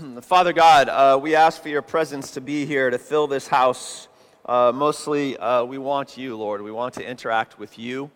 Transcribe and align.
Father 0.22 0.52
God, 0.52 0.88
uh, 0.88 1.18
we 1.20 1.34
ask 1.34 1.62
for 1.62 1.68
your 1.68 1.82
presence 1.82 2.30
to 2.32 2.40
be 2.40 2.64
here, 2.64 2.90
to 2.90 2.98
fill 2.98 3.26
this 3.26 3.48
house. 3.48 4.08
Uh, 4.46 4.72
mostly, 4.74 5.36
uh, 5.36 5.64
we 5.64 5.78
want 5.78 6.16
you, 6.16 6.36
Lord. 6.36 6.62
We 6.62 6.70
want 6.70 6.94
to 6.94 7.06
interact 7.06 7.58
with 7.58 7.78
you. 7.78 8.10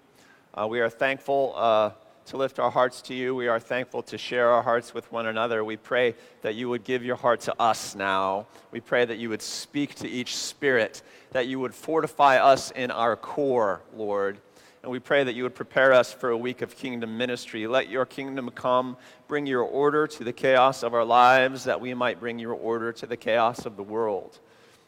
Uh, 0.54 0.66
we 0.68 0.80
are 0.80 0.88
thankful 0.88 1.52
uh, 1.56 1.90
to 2.26 2.36
lift 2.36 2.58
our 2.58 2.70
hearts 2.70 3.02
to 3.02 3.14
you. 3.14 3.34
We 3.34 3.48
are 3.48 3.60
thankful 3.60 4.02
to 4.04 4.18
share 4.18 4.50
our 4.50 4.62
hearts 4.62 4.94
with 4.94 5.10
one 5.12 5.26
another. 5.26 5.64
We 5.64 5.76
pray 5.76 6.14
that 6.42 6.54
you 6.54 6.68
would 6.68 6.84
give 6.84 7.04
your 7.04 7.16
heart 7.16 7.40
to 7.42 7.60
us 7.60 7.94
now. 7.94 8.46
We 8.70 8.80
pray 8.80 9.04
that 9.04 9.18
you 9.18 9.28
would 9.28 9.42
speak 9.42 9.94
to 9.96 10.08
each 10.08 10.36
spirit, 10.36 11.02
that 11.32 11.48
you 11.48 11.60
would 11.60 11.74
fortify 11.74 12.38
us 12.38 12.70
in 12.70 12.90
our 12.90 13.16
core, 13.16 13.82
Lord. 13.94 14.38
And 14.84 14.90
we 14.90 14.98
pray 14.98 15.24
that 15.24 15.34
you 15.34 15.44
would 15.44 15.54
prepare 15.54 15.94
us 15.94 16.12
for 16.12 16.28
a 16.28 16.36
week 16.36 16.60
of 16.60 16.76
kingdom 16.76 17.16
ministry. 17.16 17.66
Let 17.66 17.88
your 17.88 18.04
kingdom 18.04 18.50
come. 18.50 18.98
Bring 19.28 19.46
your 19.46 19.62
order 19.62 20.06
to 20.06 20.24
the 20.24 20.32
chaos 20.34 20.82
of 20.82 20.92
our 20.92 21.06
lives, 21.06 21.64
that 21.64 21.80
we 21.80 21.94
might 21.94 22.20
bring 22.20 22.38
your 22.38 22.52
order 22.52 22.92
to 22.92 23.06
the 23.06 23.16
chaos 23.16 23.64
of 23.64 23.78
the 23.78 23.82
world. 23.82 24.38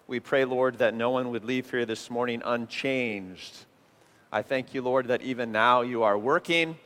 We 0.07 0.21
pray, 0.21 0.45
Lord, 0.45 0.77
that 0.81 0.93
no 0.93 1.09
one 1.09 1.31
would 1.31 1.47
leave 1.47 1.71
here 1.71 1.87
this 1.87 2.11
morning 2.11 2.43
unchanged. 2.45 3.65
I 4.31 4.43
thank 4.43 4.75
you, 4.75 4.83
Lord, 4.83 5.09
that 5.09 5.23
even 5.23 5.51
now 5.51 5.81
you 5.81 6.03
are 6.03 6.19
working, 6.19 6.77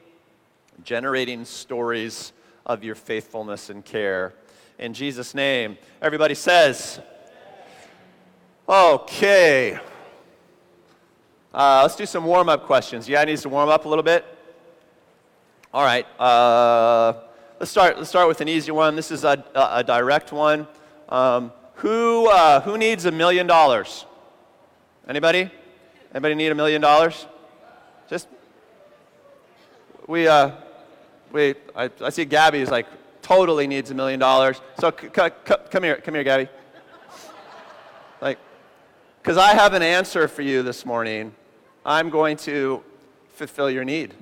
generating 0.85 1.45
stories 1.45 2.33
of 2.65 2.85
your 2.85 2.95
faithfulness 2.95 3.71
and 3.71 3.85
care. 3.85 4.35
In 4.79 4.95
Jesus' 4.95 5.35
name, 5.35 5.79
everybody 6.01 6.37
says, 6.37 7.01
Okay. 8.69 9.81
Uh, 11.53 11.81
let's 11.83 11.97
do 11.97 12.07
some 12.07 12.25
warm 12.25 12.49
up 12.49 12.65
questions. 12.65 13.09
Yeah, 13.09 13.25
needs 13.25 13.43
to 13.43 13.49
warm 13.49 13.69
up 13.69 13.85
a 13.85 13.89
little 13.89 14.05
bit. 14.05 14.25
All 15.75 15.83
right. 15.83 16.07
Uh, 16.21 17.15
let's 17.59 17.73
start. 17.73 17.97
Let's 17.97 18.09
start 18.09 18.29
with 18.29 18.41
an 18.41 18.49
easy 18.49 18.71
one. 18.71 18.95
This 18.95 19.11
is 19.11 19.25
a, 19.25 19.45
a, 19.55 19.79
a 19.79 19.85
direct 19.85 20.33
one. 20.33 20.69
Um, 21.09 21.53
who 21.75 22.29
uh, 22.29 22.61
who 22.61 22.79
needs 22.79 23.05
a 23.05 23.11
million 23.11 23.49
dollars? 23.49 24.07
Anybody? 25.09 25.51
Anybody 26.15 26.35
need 26.37 26.53
a 26.53 26.55
million 26.55 26.81
dollars? 26.81 27.27
Just 28.09 28.29
we 30.07 30.29
uh, 30.29 30.53
we 31.33 31.57
I, 31.75 31.91
I 32.01 32.11
see 32.11 32.25
Gabby's 32.25 32.71
like 32.71 32.87
totally 33.23 33.67
needs 33.67 33.91
a 33.91 33.95
million 33.95 34.21
dollars. 34.21 34.61
So 34.79 34.93
c- 34.93 35.09
c- 35.09 35.55
come 35.71 35.83
here, 35.83 35.97
come 35.97 36.15
here, 36.15 36.25
Gabby. 36.25 36.49
Like, 38.21 38.39
because 39.21 39.37
I 39.37 39.55
have 39.55 39.75
an 39.75 39.83
answer 39.83 40.29
for 40.29 40.43
you 40.43 40.63
this 40.63 40.87
morning. 40.87 41.35
I'm 41.85 42.11
going 42.11 42.37
to 42.39 42.83
fulfill 43.29 43.71
your 43.71 43.85
need. 43.85 44.15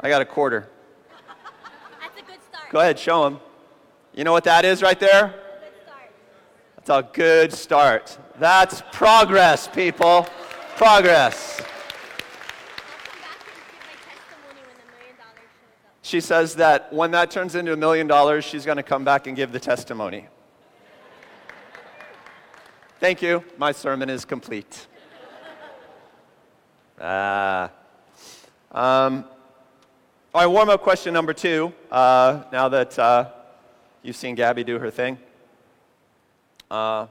I 0.00 0.08
got 0.08 0.20
a 0.20 0.24
quarter. 0.24 0.68
That's 2.00 2.20
a 2.20 2.22
good 2.24 2.40
start. 2.50 2.70
Go 2.70 2.80
ahead, 2.80 2.98
show 2.98 3.24
them. 3.24 3.40
You 4.12 4.24
know 4.24 4.32
what 4.32 4.44
that 4.44 4.64
is 4.64 4.82
right 4.82 4.98
there? 4.98 5.28
Good 5.28 5.82
start. 5.82 6.10
That's 6.76 6.90
a 6.90 7.08
good 7.12 7.52
start. 7.52 8.18
That's 8.38 8.82
progress, 8.92 9.68
people. 9.68 10.26
Progress. 10.76 11.60
I'll 11.60 11.66
come 11.66 13.20
back 13.22 13.38
and 13.46 13.62
give 13.70 13.80
my 13.80 13.94
testimony 14.12 14.60
when 14.66 14.76
the 14.76 14.92
million 14.92 15.16
dollars 15.16 15.38
shows 15.38 15.86
up. 15.86 15.98
She 16.02 16.20
says 16.20 16.54
that 16.56 16.92
when 16.92 17.12
that 17.12 17.30
turns 17.30 17.54
into 17.54 17.72
a 17.72 17.76
million 17.76 18.06
dollars, 18.06 18.44
she's 18.44 18.64
going 18.66 18.76
to 18.76 18.82
come 18.82 19.04
back 19.04 19.26
and 19.26 19.36
give 19.36 19.52
the 19.52 19.60
testimony. 19.60 20.26
Thank 23.00 23.22
you. 23.22 23.44
My 23.58 23.72
sermon 23.72 24.08
is 24.08 24.24
complete. 24.24 24.86
Ah. 27.00 27.70
Um, 28.70 29.24
all 30.32 30.40
right, 30.40 30.46
warm 30.46 30.68
up 30.68 30.82
question 30.82 31.12
number 31.12 31.32
two. 31.32 31.72
Uh, 31.90 32.44
now 32.52 32.68
that 32.68 32.96
uh, 32.98 33.30
you've 34.02 34.16
seen 34.16 34.36
Gabby 34.36 34.62
do 34.62 34.78
her 34.78 34.90
thing, 34.90 35.18
uh, 36.70 37.06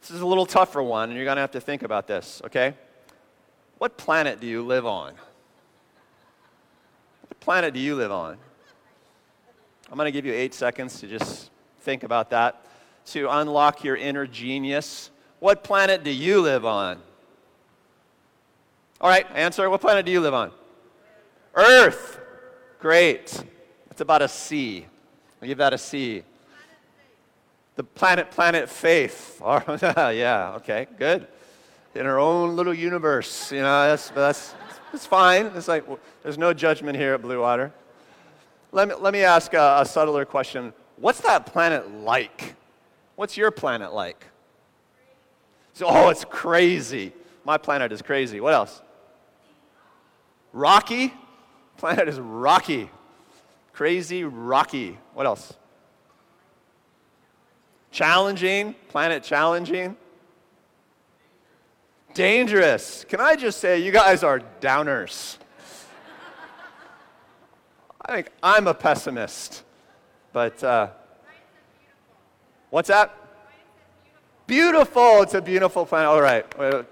this 0.00 0.10
is 0.10 0.20
a 0.20 0.26
little 0.26 0.46
tougher 0.46 0.82
one, 0.82 1.10
and 1.10 1.16
you're 1.16 1.24
going 1.24 1.36
to 1.36 1.40
have 1.40 1.50
to 1.52 1.60
think 1.60 1.82
about 1.82 2.06
this, 2.06 2.40
okay? 2.46 2.74
What 3.78 3.96
planet 3.96 4.40
do 4.40 4.46
you 4.46 4.62
live 4.62 4.86
on? 4.86 5.14
What 7.28 7.40
planet 7.40 7.74
do 7.74 7.80
you 7.80 7.96
live 7.96 8.12
on? 8.12 8.38
I'm 9.90 9.96
going 9.96 10.06
to 10.06 10.12
give 10.12 10.24
you 10.24 10.32
eight 10.32 10.54
seconds 10.54 11.00
to 11.00 11.08
just 11.08 11.50
think 11.80 12.04
about 12.04 12.30
that, 12.30 12.64
to 13.06 13.28
unlock 13.28 13.84
your 13.84 13.96
inner 13.96 14.26
genius. 14.26 15.10
What 15.40 15.64
planet 15.64 16.04
do 16.04 16.10
you 16.10 16.40
live 16.40 16.64
on? 16.64 16.98
All 19.00 19.08
right, 19.08 19.26
answer. 19.34 19.68
What 19.68 19.80
planet 19.80 20.06
do 20.06 20.12
you 20.12 20.20
live 20.20 20.34
on? 20.34 20.52
Earth. 21.54 22.20
Great. 22.78 23.42
That's 23.88 24.00
about 24.00 24.22
a 24.22 24.28
C. 24.28 24.86
I'll 25.40 25.48
give 25.48 25.58
that 25.58 25.72
a 25.72 25.78
C. 25.78 26.22
The 27.74 27.84
planet, 27.84 28.30
planet 28.30 28.68
faith. 28.68 29.40
Right, 29.40 29.64
oh, 29.96 30.08
yeah, 30.10 30.54
okay, 30.56 30.86
good. 30.98 31.26
In 31.94 32.06
our 32.06 32.18
own 32.18 32.56
little 32.56 32.72
universe, 32.72 33.50
you 33.50 33.60
know, 33.60 33.88
that's, 33.88 34.10
that's, 34.10 34.54
that's 34.92 35.06
fine. 35.06 35.46
It's 35.46 35.68
like, 35.68 35.84
there's 36.22 36.38
no 36.38 36.52
judgment 36.54 36.96
here 36.96 37.14
at 37.14 37.22
Blue 37.22 37.40
Water. 37.40 37.72
Let 38.70 38.88
me, 38.88 38.94
let 38.94 39.12
me 39.12 39.22
ask 39.22 39.52
a, 39.52 39.78
a 39.80 39.86
subtler 39.86 40.24
question. 40.24 40.72
What's 40.96 41.20
that 41.22 41.46
planet 41.46 41.90
like? 41.90 42.54
What's 43.16 43.36
your 43.36 43.50
planet 43.50 43.92
like? 43.92 44.26
So, 45.74 45.86
oh, 45.88 46.08
it's 46.10 46.24
crazy. 46.24 47.12
My 47.44 47.58
planet 47.58 47.92
is 47.92 48.02
crazy. 48.02 48.40
What 48.40 48.54
else? 48.54 48.82
Rocky? 50.52 51.14
Planet 51.76 52.08
is 52.08 52.20
rocky. 52.20 52.90
Crazy, 53.72 54.24
rocky. 54.24 54.98
What 55.14 55.26
else? 55.26 55.54
Challenging. 57.90 58.74
Planet 58.88 59.22
challenging. 59.22 59.96
Dangerous. 62.14 63.04
Can 63.08 63.20
I 63.20 63.36
just 63.36 63.58
say, 63.58 63.80
you 63.80 63.90
guys 63.90 64.22
are 64.22 64.40
downers. 64.60 65.38
I 68.04 68.16
think 68.16 68.30
I'm 68.42 68.66
a 68.66 68.74
pessimist. 68.74 69.62
But 70.32 70.62
uh, 70.62 70.90
what's 72.72 72.88
that? 72.88 73.14
Beautiful. 74.46 75.22
It's 75.22 75.34
a 75.34 75.42
beautiful 75.42 75.84
planet. 75.84 76.08
All 76.08 76.22
right. 76.22 76.58
Well, 76.58 76.86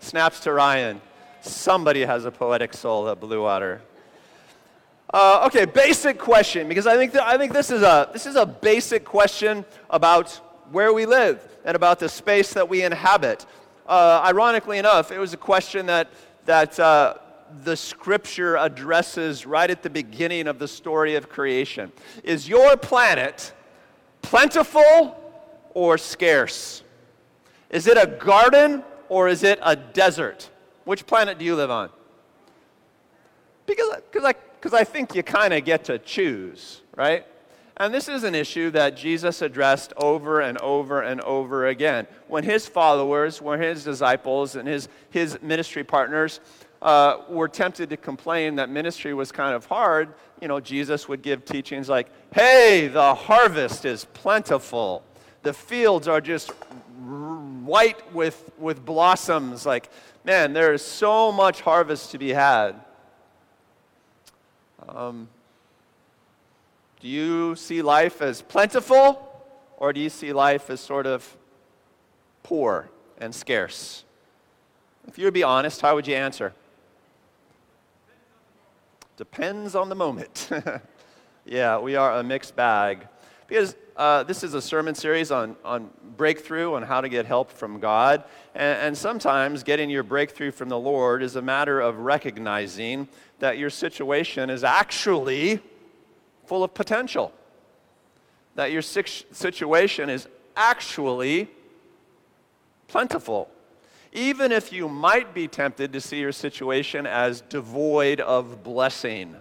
Snaps 0.00 0.40
to 0.40 0.52
Ryan. 0.52 1.00
Somebody 1.42 2.00
has 2.06 2.24
a 2.24 2.30
poetic 2.30 2.72
soul 2.72 3.08
at 3.08 3.20
Blue 3.20 3.42
Water. 3.42 3.82
Uh, 5.12 5.44
okay, 5.46 5.66
basic 5.66 6.18
question 6.18 6.68
because 6.68 6.86
I 6.86 6.96
think 6.96 7.12
that, 7.12 7.22
I 7.22 7.36
think 7.36 7.52
this 7.52 7.70
is 7.70 7.82
a 7.82 8.08
this 8.12 8.26
is 8.26 8.34
a 8.34 8.46
basic 8.46 9.04
question 9.04 9.64
about 9.90 10.32
where 10.72 10.92
we 10.92 11.06
live 11.06 11.46
and 11.64 11.76
about 11.76 11.98
the 11.98 12.08
space 12.08 12.54
that 12.54 12.68
we 12.68 12.82
inhabit. 12.82 13.44
Uh, 13.86 14.22
ironically 14.24 14.78
enough, 14.78 15.12
it 15.12 15.18
was 15.18 15.34
a 15.34 15.36
question 15.36 15.86
that 15.86 16.08
that 16.46 16.80
uh, 16.80 17.14
the 17.62 17.76
Scripture 17.76 18.56
addresses 18.56 19.44
right 19.44 19.70
at 19.70 19.82
the 19.82 19.90
beginning 19.90 20.48
of 20.48 20.58
the 20.58 20.66
story 20.66 21.14
of 21.14 21.28
creation. 21.28 21.92
Is 22.24 22.48
your 22.48 22.76
planet 22.78 23.52
plentiful 24.22 25.25
or 25.76 25.98
scarce? 25.98 26.82
Is 27.68 27.86
it 27.86 27.98
a 27.98 28.06
garden 28.06 28.82
or 29.10 29.28
is 29.28 29.42
it 29.42 29.58
a 29.62 29.76
desert? 29.76 30.48
Which 30.86 31.06
planet 31.06 31.38
do 31.38 31.44
you 31.44 31.54
live 31.54 31.70
on? 31.70 31.90
Because, 33.66 33.96
because, 34.10 34.24
I, 34.24 34.34
because 34.58 34.72
I 34.72 34.84
think 34.84 35.14
you 35.14 35.22
kind 35.22 35.52
of 35.52 35.66
get 35.66 35.84
to 35.84 35.98
choose, 35.98 36.80
right? 36.96 37.26
And 37.76 37.92
this 37.92 38.08
is 38.08 38.24
an 38.24 38.34
issue 38.34 38.70
that 38.70 38.96
Jesus 38.96 39.42
addressed 39.42 39.92
over 39.98 40.40
and 40.40 40.56
over 40.62 41.02
and 41.02 41.20
over 41.20 41.66
again. 41.66 42.06
When 42.26 42.42
his 42.42 42.66
followers, 42.66 43.42
when 43.42 43.60
his 43.60 43.84
disciples, 43.84 44.56
and 44.56 44.66
his, 44.66 44.88
his 45.10 45.42
ministry 45.42 45.84
partners 45.84 46.40
uh, 46.80 47.18
were 47.28 47.48
tempted 47.48 47.90
to 47.90 47.98
complain 47.98 48.54
that 48.54 48.70
ministry 48.70 49.12
was 49.12 49.30
kind 49.30 49.54
of 49.54 49.66
hard, 49.66 50.14
you 50.40 50.48
know, 50.48 50.58
Jesus 50.58 51.06
would 51.06 51.20
give 51.20 51.44
teachings 51.44 51.90
like, 51.90 52.08
hey, 52.32 52.88
the 52.88 53.14
harvest 53.14 53.84
is 53.84 54.06
plentiful. 54.06 55.02
The 55.46 55.54
fields 55.54 56.08
are 56.08 56.20
just 56.20 56.50
white 56.50 58.12
with, 58.12 58.50
with 58.58 58.84
blossoms. 58.84 59.64
Like, 59.64 59.88
man, 60.24 60.52
there 60.52 60.74
is 60.74 60.82
so 60.82 61.30
much 61.30 61.60
harvest 61.60 62.10
to 62.10 62.18
be 62.18 62.30
had. 62.30 62.72
Um, 64.88 65.28
do 66.98 67.06
you 67.06 67.54
see 67.54 67.80
life 67.80 68.20
as 68.20 68.42
plentiful, 68.42 69.40
or 69.76 69.92
do 69.92 70.00
you 70.00 70.08
see 70.08 70.32
life 70.32 70.68
as 70.68 70.80
sort 70.80 71.06
of 71.06 71.36
poor 72.42 72.88
and 73.16 73.32
scarce? 73.32 74.02
If 75.06 75.16
you 75.16 75.26
would 75.26 75.34
be 75.34 75.44
honest, 75.44 75.80
how 75.80 75.94
would 75.94 76.08
you 76.08 76.16
answer? 76.16 76.54
Depends 79.16 79.76
on 79.76 79.90
the 79.90 79.94
moment. 79.94 80.50
yeah, 81.44 81.78
we 81.78 81.94
are 81.94 82.18
a 82.18 82.24
mixed 82.24 82.56
bag. 82.56 83.06
Because 83.46 83.76
uh, 83.96 84.24
this 84.24 84.42
is 84.42 84.54
a 84.54 84.60
sermon 84.60 84.94
series 84.94 85.30
on, 85.30 85.56
on 85.64 85.90
breakthrough, 86.16 86.74
on 86.74 86.82
how 86.82 87.00
to 87.00 87.08
get 87.08 87.26
help 87.26 87.50
from 87.50 87.78
God. 87.78 88.24
And, 88.54 88.78
and 88.78 88.98
sometimes 88.98 89.62
getting 89.62 89.88
your 89.88 90.02
breakthrough 90.02 90.50
from 90.50 90.68
the 90.68 90.78
Lord 90.78 91.22
is 91.22 91.36
a 91.36 91.42
matter 91.42 91.80
of 91.80 91.98
recognizing 91.98 93.08
that 93.38 93.58
your 93.58 93.70
situation 93.70 94.50
is 94.50 94.64
actually 94.64 95.60
full 96.46 96.64
of 96.64 96.74
potential, 96.74 97.32
that 98.54 98.72
your 98.72 98.82
situation 98.82 100.10
is 100.10 100.28
actually 100.56 101.48
plentiful. 102.88 103.48
Even 104.12 104.50
if 104.50 104.72
you 104.72 104.88
might 104.88 105.34
be 105.34 105.46
tempted 105.46 105.92
to 105.92 106.00
see 106.00 106.18
your 106.18 106.32
situation 106.32 107.06
as 107.06 107.42
devoid 107.42 108.20
of 108.20 108.62
blessing, 108.62 109.36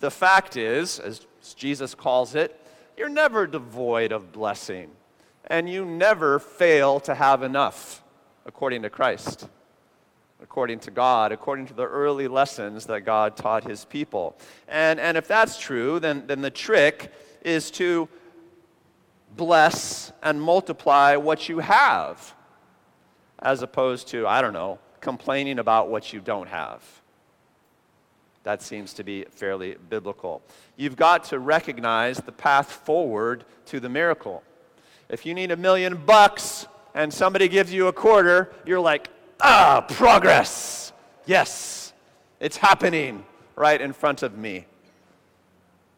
the 0.00 0.10
fact 0.10 0.56
is, 0.56 1.00
as 1.00 1.26
Jesus 1.56 1.94
calls 1.94 2.34
it, 2.34 2.64
you're 2.98 3.08
never 3.08 3.46
devoid 3.46 4.12
of 4.12 4.32
blessing, 4.32 4.90
and 5.46 5.68
you 5.70 5.84
never 5.84 6.38
fail 6.38 7.00
to 7.00 7.14
have 7.14 7.42
enough, 7.42 8.02
according 8.44 8.82
to 8.82 8.90
Christ, 8.90 9.48
according 10.42 10.80
to 10.80 10.90
God, 10.90 11.32
according 11.32 11.66
to 11.66 11.74
the 11.74 11.86
early 11.86 12.28
lessons 12.28 12.86
that 12.86 13.02
God 13.02 13.36
taught 13.36 13.64
his 13.64 13.84
people. 13.84 14.36
And, 14.66 14.98
and 14.98 15.16
if 15.16 15.28
that's 15.28 15.58
true, 15.58 16.00
then, 16.00 16.26
then 16.26 16.42
the 16.42 16.50
trick 16.50 17.12
is 17.42 17.70
to 17.72 18.08
bless 19.36 20.12
and 20.22 20.40
multiply 20.42 21.16
what 21.16 21.48
you 21.48 21.60
have, 21.60 22.34
as 23.38 23.62
opposed 23.62 24.08
to, 24.08 24.26
I 24.26 24.42
don't 24.42 24.52
know, 24.52 24.80
complaining 25.00 25.60
about 25.60 25.88
what 25.88 26.12
you 26.12 26.20
don't 26.20 26.48
have. 26.48 26.82
That 28.48 28.62
seems 28.62 28.94
to 28.94 29.04
be 29.04 29.26
fairly 29.30 29.76
biblical. 29.90 30.40
You've 30.78 30.96
got 30.96 31.24
to 31.24 31.38
recognize 31.38 32.16
the 32.16 32.32
path 32.32 32.72
forward 32.72 33.44
to 33.66 33.78
the 33.78 33.90
miracle. 33.90 34.42
If 35.10 35.26
you 35.26 35.34
need 35.34 35.50
a 35.50 35.56
million 35.58 35.98
bucks 35.98 36.66
and 36.94 37.12
somebody 37.12 37.48
gives 37.48 37.74
you 37.74 37.88
a 37.88 37.92
quarter, 37.92 38.50
you're 38.64 38.80
like, 38.80 39.10
ah, 39.42 39.84
progress. 39.90 40.94
Yes, 41.26 41.92
it's 42.40 42.56
happening 42.56 43.26
right 43.54 43.78
in 43.78 43.92
front 43.92 44.22
of 44.22 44.38
me 44.38 44.64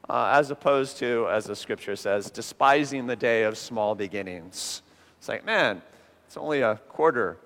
uh, 0.09 0.33
as 0.35 0.51
opposed 0.51 0.97
to, 0.97 1.29
as 1.31 1.45
the 1.45 1.55
scripture 1.55 1.95
says, 1.95 2.33
despising 2.33 3.07
the 3.07 3.15
day 3.15 3.45
of 3.45 3.57
small 3.57 3.95
beginnings. 3.95 4.83
It's 5.21 5.29
like, 5.29 5.45
man, 5.45 5.83
it's 6.27 6.37
only 6.37 6.63
a 6.63 6.81
quarter. 6.89 7.37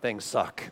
Things 0.00 0.24
suck. 0.24 0.70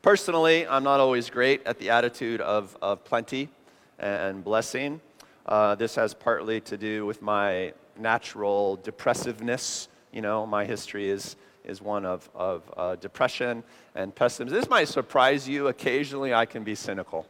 Personally, 0.00 0.66
I'm 0.66 0.84
not 0.84 1.00
always 1.00 1.28
great 1.30 1.66
at 1.66 1.78
the 1.78 1.90
attitude 1.90 2.40
of, 2.40 2.78
of 2.82 3.04
plenty 3.04 3.50
and 3.98 4.44
blessing. 4.44 5.00
Uh, 5.46 5.74
this 5.74 5.96
has 5.96 6.14
partly 6.14 6.60
to 6.60 6.76
do 6.76 7.06
with 7.06 7.22
my 7.22 7.72
natural 7.98 8.76
depressiveness. 8.76 9.88
You 10.12 10.22
know, 10.22 10.46
my 10.46 10.64
history 10.64 11.08
is 11.08 11.34
is 11.64 11.80
one 11.80 12.04
of, 12.04 12.28
of 12.34 12.62
uh, 12.76 12.96
depression 12.96 13.64
and 13.94 14.14
pessimism. 14.14 14.54
This 14.54 14.68
might 14.68 14.88
surprise 14.88 15.48
you. 15.48 15.68
Occasionally, 15.68 16.34
I 16.34 16.44
can 16.44 16.62
be 16.62 16.74
cynical. 16.74 17.26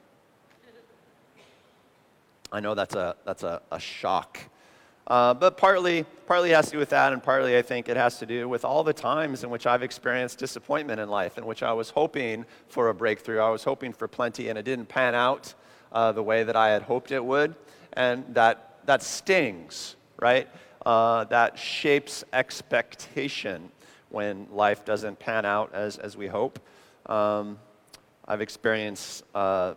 I 2.54 2.60
know 2.60 2.76
that's 2.76 2.94
a, 2.94 3.16
that's 3.24 3.42
a, 3.42 3.60
a 3.72 3.80
shock. 3.80 4.38
Uh, 5.08 5.34
but 5.34 5.56
partly, 5.56 6.06
partly 6.26 6.50
has 6.50 6.66
to 6.66 6.72
do 6.72 6.78
with 6.78 6.90
that, 6.90 7.12
and 7.12 7.20
partly 7.20 7.58
I 7.58 7.62
think 7.62 7.88
it 7.88 7.96
has 7.96 8.20
to 8.20 8.26
do 8.26 8.48
with 8.48 8.64
all 8.64 8.84
the 8.84 8.92
times 8.92 9.42
in 9.42 9.50
which 9.50 9.66
I've 9.66 9.82
experienced 9.82 10.38
disappointment 10.38 11.00
in 11.00 11.08
life, 11.08 11.36
in 11.36 11.46
which 11.46 11.64
I 11.64 11.72
was 11.72 11.90
hoping 11.90 12.46
for 12.68 12.90
a 12.90 12.94
breakthrough. 12.94 13.40
I 13.40 13.50
was 13.50 13.64
hoping 13.64 13.92
for 13.92 14.06
plenty, 14.06 14.50
and 14.50 14.56
it 14.56 14.62
didn't 14.62 14.86
pan 14.86 15.16
out 15.16 15.52
uh, 15.90 16.12
the 16.12 16.22
way 16.22 16.44
that 16.44 16.54
I 16.54 16.68
had 16.68 16.82
hoped 16.82 17.10
it 17.10 17.24
would. 17.24 17.56
And 17.94 18.24
that, 18.36 18.78
that 18.86 19.02
stings, 19.02 19.96
right? 20.20 20.48
Uh, 20.86 21.24
that 21.24 21.58
shapes 21.58 22.22
expectation 22.32 23.68
when 24.10 24.46
life 24.52 24.84
doesn't 24.84 25.18
pan 25.18 25.44
out 25.44 25.74
as, 25.74 25.98
as 25.98 26.16
we 26.16 26.28
hope. 26.28 26.60
Um, 27.06 27.58
I've 28.28 28.40
experienced 28.40 29.24
uh, 29.34 29.74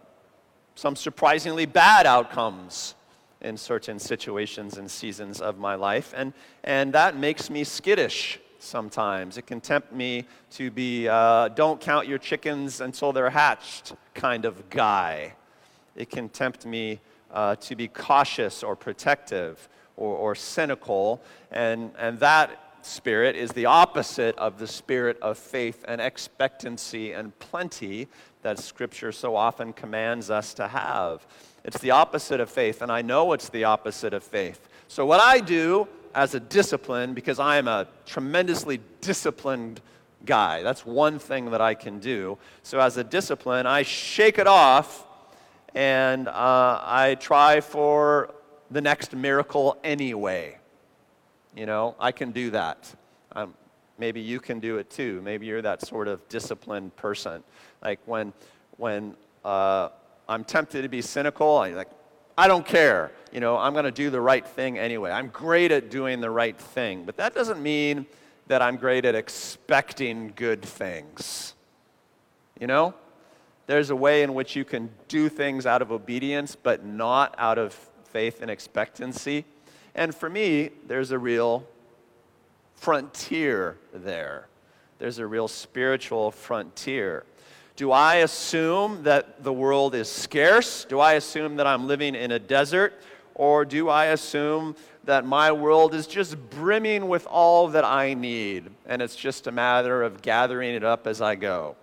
some 0.77 0.95
surprisingly 0.95 1.65
bad 1.65 2.05
outcomes 2.05 2.93
in 3.41 3.57
certain 3.57 3.97
situations 3.97 4.77
and 4.77 4.89
seasons 4.89 5.41
of 5.41 5.57
my 5.57 5.73
life, 5.73 6.13
and, 6.15 6.33
and 6.63 6.93
that 6.93 7.17
makes 7.17 7.49
me 7.49 7.63
skittish 7.63 8.39
sometimes. 8.59 9.39
It 9.39 9.47
can 9.47 9.59
tempt 9.59 9.91
me 9.91 10.25
to 10.51 10.69
be 10.69 11.07
uh, 11.07 11.47
don't 11.49 11.81
count 11.81 12.07
your 12.07 12.19
chickens 12.19 12.79
until 12.79 13.11
they're 13.11 13.31
hatched 13.31 13.93
kind 14.13 14.45
of 14.45 14.69
guy. 14.69 15.33
It 15.95 16.11
can 16.11 16.29
tempt 16.29 16.67
me 16.67 16.99
uh, 17.31 17.55
to 17.55 17.75
be 17.75 17.87
cautious 17.87 18.61
or 18.61 18.75
protective 18.75 19.67
or, 19.95 20.15
or 20.15 20.35
cynical, 20.35 21.21
and, 21.51 21.91
and 21.97 22.19
that 22.19 22.83
spirit 22.83 23.35
is 23.35 23.51
the 23.51 23.65
opposite 23.65 24.37
of 24.37 24.59
the 24.59 24.67
spirit 24.67 25.17
of 25.23 25.39
faith 25.39 25.83
and 25.87 25.99
expectancy 25.99 27.13
and 27.13 27.37
plenty 27.39 28.07
that 28.47 28.59
Scripture 28.59 29.11
so 29.11 29.35
often 29.35 29.73
commands 29.73 30.31
us 30.31 30.53
to 30.53 30.69
have. 30.69 31.27
It's 31.65 31.79
the 31.79 31.91
opposite 31.91 32.39
of 32.39 32.49
faith, 32.49 32.81
and 32.81 32.89
I 32.89 33.01
know 33.01 33.33
it's 33.33 33.49
the 33.49 33.65
opposite 33.65 34.13
of 34.13 34.23
faith. 34.23 34.69
So, 34.87 35.05
what 35.05 35.19
I 35.19 35.41
do 35.41 35.85
as 36.15 36.33
a 36.33 36.39
discipline, 36.39 37.13
because 37.13 37.39
I 37.39 37.57
am 37.57 37.67
a 37.67 37.89
tremendously 38.05 38.79
disciplined 39.01 39.81
guy, 40.25 40.63
that's 40.63 40.85
one 40.85 41.19
thing 41.19 41.51
that 41.51 41.59
I 41.59 41.73
can 41.73 41.99
do. 41.99 42.37
So, 42.63 42.79
as 42.79 42.95
a 42.95 43.03
discipline, 43.03 43.65
I 43.65 43.83
shake 43.83 44.39
it 44.39 44.47
off 44.47 45.05
and 45.75 46.29
uh, 46.29 46.31
I 46.85 47.17
try 47.19 47.59
for 47.59 48.33
the 48.71 48.79
next 48.79 49.13
miracle 49.13 49.77
anyway. 49.83 50.57
You 51.53 51.65
know, 51.65 51.95
I 51.99 52.13
can 52.13 52.31
do 52.31 52.51
that. 52.51 52.95
Um, 53.33 53.55
maybe 53.97 54.21
you 54.21 54.39
can 54.39 54.61
do 54.61 54.77
it 54.77 54.89
too. 54.89 55.21
Maybe 55.21 55.47
you're 55.47 55.61
that 55.61 55.85
sort 55.85 56.07
of 56.07 56.27
disciplined 56.29 56.95
person. 56.95 57.43
Like 57.81 57.99
when, 58.05 58.33
when 58.77 59.15
uh, 59.45 59.89
I'm 60.27 60.43
tempted 60.43 60.81
to 60.81 60.89
be 60.89 61.01
cynical, 61.01 61.57
I 61.57 61.69
like, 61.69 61.89
I 62.37 62.47
don't 62.47 62.65
care. 62.65 63.11
You 63.31 63.39
know, 63.39 63.57
I'm 63.57 63.73
going 63.73 63.85
to 63.85 63.91
do 63.91 64.09
the 64.09 64.21
right 64.21 64.45
thing 64.45 64.77
anyway. 64.77 65.11
I'm 65.11 65.27
great 65.27 65.71
at 65.71 65.89
doing 65.89 66.21
the 66.21 66.29
right 66.29 66.57
thing, 66.57 67.03
but 67.03 67.17
that 67.17 67.33
doesn't 67.33 67.61
mean 67.61 68.05
that 68.47 68.61
I'm 68.61 68.77
great 68.77 69.05
at 69.05 69.15
expecting 69.15 70.33
good 70.35 70.61
things. 70.61 71.53
You 72.59 72.67
know? 72.67 72.93
There's 73.67 73.89
a 73.89 73.95
way 73.95 74.23
in 74.23 74.33
which 74.33 74.55
you 74.55 74.63
can 74.63 74.89
do 75.09 75.27
things 75.27 75.65
out 75.65 75.81
of 75.81 75.91
obedience, 75.91 76.55
but 76.55 76.85
not 76.85 77.35
out 77.37 77.57
of 77.57 77.73
faith 78.05 78.41
and 78.41 78.49
expectancy. 78.49 79.43
And 79.93 80.15
for 80.15 80.29
me, 80.29 80.69
there's 80.87 81.11
a 81.11 81.19
real 81.19 81.67
frontier 82.75 83.77
there. 83.93 84.47
There's 84.99 85.19
a 85.19 85.27
real 85.27 85.49
spiritual 85.49 86.31
frontier. 86.31 87.25
Do 87.77 87.91
I 87.91 88.15
assume 88.15 89.03
that 89.03 89.43
the 89.43 89.53
world 89.53 89.93
is 89.93 90.11
scarce? 90.11 90.83
Do 90.83 90.99
I 90.99 91.13
assume 91.13 91.57
that 91.57 91.67
I'm 91.67 91.87
living 91.87 92.15
in 92.15 92.31
a 92.31 92.39
desert? 92.39 92.99
Or 93.35 93.65
do 93.65 93.87
I 93.87 94.05
assume 94.05 94.75
that 95.03 95.27
my 95.27 95.51
world 95.51 95.93
is 95.93 96.07
just 96.07 96.37
brimming 96.49 97.07
with 97.07 97.27
all 97.27 97.67
that 97.67 97.85
I 97.85 98.15
need 98.15 98.71
and 98.87 98.99
it's 98.99 99.15
just 99.15 99.45
a 99.45 99.51
matter 99.51 100.01
of 100.01 100.23
gathering 100.23 100.73
it 100.73 100.83
up 100.83 101.05
as 101.05 101.21
I 101.21 101.35
go? 101.35 101.75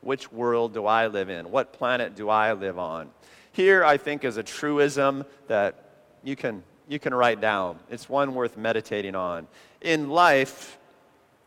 Which 0.00 0.32
world 0.32 0.72
do 0.72 0.86
I 0.86 1.06
live 1.08 1.28
in? 1.28 1.50
What 1.50 1.74
planet 1.74 2.16
do 2.16 2.30
I 2.30 2.54
live 2.54 2.78
on? 2.78 3.10
Here, 3.52 3.84
I 3.84 3.98
think, 3.98 4.24
is 4.24 4.38
a 4.38 4.42
truism 4.42 5.26
that 5.48 5.90
you 6.24 6.34
can 6.34 6.62
you 6.88 6.98
can 6.98 7.14
write 7.14 7.42
down. 7.42 7.78
It's 7.90 8.08
one 8.08 8.34
worth 8.34 8.56
meditating 8.56 9.14
on. 9.14 9.46
In 9.82 10.08
life, 10.08 10.78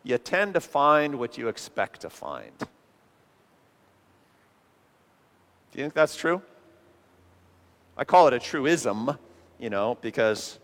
you 0.04 0.18
tend 0.20 0.54
to 0.54 0.62
find 0.62 1.18
what 1.18 1.40
you 1.40 1.48
expect 1.48 2.02
to 2.02 2.10
find. 2.12 2.54
Do 5.76 5.82
you 5.82 5.84
think 5.84 5.94
that's 5.94 6.16
true? 6.16 6.42
I 7.98 8.06
call 8.06 8.28
it 8.28 8.34
a 8.34 8.40
truism, 8.40 9.18
you 9.60 9.70
know, 9.70 9.98
because 10.02 10.58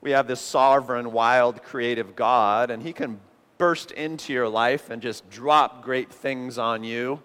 we 0.00 0.12
have 0.12 0.26
this 0.28 0.40
sovereign, 0.40 1.12
wild, 1.12 1.62
creative 1.62 2.16
God, 2.16 2.70
and 2.70 2.82
He 2.82 2.94
can 2.94 3.20
burst 3.58 3.90
into 3.90 4.32
your 4.32 4.48
life 4.48 4.88
and 4.88 5.02
just 5.02 5.28
drop 5.28 5.82
great 5.82 6.10
things 6.10 6.56
on 6.56 6.84
you. 6.84 7.20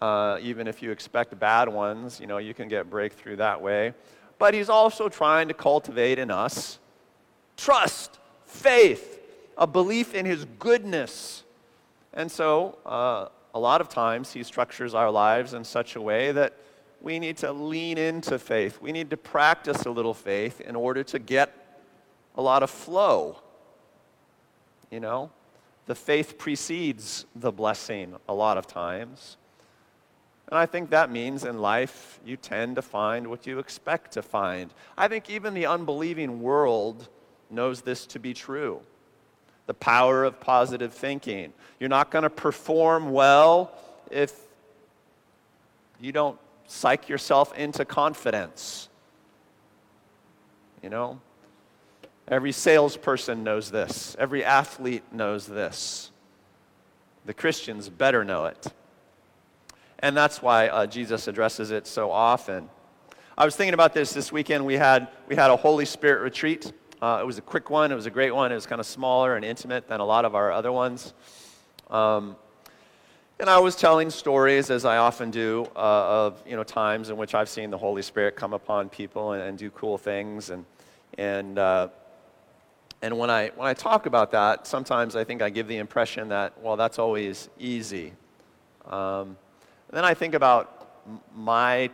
Uh, 0.00 0.38
even 0.42 0.66
if 0.66 0.82
you 0.82 0.90
expect 0.90 1.38
bad 1.38 1.68
ones, 1.68 2.20
you 2.20 2.26
know, 2.26 2.38
you 2.38 2.52
can 2.52 2.68
get 2.68 2.90
breakthrough 2.90 3.36
that 3.36 3.62
way 3.62 3.94
but 4.38 4.54
he's 4.54 4.68
also 4.68 5.08
trying 5.08 5.48
to 5.48 5.54
cultivate 5.54 6.18
in 6.18 6.30
us 6.30 6.78
trust, 7.56 8.18
faith, 8.46 9.20
a 9.56 9.66
belief 9.66 10.14
in 10.14 10.24
his 10.24 10.44
goodness. 10.60 11.42
And 12.12 12.30
so, 12.30 12.78
uh, 12.86 13.28
a 13.54 13.58
lot 13.58 13.80
of 13.80 13.88
times, 13.88 14.32
he 14.32 14.42
structures 14.42 14.94
our 14.94 15.10
lives 15.10 15.54
in 15.54 15.64
such 15.64 15.96
a 15.96 16.00
way 16.00 16.32
that 16.32 16.54
we 17.00 17.18
need 17.18 17.36
to 17.38 17.52
lean 17.52 17.98
into 17.98 18.38
faith. 18.38 18.80
We 18.80 18.92
need 18.92 19.10
to 19.10 19.16
practice 19.16 19.84
a 19.86 19.90
little 19.90 20.14
faith 20.14 20.60
in 20.60 20.76
order 20.76 21.02
to 21.04 21.18
get 21.18 21.82
a 22.34 22.42
lot 22.42 22.62
of 22.62 22.70
flow. 22.70 23.38
You 24.90 25.00
know, 25.00 25.30
the 25.86 25.94
faith 25.94 26.38
precedes 26.38 27.24
the 27.34 27.52
blessing 27.52 28.14
a 28.28 28.34
lot 28.34 28.58
of 28.58 28.66
times. 28.66 29.36
And 30.48 30.58
I 30.58 30.66
think 30.66 30.90
that 30.90 31.10
means 31.10 31.44
in 31.44 31.58
life 31.58 32.20
you 32.24 32.36
tend 32.36 32.76
to 32.76 32.82
find 32.82 33.28
what 33.28 33.46
you 33.46 33.58
expect 33.58 34.12
to 34.12 34.22
find. 34.22 34.72
I 34.96 35.08
think 35.08 35.28
even 35.28 35.52
the 35.52 35.66
unbelieving 35.66 36.40
world 36.40 37.08
knows 37.50 37.82
this 37.82 38.06
to 38.06 38.18
be 38.18 38.32
true. 38.32 38.80
The 39.68 39.74
power 39.74 40.24
of 40.24 40.40
positive 40.40 40.94
thinking. 40.94 41.52
You're 41.78 41.90
not 41.90 42.10
going 42.10 42.22
to 42.24 42.30
perform 42.30 43.10
well 43.10 43.70
if 44.10 44.34
you 46.00 46.10
don't 46.10 46.38
psych 46.66 47.08
yourself 47.08 47.56
into 47.56 47.84
confidence. 47.84 48.88
You 50.82 50.88
know? 50.88 51.20
Every 52.26 52.50
salesperson 52.50 53.44
knows 53.44 53.70
this, 53.70 54.16
every 54.18 54.42
athlete 54.42 55.04
knows 55.12 55.46
this. 55.46 56.10
The 57.26 57.34
Christians 57.34 57.90
better 57.90 58.24
know 58.24 58.46
it. 58.46 58.72
And 59.98 60.16
that's 60.16 60.40
why 60.40 60.68
uh, 60.68 60.86
Jesus 60.86 61.28
addresses 61.28 61.70
it 61.70 61.86
so 61.86 62.10
often. 62.10 62.70
I 63.36 63.44
was 63.44 63.54
thinking 63.54 63.74
about 63.74 63.92
this 63.92 64.14
this 64.14 64.32
weekend. 64.32 64.64
We 64.64 64.74
had, 64.74 65.08
we 65.26 65.36
had 65.36 65.50
a 65.50 65.56
Holy 65.56 65.84
Spirit 65.84 66.22
retreat. 66.22 66.72
Uh, 67.00 67.18
it 67.20 67.26
was 67.26 67.38
a 67.38 67.42
quick 67.42 67.70
one, 67.70 67.92
it 67.92 67.94
was 67.94 68.06
a 68.06 68.10
great 68.10 68.34
one. 68.34 68.50
It 68.50 68.56
was 68.56 68.66
kind 68.66 68.80
of 68.80 68.86
smaller 68.86 69.36
and 69.36 69.44
intimate 69.44 69.86
than 69.86 70.00
a 70.00 70.04
lot 70.04 70.24
of 70.24 70.34
our 70.34 70.50
other 70.50 70.72
ones. 70.72 71.14
Um, 71.90 72.34
and 73.38 73.48
I 73.48 73.60
was 73.60 73.76
telling 73.76 74.10
stories, 74.10 74.68
as 74.68 74.84
I 74.84 74.96
often 74.96 75.30
do, 75.30 75.68
uh, 75.76 75.78
of 75.78 76.42
you 76.44 76.56
know, 76.56 76.64
times 76.64 77.08
in 77.08 77.16
which 77.16 77.36
I've 77.36 77.48
seen 77.48 77.70
the 77.70 77.78
Holy 77.78 78.02
Spirit 78.02 78.34
come 78.34 78.52
upon 78.52 78.88
people 78.88 79.30
and, 79.32 79.42
and 79.44 79.56
do 79.56 79.70
cool 79.70 79.96
things. 79.96 80.50
And, 80.50 80.64
and, 81.16 81.56
uh, 81.56 81.88
and 83.00 83.16
when, 83.16 83.30
I, 83.30 83.52
when 83.54 83.68
I 83.68 83.74
talk 83.74 84.06
about 84.06 84.32
that, 84.32 84.66
sometimes 84.66 85.14
I 85.14 85.22
think 85.22 85.40
I 85.40 85.50
give 85.50 85.68
the 85.68 85.76
impression 85.76 86.30
that, 86.30 86.60
well, 86.60 86.76
that's 86.76 86.98
always 86.98 87.48
easy. 87.60 88.12
Um, 88.86 89.36
then 89.92 90.04
I 90.04 90.14
think 90.14 90.34
about 90.34 90.90
my 91.32 91.90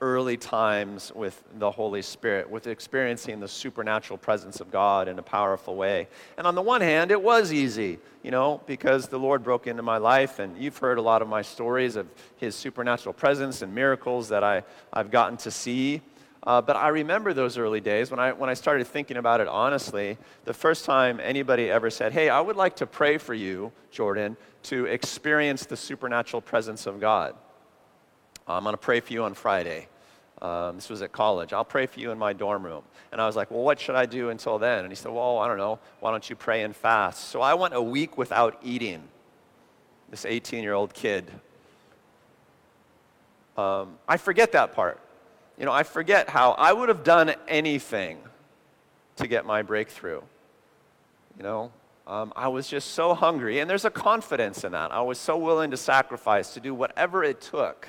early 0.00 0.36
times 0.36 1.12
with 1.14 1.42
the 1.58 1.70
Holy 1.70 2.02
Spirit, 2.02 2.48
with 2.48 2.66
experiencing 2.66 3.40
the 3.40 3.48
supernatural 3.48 4.18
presence 4.18 4.60
of 4.60 4.70
God 4.70 5.08
in 5.08 5.18
a 5.18 5.22
powerful 5.22 5.76
way. 5.76 6.08
And 6.36 6.46
on 6.46 6.54
the 6.54 6.62
one 6.62 6.80
hand, 6.80 7.10
it 7.10 7.20
was 7.20 7.52
easy, 7.52 7.98
you 8.22 8.30
know, 8.30 8.60
because 8.66 9.08
the 9.08 9.18
Lord 9.18 9.42
broke 9.42 9.66
into 9.66 9.82
my 9.82 9.98
life, 9.98 10.38
and 10.38 10.56
you've 10.56 10.78
heard 10.78 10.98
a 10.98 11.02
lot 11.02 11.22
of 11.22 11.28
my 11.28 11.42
stories 11.42 11.96
of 11.96 12.06
His 12.36 12.54
supernatural 12.54 13.12
presence 13.12 13.62
and 13.62 13.74
miracles 13.74 14.28
that 14.28 14.44
I, 14.44 14.62
I've 14.92 15.10
gotten 15.10 15.36
to 15.38 15.50
see. 15.50 16.02
Uh, 16.44 16.62
but 16.62 16.76
I 16.76 16.88
remember 16.88 17.34
those 17.34 17.58
early 17.58 17.80
days 17.80 18.10
when 18.10 18.20
I, 18.20 18.32
when 18.32 18.48
I 18.48 18.54
started 18.54 18.86
thinking 18.86 19.16
about 19.16 19.40
it 19.40 19.48
honestly. 19.48 20.16
The 20.44 20.54
first 20.54 20.84
time 20.84 21.20
anybody 21.20 21.70
ever 21.70 21.90
said, 21.90 22.12
Hey, 22.12 22.28
I 22.28 22.40
would 22.40 22.56
like 22.56 22.76
to 22.76 22.86
pray 22.86 23.18
for 23.18 23.34
you, 23.34 23.72
Jordan, 23.90 24.36
to 24.64 24.86
experience 24.86 25.66
the 25.66 25.76
supernatural 25.76 26.40
presence 26.40 26.86
of 26.86 27.00
God. 27.00 27.34
I'm 28.52 28.62
going 28.62 28.72
to 28.72 28.78
pray 28.78 29.00
for 29.00 29.12
you 29.12 29.24
on 29.24 29.34
Friday. 29.34 29.88
Um, 30.40 30.76
this 30.76 30.88
was 30.88 31.02
at 31.02 31.12
college. 31.12 31.52
I'll 31.52 31.64
pray 31.64 31.86
for 31.86 31.98
you 32.00 32.10
in 32.10 32.18
my 32.18 32.32
dorm 32.32 32.64
room. 32.64 32.82
And 33.10 33.20
I 33.20 33.26
was 33.26 33.34
like, 33.34 33.50
Well, 33.50 33.62
what 33.62 33.80
should 33.80 33.96
I 33.96 34.06
do 34.06 34.30
until 34.30 34.58
then? 34.58 34.80
And 34.80 34.88
he 34.90 34.94
said, 34.94 35.12
Well, 35.12 35.38
I 35.38 35.48
don't 35.48 35.58
know. 35.58 35.78
Why 36.00 36.10
don't 36.10 36.28
you 36.28 36.36
pray 36.36 36.62
and 36.62 36.74
fast? 36.74 37.28
So 37.28 37.40
I 37.40 37.54
went 37.54 37.74
a 37.74 37.82
week 37.82 38.16
without 38.16 38.58
eating. 38.62 39.02
This 40.10 40.24
18 40.24 40.62
year 40.62 40.74
old 40.74 40.94
kid. 40.94 41.30
Um, 43.56 43.98
I 44.08 44.16
forget 44.16 44.52
that 44.52 44.72
part. 44.72 45.00
You 45.58 45.66
know, 45.66 45.72
I 45.72 45.82
forget 45.82 46.30
how 46.30 46.52
I 46.52 46.72
would 46.72 46.88
have 46.88 47.02
done 47.02 47.34
anything 47.48 48.18
to 49.16 49.26
get 49.26 49.44
my 49.44 49.62
breakthrough. 49.62 50.22
You 51.36 51.42
know, 51.42 51.72
um, 52.06 52.32
I 52.36 52.48
was 52.48 52.68
just 52.68 52.92
so 52.92 53.12
hungry. 53.12 53.58
And 53.58 53.68
there's 53.68 53.84
a 53.84 53.90
confidence 53.90 54.62
in 54.62 54.72
that. 54.72 54.92
I 54.92 55.02
was 55.02 55.18
so 55.18 55.36
willing 55.36 55.72
to 55.72 55.76
sacrifice, 55.76 56.54
to 56.54 56.60
do 56.60 56.72
whatever 56.72 57.24
it 57.24 57.40
took 57.40 57.88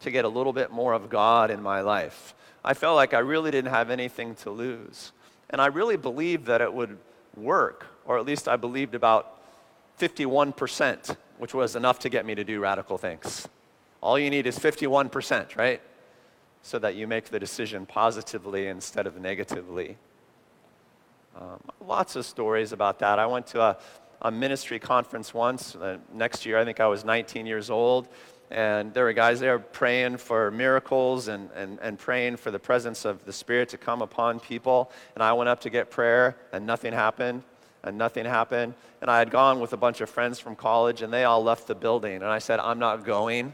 to 0.00 0.10
get 0.10 0.24
a 0.24 0.28
little 0.28 0.52
bit 0.52 0.70
more 0.70 0.92
of 0.92 1.08
God 1.08 1.50
in 1.50 1.62
my 1.62 1.80
life. 1.80 2.34
I 2.64 2.74
felt 2.74 2.96
like 2.96 3.14
I 3.14 3.18
really 3.20 3.50
didn't 3.50 3.70
have 3.70 3.90
anything 3.90 4.34
to 4.36 4.50
lose. 4.50 5.12
And 5.50 5.60
I 5.60 5.66
really 5.66 5.96
believed 5.96 6.46
that 6.46 6.60
it 6.60 6.72
would 6.72 6.98
work, 7.36 7.86
or 8.04 8.18
at 8.18 8.26
least 8.26 8.48
I 8.48 8.56
believed 8.56 8.94
about 8.94 9.40
51%, 9.98 11.16
which 11.38 11.54
was 11.54 11.76
enough 11.76 11.98
to 12.00 12.08
get 12.08 12.26
me 12.26 12.34
to 12.34 12.44
do 12.44 12.60
radical 12.60 12.98
things. 12.98 13.48
All 14.00 14.18
you 14.18 14.30
need 14.30 14.46
is 14.46 14.58
51%, 14.58 15.56
right? 15.56 15.80
So 16.62 16.78
that 16.78 16.94
you 16.94 17.06
make 17.06 17.26
the 17.26 17.40
decision 17.40 17.86
positively 17.86 18.68
instead 18.68 19.06
of 19.06 19.20
negatively. 19.20 19.96
Um, 21.36 21.60
lots 21.80 22.16
of 22.16 22.26
stories 22.26 22.72
about 22.72 22.98
that. 22.98 23.18
I 23.18 23.26
went 23.26 23.46
to 23.48 23.60
a, 23.60 23.76
a 24.22 24.30
ministry 24.30 24.78
conference 24.78 25.32
once. 25.32 25.74
Uh, 25.74 25.98
next 26.12 26.44
year, 26.44 26.58
I 26.58 26.64
think 26.64 26.80
I 26.80 26.86
was 26.86 27.04
19 27.04 27.46
years 27.46 27.70
old 27.70 28.08
and 28.50 28.94
there 28.94 29.04
were 29.04 29.12
guys 29.12 29.40
there 29.40 29.58
praying 29.58 30.16
for 30.16 30.50
miracles 30.50 31.28
and, 31.28 31.50
and, 31.54 31.78
and 31.82 31.98
praying 31.98 32.36
for 32.36 32.50
the 32.50 32.58
presence 32.58 33.04
of 33.04 33.24
the 33.24 33.32
Spirit 33.32 33.68
to 33.70 33.78
come 33.78 34.00
upon 34.00 34.40
people. 34.40 34.90
And 35.14 35.22
I 35.22 35.32
went 35.34 35.48
up 35.48 35.60
to 35.60 35.70
get 35.70 35.90
prayer, 35.90 36.36
and 36.52 36.66
nothing 36.66 36.92
happened, 36.92 37.42
and 37.82 37.98
nothing 37.98 38.24
happened. 38.24 38.74
And 39.02 39.10
I 39.10 39.18
had 39.18 39.30
gone 39.30 39.60
with 39.60 39.74
a 39.74 39.76
bunch 39.76 40.00
of 40.00 40.08
friends 40.08 40.38
from 40.38 40.56
college, 40.56 41.02
and 41.02 41.12
they 41.12 41.24
all 41.24 41.42
left 41.42 41.66
the 41.66 41.74
building. 41.74 42.16
And 42.16 42.26
I 42.26 42.38
said, 42.38 42.58
I'm 42.58 42.78
not 42.78 43.04
going. 43.04 43.52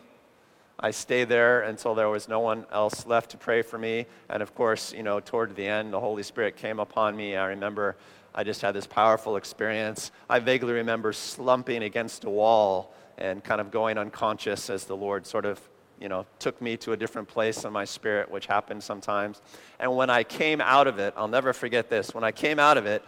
I 0.79 0.91
stayed 0.91 1.29
there 1.29 1.63
until 1.63 1.95
there 1.95 2.09
was 2.09 2.29
no 2.29 2.41
one 2.41 2.67
else 2.73 3.07
left 3.07 3.31
to 3.31 3.37
pray 3.37 3.63
for 3.63 3.79
me. 3.79 4.07
And 4.29 4.43
of 4.43 4.55
course, 4.55 4.93
you 4.93 5.03
know, 5.03 5.19
toward 5.21 5.55
the 5.57 5.67
end, 5.67 5.93
the 5.93 6.01
Holy 6.01 6.23
Spirit 6.23 6.57
came 6.57 6.79
upon 6.79 7.17
me. 7.17 7.37
I 7.37 7.47
remember 7.47 7.97
I 8.35 8.43
just 8.43 8.61
had 8.61 8.75
this 8.75 8.87
powerful 8.87 9.37
experience. 9.37 10.11
I 10.29 10.41
vaguely 10.41 10.73
remember 10.73 11.13
slumping 11.13 11.85
against 11.85 12.25
a 12.25 12.31
wall 12.31 12.93
and 13.19 13.43
kind 13.43 13.61
of 13.61 13.71
going 13.71 13.99
unconscious 13.99 14.71
as 14.71 14.85
the 14.85 14.97
Lord 14.97 15.27
sort 15.27 15.45
of, 15.45 15.61
you 16.01 16.09
know, 16.09 16.27
took 16.39 16.61
me 16.61 16.77
to 16.79 16.93
a 16.93 16.97
different 16.97 17.29
place 17.29 17.65
in 17.65 17.73
my 17.73 17.85
spirit, 17.85 18.31
which 18.31 18.47
happens 18.47 18.85
sometimes. 18.85 19.41
And 19.79 19.95
when 19.97 20.11
I 20.11 20.25
came 20.25 20.61
out 20.61 20.87
of 20.87 20.99
it, 20.99 21.15
I'll 21.17 21.29
never 21.29 21.53
forget 21.53 21.89
this. 21.89 22.15
When 22.15 22.25
I 22.25 22.33
came 22.33 22.59
out 22.59 22.77
of 22.77 22.87
it, 22.87 23.05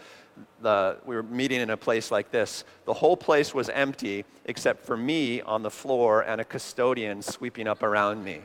the, 0.61 0.99
we 1.05 1.15
were 1.17 1.23
meeting 1.23 1.61
in 1.61 1.71
a 1.71 1.77
place 1.77 2.11
like 2.11 2.31
this. 2.31 2.65
The 2.85 2.93
whole 2.93 3.17
place 3.17 3.55
was 3.55 3.69
empty 3.69 4.25
except 4.45 4.85
for 4.85 4.97
me 4.97 5.41
on 5.41 5.63
the 5.63 5.71
floor 5.71 6.23
and 6.23 6.41
a 6.41 6.45
custodian 6.45 7.23
sweeping 7.23 7.67
up 7.67 7.83
around 7.83 8.25
me. 8.25 8.41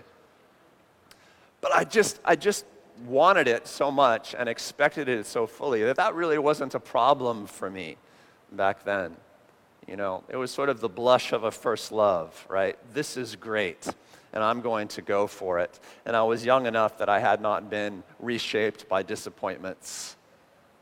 But 1.60 1.74
I 1.74 1.84
just, 1.84 2.20
I 2.26 2.36
just 2.36 2.66
wanted 3.06 3.48
it 3.48 3.68
so 3.68 3.92
much 3.92 4.36
and 4.38 4.48
expected 4.48 5.10
it 5.10 5.26
so 5.26 5.48
fully 5.48 5.84
that 5.84 5.98
that 5.98 6.16
really 6.16 6.38
wasn't 6.38 6.76
a 6.76 6.80
problem 6.80 7.46
for 7.46 7.70
me 7.70 7.98
back 8.52 8.84
then. 8.84 9.16
You 9.88 9.98
know, 9.98 10.24
it 10.30 10.38
was 10.38 10.52
sort 10.52 10.70
of 10.70 10.80
the 10.80 10.90
blush 10.90 11.34
of 11.34 11.44
a 11.44 11.52
first 11.52 11.92
love, 11.92 12.46
right? 12.50 12.78
This 12.94 13.18
is 13.18 13.36
great, 13.36 13.88
and 14.32 14.44
I'm 14.44 14.62
going 14.62 14.88
to 14.90 15.02
go 15.02 15.28
for 15.28 15.60
it. 15.60 15.80
And 16.06 16.16
I 16.16 16.24
was 16.24 16.46
young 16.46 16.66
enough 16.66 16.98
that 17.00 17.10
I 17.10 17.20
had 17.20 17.42
not 17.42 17.70
been 17.70 18.04
reshaped 18.20 18.88
by 18.88 19.04
disappointments 19.04 20.16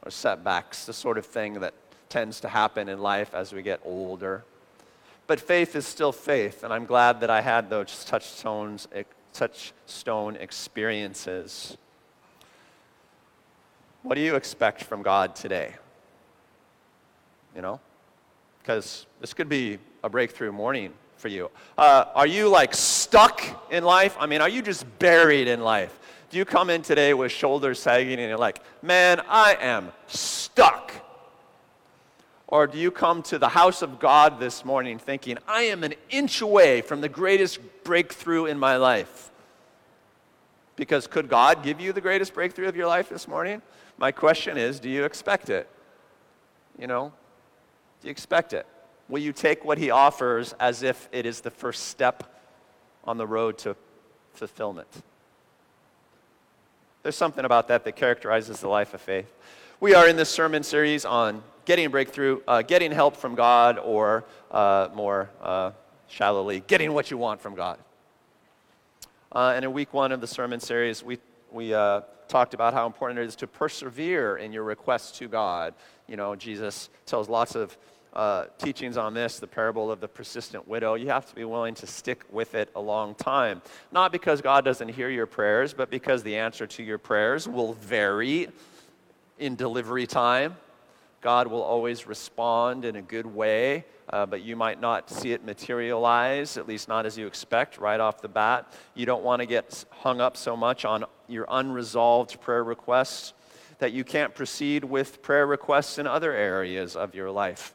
or 0.03 0.11
setbacks, 0.11 0.85
the 0.85 0.93
sort 0.93 1.17
of 1.17 1.25
thing 1.25 1.55
that 1.55 1.73
tends 2.09 2.39
to 2.41 2.49
happen 2.49 2.89
in 2.89 2.99
life 2.99 3.33
as 3.33 3.53
we 3.53 3.61
get 3.61 3.79
older. 3.85 4.43
But 5.27 5.39
faith 5.39 5.75
is 5.75 5.85
still 5.85 6.11
faith, 6.11 6.63
and 6.63 6.73
I'm 6.73 6.85
glad 6.85 7.21
that 7.21 7.29
I 7.29 7.41
had 7.41 7.69
those 7.69 8.03
touchstones, 8.03 8.87
touchstone 9.33 10.35
experiences. 10.35 11.77
What 14.01 14.15
do 14.15 14.21
you 14.21 14.35
expect 14.35 14.83
from 14.83 15.03
God 15.03 15.35
today? 15.35 15.75
You 17.55 17.61
know? 17.61 17.79
Because 18.61 19.05
this 19.19 19.33
could 19.33 19.49
be 19.49 19.79
a 20.03 20.09
breakthrough 20.09 20.51
morning 20.51 20.93
for 21.17 21.27
you. 21.27 21.49
Uh, 21.77 22.05
are 22.15 22.27
you 22.27 22.47
like 22.47 22.73
stuck 22.73 23.41
in 23.71 23.83
life? 23.83 24.15
I 24.19 24.25
mean, 24.25 24.41
are 24.41 24.49
you 24.49 24.61
just 24.61 24.85
buried 24.99 25.47
in 25.47 25.61
life? 25.61 25.97
Do 26.29 26.37
you 26.37 26.45
come 26.45 26.69
in 26.69 26.81
today 26.81 27.13
with 27.13 27.31
shoulders 27.31 27.79
sagging 27.79 28.19
and 28.19 28.29
you're 28.29 28.37
like, 28.37 28.61
man, 28.81 29.21
I 29.27 29.57
am 29.59 29.91
stuck? 30.07 30.93
Or 32.47 32.67
do 32.67 32.77
you 32.77 32.89
come 32.91 33.21
to 33.23 33.37
the 33.37 33.49
house 33.49 33.81
of 33.81 33.99
God 33.99 34.39
this 34.39 34.65
morning 34.65 34.97
thinking, 34.97 35.37
I 35.47 35.63
am 35.63 35.83
an 35.83 35.93
inch 36.09 36.41
away 36.41 36.81
from 36.81 37.01
the 37.01 37.09
greatest 37.09 37.59
breakthrough 37.83 38.45
in 38.45 38.57
my 38.57 38.77
life? 38.77 39.31
Because 40.75 41.05
could 41.07 41.29
God 41.29 41.63
give 41.63 41.81
you 41.81 41.93
the 41.93 42.01
greatest 42.01 42.33
breakthrough 42.33 42.67
of 42.67 42.75
your 42.75 42.87
life 42.87 43.09
this 43.09 43.27
morning? 43.27 43.61
My 43.97 44.11
question 44.11 44.57
is, 44.57 44.79
do 44.79 44.89
you 44.89 45.03
expect 45.03 45.49
it? 45.49 45.67
You 46.79 46.87
know, 46.87 47.11
do 48.01 48.07
you 48.07 48.11
expect 48.11 48.53
it? 48.53 48.65
Will 49.09 49.19
you 49.19 49.33
take 49.33 49.65
what 49.65 49.77
he 49.77 49.91
offers 49.91 50.53
as 50.59 50.83
if 50.83 51.09
it 51.11 51.25
is 51.25 51.41
the 51.41 51.51
first 51.51 51.87
step 51.87 52.23
on 53.03 53.17
the 53.17 53.27
road 53.27 53.57
to 53.59 53.75
fulfillment? 54.33 54.87
There's 57.03 57.15
something 57.15 57.45
about 57.45 57.67
that 57.69 57.83
that 57.85 57.95
characterizes 57.95 58.59
the 58.59 58.67
life 58.67 58.93
of 58.93 59.01
faith. 59.01 59.33
We 59.79 59.93
are 59.93 60.07
in 60.07 60.15
this 60.15 60.29
sermon 60.29 60.63
series 60.63 61.05
on 61.05 61.41
getting 61.65 61.89
breakthrough, 61.89 62.41
uh, 62.47 62.61
getting 62.61 62.91
help 62.91 63.15
from 63.15 63.35
God, 63.35 63.77
or 63.79 64.25
uh, 64.51 64.89
more 64.93 65.29
uh, 65.41 65.71
shallowly, 66.07 66.61
getting 66.67 66.93
what 66.93 67.09
you 67.11 67.17
want 67.17 67.41
from 67.41 67.55
God. 67.55 67.79
Uh, 69.31 69.53
and 69.55 69.63
in 69.63 69.71
week 69.73 69.93
one 69.93 70.11
of 70.11 70.21
the 70.21 70.27
sermon 70.27 70.59
series, 70.59 71.03
we, 71.03 71.19
we 71.51 71.73
uh, 71.73 72.01
talked 72.27 72.53
about 72.53 72.73
how 72.73 72.85
important 72.85 73.19
it 73.19 73.27
is 73.27 73.35
to 73.37 73.47
persevere 73.47 74.37
in 74.37 74.51
your 74.51 74.63
requests 74.63 75.17
to 75.19 75.27
God. 75.27 75.73
You 76.09 76.17
know, 76.17 76.35
Jesus 76.35 76.89
tells 77.05 77.29
lots 77.29 77.53
of 77.53 77.77
uh, 78.13 78.45
teachings 78.57 78.97
on 78.97 79.13
this, 79.13 79.37
the 79.37 79.45
parable 79.45 79.91
of 79.91 79.99
the 79.99 80.07
persistent 80.07 80.67
widow, 80.67 80.95
you 80.95 81.09
have 81.09 81.27
to 81.27 81.35
be 81.35 81.43
willing 81.43 81.75
to 81.75 81.85
stick 81.85 82.23
with 82.31 82.55
it 82.55 82.71
a 82.75 82.81
long 82.81 83.13
time. 83.13 83.61
Not 83.91 84.11
because 84.11 84.41
God 84.41 84.65
doesn't 84.65 84.89
hear 84.89 85.09
your 85.09 85.27
prayers, 85.27 85.71
but 85.71 85.91
because 85.91 86.23
the 86.23 86.37
answer 86.37 86.65
to 86.65 86.81
your 86.81 86.97
prayers 86.97 87.47
will 87.47 87.73
vary 87.73 88.47
in 89.37 89.55
delivery 89.55 90.07
time. 90.07 90.57
God 91.21 91.45
will 91.45 91.61
always 91.61 92.07
respond 92.07 92.85
in 92.85 92.95
a 92.95 93.01
good 93.03 93.27
way, 93.27 93.85
uh, 94.11 94.25
but 94.25 94.41
you 94.41 94.55
might 94.55 94.81
not 94.81 95.11
see 95.11 95.33
it 95.33 95.45
materialize, 95.45 96.57
at 96.57 96.67
least 96.67 96.87
not 96.87 97.05
as 97.05 97.19
you 97.19 97.27
expect 97.27 97.77
right 97.77 97.99
off 97.99 98.21
the 98.21 98.27
bat. 98.27 98.73
You 98.95 99.05
don't 99.05 99.23
want 99.23 99.41
to 99.41 99.45
get 99.45 99.85
hung 99.91 100.21
up 100.21 100.37
so 100.37 100.57
much 100.57 100.85
on 100.85 101.05
your 101.27 101.45
unresolved 101.47 102.41
prayer 102.41 102.63
requests 102.63 103.33
that 103.79 103.91
you 103.91 104.03
can't 104.03 104.35
proceed 104.35 104.83
with 104.83 105.21
prayer 105.21 105.47
requests 105.47 105.97
in 105.97 106.07
other 106.07 106.33
areas 106.33 106.95
of 106.95 107.15
your 107.15 107.31
life. 107.31 107.73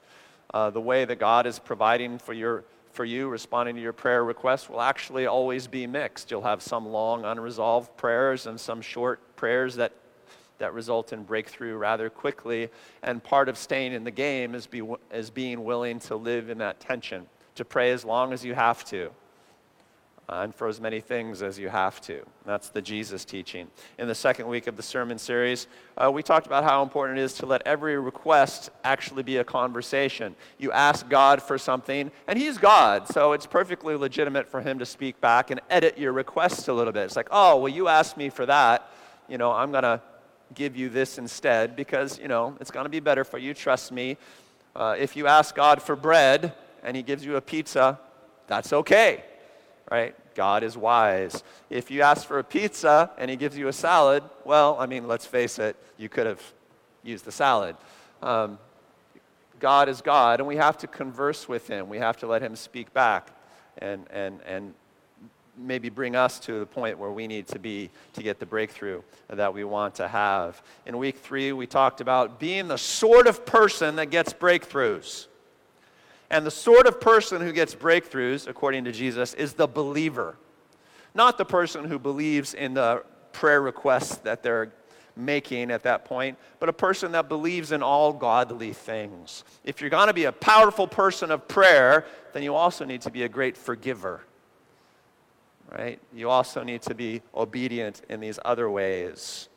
Uh, 0.52 0.70
the 0.70 0.80
way 0.80 1.04
that 1.04 1.18
God 1.18 1.46
is 1.46 1.58
providing 1.58 2.18
for, 2.18 2.32
your, 2.32 2.64
for 2.92 3.04
you, 3.04 3.28
responding 3.28 3.74
to 3.74 3.82
your 3.82 3.92
prayer 3.92 4.24
requests, 4.24 4.68
will 4.68 4.80
actually 4.80 5.26
always 5.26 5.66
be 5.66 5.86
mixed. 5.86 6.30
You'll 6.30 6.42
have 6.42 6.62
some 6.62 6.86
long, 6.86 7.24
unresolved 7.24 7.96
prayers 7.96 8.46
and 8.46 8.60
some 8.60 8.80
short 8.80 9.36
prayers 9.36 9.74
that 9.76 9.92
that 10.58 10.72
result 10.72 11.12
in 11.12 11.24
breakthrough 11.24 11.76
rather 11.76 12.08
quickly. 12.08 12.70
And 13.02 13.22
part 13.22 13.48
of 13.48 13.58
staying 13.58 13.92
in 13.92 14.04
the 14.04 14.10
game 14.10 14.54
is, 14.54 14.66
be, 14.66 14.82
is 15.12 15.30
being 15.30 15.64
willing 15.64 15.98
to 16.00 16.16
live 16.16 16.48
in 16.48 16.58
that 16.58 16.80
tension, 16.80 17.26
to 17.56 17.64
pray 17.64 17.90
as 17.90 18.04
long 18.04 18.32
as 18.32 18.44
you 18.44 18.54
have 18.54 18.84
to. 18.86 19.10
And 20.26 20.54
for 20.54 20.68
as 20.68 20.80
many 20.80 21.00
things 21.00 21.42
as 21.42 21.58
you 21.58 21.68
have 21.68 22.00
to. 22.02 22.24
That's 22.46 22.70
the 22.70 22.80
Jesus 22.80 23.26
teaching. 23.26 23.68
In 23.98 24.08
the 24.08 24.14
second 24.14 24.48
week 24.48 24.66
of 24.66 24.76
the 24.76 24.82
sermon 24.82 25.18
series, 25.18 25.66
uh, 25.98 26.10
we 26.10 26.22
talked 26.22 26.46
about 26.46 26.64
how 26.64 26.82
important 26.82 27.18
it 27.18 27.22
is 27.22 27.34
to 27.34 27.46
let 27.46 27.66
every 27.66 27.98
request 27.98 28.70
actually 28.84 29.22
be 29.22 29.36
a 29.36 29.44
conversation. 29.44 30.34
You 30.58 30.72
ask 30.72 31.06
God 31.10 31.42
for 31.42 31.58
something, 31.58 32.10
and 32.26 32.38
He's 32.38 32.56
God, 32.56 33.06
so 33.06 33.32
it's 33.32 33.44
perfectly 33.44 33.96
legitimate 33.96 34.48
for 34.48 34.62
Him 34.62 34.78
to 34.78 34.86
speak 34.86 35.20
back 35.20 35.50
and 35.50 35.60
edit 35.68 35.98
your 35.98 36.12
request 36.12 36.68
a 36.68 36.72
little 36.72 36.92
bit. 36.92 37.04
It's 37.04 37.16
like, 37.16 37.28
oh, 37.30 37.58
well, 37.58 37.72
you 37.72 37.88
asked 37.88 38.16
me 38.16 38.30
for 38.30 38.46
that. 38.46 38.88
You 39.28 39.36
know, 39.36 39.52
I'm 39.52 39.72
going 39.72 39.82
to 39.84 40.00
give 40.54 40.74
you 40.74 40.88
this 40.88 41.18
instead 41.18 41.76
because, 41.76 42.18
you 42.18 42.28
know, 42.28 42.56
it's 42.60 42.70
going 42.70 42.84
to 42.84 42.90
be 42.90 43.00
better 43.00 43.24
for 43.24 43.36
you. 43.36 43.52
Trust 43.52 43.92
me. 43.92 44.16
Uh, 44.74 44.96
if 44.98 45.16
you 45.16 45.26
ask 45.26 45.54
God 45.54 45.82
for 45.82 45.96
bread 45.96 46.54
and 46.82 46.96
He 46.96 47.02
gives 47.02 47.26
you 47.26 47.36
a 47.36 47.42
pizza, 47.42 47.98
that's 48.46 48.72
okay, 48.72 49.24
right? 49.94 50.34
God 50.34 50.64
is 50.64 50.76
wise. 50.76 51.44
If 51.70 51.88
you 51.88 52.02
ask 52.02 52.26
for 52.26 52.40
a 52.40 52.44
pizza 52.44 53.10
and 53.16 53.30
He 53.30 53.36
gives 53.36 53.56
you 53.56 53.68
a 53.68 53.72
salad, 53.72 54.24
well, 54.44 54.76
I 54.80 54.86
mean, 54.86 55.06
let's 55.06 55.24
face 55.24 55.60
it, 55.60 55.76
you 55.96 56.08
could 56.08 56.26
have 56.26 56.42
used 57.04 57.24
the 57.24 57.30
salad. 57.30 57.76
Um, 58.20 58.58
God 59.60 59.88
is 59.88 60.02
God, 60.02 60.40
and 60.40 60.48
we 60.48 60.56
have 60.56 60.76
to 60.78 60.88
converse 60.88 61.48
with 61.48 61.68
Him. 61.68 61.88
We 61.88 61.98
have 61.98 62.16
to 62.18 62.26
let 62.26 62.42
Him 62.42 62.56
speak 62.56 62.92
back 62.92 63.30
and, 63.78 64.04
and, 64.10 64.40
and 64.44 64.74
maybe 65.56 65.90
bring 65.90 66.16
us 66.16 66.40
to 66.40 66.58
the 66.58 66.66
point 66.66 66.98
where 66.98 67.12
we 67.12 67.28
need 67.28 67.46
to 67.48 67.60
be 67.60 67.88
to 68.14 68.22
get 68.22 68.40
the 68.40 68.46
breakthrough 68.46 69.00
that 69.28 69.54
we 69.54 69.62
want 69.62 69.94
to 69.94 70.08
have. 70.08 70.60
In 70.86 70.98
week 70.98 71.18
three, 71.18 71.52
we 71.52 71.68
talked 71.68 72.00
about 72.00 72.40
being 72.40 72.66
the 72.66 72.78
sort 72.78 73.28
of 73.28 73.46
person 73.46 73.94
that 73.96 74.10
gets 74.10 74.32
breakthroughs. 74.32 75.28
And 76.34 76.44
the 76.44 76.50
sort 76.50 76.88
of 76.88 77.00
person 77.00 77.40
who 77.40 77.52
gets 77.52 77.76
breakthroughs, 77.76 78.48
according 78.48 78.82
to 78.86 78.92
Jesus, 78.92 79.34
is 79.34 79.52
the 79.52 79.68
believer. 79.68 80.36
Not 81.14 81.38
the 81.38 81.44
person 81.44 81.84
who 81.84 81.96
believes 81.96 82.54
in 82.54 82.74
the 82.74 83.04
prayer 83.32 83.62
requests 83.62 84.16
that 84.16 84.42
they're 84.42 84.72
making 85.14 85.70
at 85.70 85.84
that 85.84 86.04
point, 86.04 86.36
but 86.58 86.68
a 86.68 86.72
person 86.72 87.12
that 87.12 87.28
believes 87.28 87.70
in 87.70 87.84
all 87.84 88.12
godly 88.12 88.72
things. 88.72 89.44
If 89.62 89.80
you're 89.80 89.90
going 89.90 90.08
to 90.08 90.12
be 90.12 90.24
a 90.24 90.32
powerful 90.32 90.88
person 90.88 91.30
of 91.30 91.46
prayer, 91.46 92.04
then 92.32 92.42
you 92.42 92.56
also 92.56 92.84
need 92.84 93.02
to 93.02 93.12
be 93.12 93.22
a 93.22 93.28
great 93.28 93.56
forgiver 93.56 94.22
right? 95.70 95.98
You 96.14 96.30
also 96.30 96.62
need 96.62 96.82
to 96.82 96.94
be 96.94 97.22
obedient 97.34 98.02
in 98.08 98.20
these 98.20 98.38
other 98.44 98.70
ways. 98.70 99.48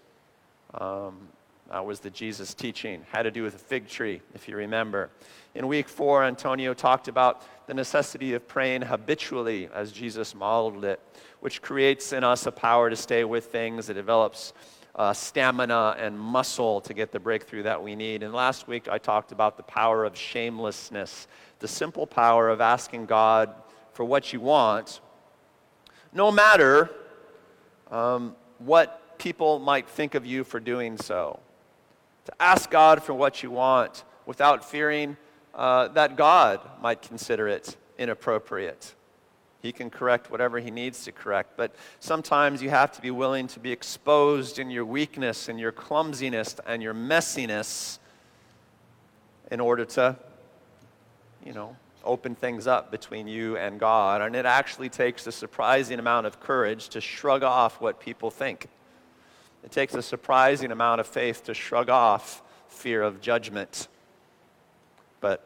Um, 0.74 1.28
that 1.70 1.86
was 1.86 2.00
the 2.00 2.10
Jesus 2.10 2.54
teaching. 2.54 3.04
Had 3.12 3.24
to 3.24 3.32
do 3.32 3.44
with 3.44 3.56
a 3.56 3.60
fig 3.60 3.88
tree, 3.88 4.22
if 4.34 4.48
you 4.48 4.56
remember. 4.56 5.10
In 5.56 5.68
week 5.68 5.90
four, 5.90 6.24
Antonio 6.24 6.74
talked 6.74 7.08
about 7.08 7.42
the 7.68 7.74
necessity 7.74 8.34
of 8.34 8.48
praying 8.48 8.84
habitually 8.84 9.70
as 9.74 9.92
Jesus 9.92 10.34
modeled 10.36 10.86
it, 10.86 11.00
which 11.40 11.62
creates 11.62 12.14
in 12.14 12.24
us 12.24 12.46
a 12.46 12.52
power 12.52 12.90
to 12.90 12.96
stay 12.96 13.24
with 13.24 13.48
things. 13.48 13.90
It 13.90 13.96
develops 13.96 14.54
uh, 14.96 15.14
stamina 15.14 15.96
and 16.00 16.20
muscle 16.20 16.82
to 16.82 16.94
get 16.94 17.12
the 17.12 17.20
breakthrough 17.20 17.64
that 17.64 17.82
we 17.82 17.96
need. 17.96 18.24
And 18.24 18.34
last 18.34 18.68
week, 18.68 18.88
I 18.88 18.98
talked 18.98 19.32
about 19.32 19.58
the 19.58 19.64
power 19.64 20.06
of 20.06 20.18
shamelessness, 20.18 21.28
the 21.60 21.68
simple 21.68 22.08
power 22.08 22.50
of 22.50 22.62
asking 22.62 23.06
God 23.06 23.54
for 23.94 24.06
what 24.06 24.32
you 24.34 24.40
want 24.40 25.02
no 26.14 26.32
matter 26.32 26.90
um, 27.92 28.36
what 28.58 29.18
people 29.20 29.60
might 29.60 29.88
think 29.88 30.16
of 30.16 30.26
you 30.26 30.44
for 30.44 30.60
doing 30.60 30.98
so. 30.98 31.40
To 32.28 32.34
ask 32.42 32.70
God 32.70 33.02
for 33.02 33.14
what 33.14 33.42
you 33.42 33.52
want 33.52 34.04
without 34.26 34.70
fearing 34.70 35.16
uh, 35.56 35.88
that 35.90 36.18
God 36.18 36.60
might 36.82 37.02
consider 37.02 37.48
it 37.48 37.78
inappropriate. 37.98 38.96
He 39.62 39.72
can 39.72 39.90
correct 39.90 40.30
whatever 40.30 40.60
he 40.60 40.70
needs 40.70 41.06
to 41.06 41.14
correct, 41.14 41.56
but 41.56 41.74
sometimes 42.02 42.62
you 42.62 42.70
have 42.70 42.92
to 42.92 43.02
be 43.02 43.12
willing 43.12 43.48
to 43.48 43.62
be 43.62 43.72
exposed 43.72 44.60
in 44.60 44.70
your 44.70 44.84
weakness 44.84 45.48
and 45.48 45.58
your 45.58 45.72
clumsiness 45.72 46.58
and 46.68 46.84
your 46.84 46.94
messiness 46.94 47.98
in 49.50 49.62
order 49.62 49.86
to, 49.86 50.18
you 51.46 51.54
know, 51.54 51.78
open 52.04 52.36
things 52.36 52.68
up 52.68 52.92
between 52.92 53.30
you 53.30 53.56
and 53.56 53.80
God. 53.80 54.22
And 54.22 54.36
it 54.36 54.46
actually 54.46 54.90
takes 54.90 55.26
a 55.28 55.32
surprising 55.32 55.98
amount 55.98 56.28
of 56.28 56.42
courage 56.42 56.90
to 56.90 57.00
shrug 57.00 57.42
off 57.42 57.80
what 57.80 58.02
people 58.02 58.32
think. 58.32 58.68
It 59.64 59.72
takes 59.72 59.94
a 59.96 60.02
surprising 60.02 60.72
amount 60.72 61.02
of 61.02 61.08
faith 61.08 61.44
to 61.46 61.54
shrug 61.54 61.90
off 61.90 62.42
fear 62.68 63.02
of 63.02 63.22
judgment. 63.22 63.88
But 65.20 65.44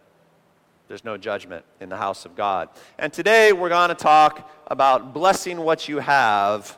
there's 0.88 1.06
no 1.06 1.17
judgment 1.17 1.63
in 1.80 1.89
the 1.89 1.97
house 1.97 2.26
of 2.26 2.36
God. 2.36 2.69
And 3.00 3.13
today 3.13 3.54
we're 3.54 3.69
going 3.69 3.89
to 3.89 3.95
talk 3.95 4.52
about 4.67 5.13
blessing 5.13 5.62
what 5.62 5.88
you 5.88 6.00
have 6.00 6.78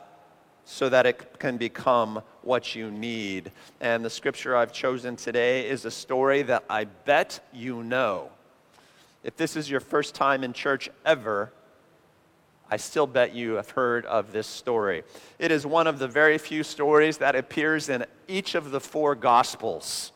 so 0.64 0.88
that 0.88 1.06
it 1.06 1.38
can 1.38 1.56
become 1.56 2.22
what 2.42 2.74
you 2.74 2.90
need. 2.90 3.52
And 3.80 4.04
the 4.04 4.10
scripture 4.10 4.56
I've 4.56 4.72
chosen 4.72 5.16
today 5.16 5.68
is 5.68 5.84
a 5.84 5.90
story 5.90 6.42
that 6.42 6.64
I 6.70 6.84
bet 6.84 7.40
you 7.52 7.82
know. 7.82 8.30
If 9.22 9.36
this 9.36 9.56
is 9.56 9.70
your 9.70 9.80
first 9.80 10.14
time 10.14 10.44
in 10.44 10.52
church 10.52 10.90
ever, 11.04 11.52
I 12.70 12.76
still 12.76 13.06
bet 13.06 13.34
you 13.34 13.54
have 13.54 13.70
heard 13.70 14.06
of 14.06 14.32
this 14.32 14.46
story. 14.46 15.04
It 15.38 15.50
is 15.50 15.66
one 15.66 15.86
of 15.86 15.98
the 15.98 16.08
very 16.08 16.38
few 16.38 16.62
stories 16.62 17.18
that 17.18 17.36
appears 17.36 17.88
in 17.88 18.04
each 18.26 18.54
of 18.54 18.70
the 18.70 18.80
four 18.80 19.14
Gospels. 19.14 20.12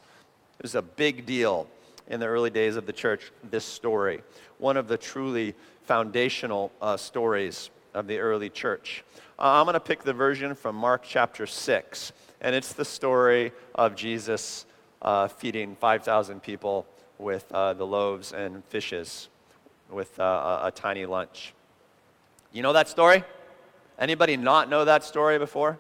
It 0.59 0.63
was 0.63 0.75
a 0.75 0.83
big 0.83 1.27
deal 1.27 1.69
in 2.09 2.21
the 2.21 2.27
early 2.27 2.51
days 2.51 2.77
of 2.77 2.87
the 2.87 2.93
church, 2.93 3.31
this 3.51 3.65
story. 3.65 4.23
One 4.59 4.77
of 4.77 4.89
the 4.89 4.97
truly 4.97 5.55
foundational 5.85 6.73
uh, 6.81 6.97
stories 6.97 7.71
of 7.95 8.07
the 8.07 8.19
early 8.19 8.51
church. 8.51 9.05
Uh, 9.39 9.61
I'm 9.61 9.65
going 9.65 9.75
to 9.75 9.81
pick 9.81 10.03
the 10.03 10.13
version 10.13 10.55
from 10.55 10.75
Mark 10.75 11.03
chapter 11.07 11.47
6, 11.47 12.13
and 12.41 12.55
it's 12.55 12.73
the 12.73 12.85
story 12.85 13.53
of 13.75 13.95
Jesus 13.95 14.67
uh, 15.03 15.29
feeding 15.29 15.77
5,000 15.77 16.43
people 16.43 16.87
with 17.19 17.51
uh, 17.53 17.75
the 17.75 17.87
loaves 17.87 18.33
and 18.33 18.65
fishes 18.65 19.29
with 19.91 20.19
uh, 20.19 20.61
a, 20.63 20.67
a 20.69 20.71
tiny 20.71 21.07
lunch. 21.07 21.55
You 22.53 22.63
know 22.63 22.73
that 22.73 22.89
story? 22.89 23.25
Anybody 23.99 24.37
not 24.37 24.71
know 24.71 24.85
that 24.85 25.05
story 25.05 25.39
before? 25.39 25.79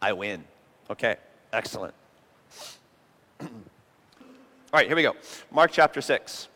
I 0.00 0.12
win. 0.12 0.44
Okay, 0.90 1.16
excellent. 1.52 1.94
All 3.40 3.48
right, 4.72 4.86
here 4.86 4.96
we 4.96 5.02
go. 5.02 5.14
Mark 5.50 5.70
chapter 5.72 6.00
6. 6.00 6.48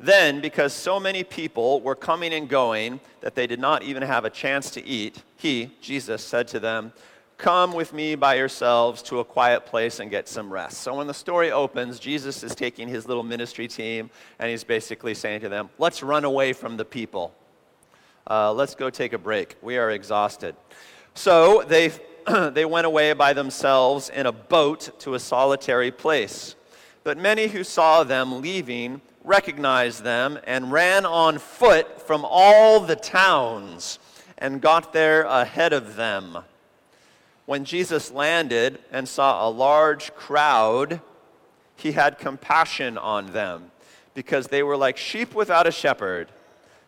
Then, 0.00 0.40
because 0.40 0.72
so 0.72 0.98
many 0.98 1.22
people 1.22 1.80
were 1.80 1.94
coming 1.94 2.34
and 2.34 2.48
going 2.48 3.00
that 3.20 3.34
they 3.34 3.46
did 3.46 3.60
not 3.60 3.82
even 3.82 4.02
have 4.02 4.24
a 4.24 4.30
chance 4.30 4.70
to 4.70 4.84
eat, 4.84 5.22
he, 5.36 5.70
Jesus, 5.80 6.22
said 6.24 6.48
to 6.48 6.60
them, 6.60 6.92
Come 7.36 7.72
with 7.72 7.92
me 7.92 8.14
by 8.14 8.34
yourselves 8.36 9.02
to 9.02 9.18
a 9.18 9.24
quiet 9.24 9.66
place 9.66 10.00
and 10.00 10.10
get 10.10 10.28
some 10.28 10.52
rest. 10.52 10.78
So 10.78 10.94
when 10.94 11.06
the 11.06 11.14
story 11.14 11.50
opens, 11.50 11.98
Jesus 11.98 12.42
is 12.42 12.54
taking 12.54 12.88
his 12.88 13.06
little 13.06 13.24
ministry 13.24 13.66
team 13.66 14.08
and 14.38 14.50
he's 14.50 14.64
basically 14.64 15.14
saying 15.14 15.40
to 15.40 15.48
them, 15.48 15.68
Let's 15.78 16.02
run 16.02 16.24
away 16.24 16.52
from 16.52 16.76
the 16.76 16.84
people. 16.84 17.34
Uh, 18.28 18.52
let's 18.52 18.74
go 18.74 18.88
take 18.88 19.12
a 19.12 19.18
break. 19.18 19.56
We 19.60 19.76
are 19.76 19.90
exhausted. 19.90 20.56
So 21.14 21.62
they, 21.68 21.92
they 22.52 22.64
went 22.64 22.86
away 22.86 23.12
by 23.12 23.34
themselves 23.34 24.08
in 24.08 24.26
a 24.26 24.32
boat 24.32 24.98
to 25.00 25.14
a 25.14 25.20
solitary 25.20 25.90
place. 25.90 26.56
But 27.02 27.18
many 27.18 27.48
who 27.48 27.64
saw 27.64 28.02
them 28.02 28.40
leaving 28.40 29.02
recognized 29.24 30.04
them 30.04 30.38
and 30.44 30.72
ran 30.72 31.04
on 31.04 31.38
foot 31.38 32.00
from 32.00 32.24
all 32.26 32.80
the 32.80 32.96
towns 32.96 33.98
and 34.38 34.60
got 34.60 34.92
there 34.94 35.24
ahead 35.24 35.74
of 35.74 35.96
them. 35.96 36.38
When 37.44 37.66
Jesus 37.66 38.10
landed 38.10 38.78
and 38.90 39.06
saw 39.06 39.46
a 39.46 39.50
large 39.50 40.14
crowd, 40.14 41.02
he 41.76 41.92
had 41.92 42.18
compassion 42.18 42.96
on 42.96 43.32
them 43.32 43.70
because 44.14 44.46
they 44.46 44.62
were 44.62 44.76
like 44.76 44.96
sheep 44.96 45.34
without 45.34 45.66
a 45.66 45.70
shepherd. 45.70 46.28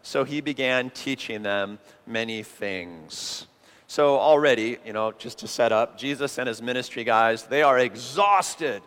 So 0.07 0.23
he 0.23 0.41
began 0.41 0.91
teaching 0.91 1.43
them 1.43 1.81
many 2.07 2.45
things. 2.45 3.49
So, 3.89 4.21
already, 4.21 4.79
you 4.87 4.93
know, 4.93 5.11
just 5.11 5.39
to 5.39 5.49
set 5.49 5.73
up, 5.73 5.99
Jesus 5.99 6.39
and 6.39 6.47
his 6.47 6.63
ministry 6.63 7.03
guys, 7.03 7.43
they 7.43 7.65
are 7.65 7.81
exhausted. 7.81 8.83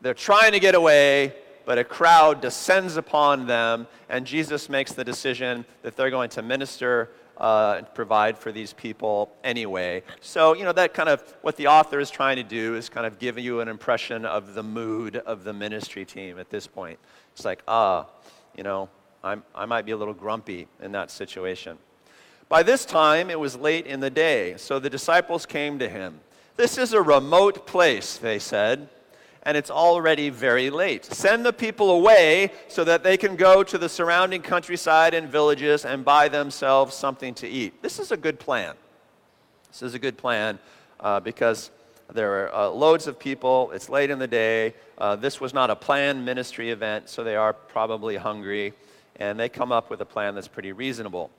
They're 0.00 0.14
trying 0.14 0.52
to 0.52 0.58
get 0.58 0.74
away, 0.74 1.34
but 1.66 1.76
a 1.76 1.84
crowd 1.84 2.40
descends 2.40 2.96
upon 2.96 3.46
them, 3.46 3.86
and 4.08 4.26
Jesus 4.26 4.70
makes 4.70 4.92
the 4.92 5.04
decision 5.04 5.66
that 5.82 5.96
they're 5.96 6.08
going 6.08 6.30
to 6.30 6.40
minister 6.40 7.10
uh, 7.36 7.74
and 7.76 7.94
provide 7.94 8.38
for 8.38 8.50
these 8.50 8.72
people 8.72 9.30
anyway. 9.44 10.02
So, 10.22 10.54
you 10.54 10.64
know, 10.64 10.72
that 10.72 10.94
kind 10.94 11.10
of 11.10 11.34
what 11.42 11.56
the 11.56 11.66
author 11.66 12.00
is 12.00 12.10
trying 12.10 12.36
to 12.36 12.42
do 12.42 12.74
is 12.74 12.88
kind 12.88 13.06
of 13.06 13.18
give 13.18 13.38
you 13.38 13.60
an 13.60 13.68
impression 13.68 14.24
of 14.24 14.54
the 14.54 14.62
mood 14.62 15.16
of 15.16 15.44
the 15.44 15.52
ministry 15.52 16.06
team 16.06 16.38
at 16.38 16.48
this 16.48 16.66
point. 16.66 16.98
It's 17.34 17.44
like, 17.44 17.62
ah, 17.68 18.06
you 18.56 18.62
know, 18.62 18.88
I'm, 19.26 19.42
I 19.54 19.66
might 19.66 19.84
be 19.84 19.92
a 19.92 19.96
little 19.96 20.14
grumpy 20.14 20.68
in 20.80 20.92
that 20.92 21.10
situation. 21.10 21.78
By 22.48 22.62
this 22.62 22.84
time, 22.84 23.28
it 23.28 23.40
was 23.40 23.56
late 23.56 23.86
in 23.86 24.00
the 24.00 24.10
day, 24.10 24.54
so 24.56 24.78
the 24.78 24.90
disciples 24.90 25.46
came 25.46 25.78
to 25.80 25.88
him. 25.88 26.20
This 26.56 26.78
is 26.78 26.92
a 26.92 27.02
remote 27.02 27.66
place, 27.66 28.16
they 28.16 28.38
said 28.38 28.88
and 29.46 29.56
it's 29.56 29.70
already 29.70 30.28
very 30.28 30.70
late. 30.70 31.04
Send 31.04 31.46
the 31.46 31.52
people 31.52 31.92
away 31.92 32.50
so 32.66 32.82
that 32.82 33.04
they 33.04 33.16
can 33.16 33.36
go 33.36 33.62
to 33.62 33.78
the 33.78 33.88
surrounding 33.88 34.42
countryside 34.42 35.14
and 35.14 35.28
villages 35.28 35.84
and 35.84 36.04
buy 36.04 36.28
themselves 36.28 36.96
something 36.96 37.32
to 37.34 37.48
eat. 37.48 37.80
This 37.80 38.00
is 38.00 38.10
a 38.10 38.16
good 38.16 38.40
plan. 38.40 38.74
This 39.70 39.82
is 39.82 39.94
a 39.94 40.00
good 40.00 40.18
plan 40.18 40.58
uh, 40.98 41.20
because 41.20 41.70
there 42.12 42.48
are 42.48 42.54
uh, 42.54 42.68
loads 42.70 43.06
of 43.06 43.20
people. 43.20 43.70
It's 43.70 43.88
late 43.88 44.10
in 44.10 44.18
the 44.18 44.26
day. 44.26 44.74
Uh, 44.98 45.14
this 45.14 45.40
was 45.40 45.54
not 45.54 45.70
a 45.70 45.76
planned 45.76 46.24
ministry 46.24 46.70
event, 46.70 47.08
so 47.08 47.22
they 47.22 47.36
are 47.36 47.52
probably 47.52 48.16
hungry. 48.16 48.74
And 49.18 49.38
they 49.38 49.48
come 49.48 49.72
up 49.72 49.90
with 49.90 50.00
a 50.00 50.04
plan 50.04 50.34
that's 50.34 50.48
pretty 50.48 50.72
reasonable. 50.72 51.30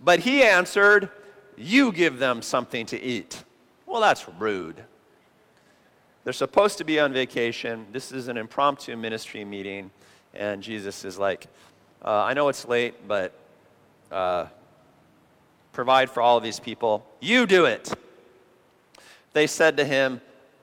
But 0.00 0.20
he 0.20 0.42
answered, 0.42 1.10
You 1.56 1.92
give 1.92 2.18
them 2.18 2.42
something 2.42 2.86
to 2.86 3.00
eat. 3.00 3.44
Well, 3.86 4.00
that's 4.00 4.28
rude. 4.38 4.82
They're 6.24 6.32
supposed 6.32 6.78
to 6.78 6.84
be 6.84 6.98
on 6.98 7.12
vacation. 7.12 7.86
This 7.92 8.10
is 8.10 8.28
an 8.28 8.36
impromptu 8.36 8.96
ministry 8.96 9.44
meeting. 9.44 9.90
And 10.34 10.62
Jesus 10.62 11.04
is 11.04 11.18
like, 11.18 11.46
uh, 12.04 12.24
I 12.24 12.34
know 12.34 12.48
it's 12.48 12.66
late, 12.66 13.06
but 13.06 13.32
uh, 14.10 14.46
provide 15.72 16.10
for 16.10 16.20
all 16.20 16.36
of 16.36 16.42
these 16.42 16.58
people. 16.58 17.06
You 17.20 17.46
do 17.46 17.66
it. 17.66 17.92
They 19.34 19.46
said 19.46 19.76
to 19.76 19.84
him, 19.84 20.20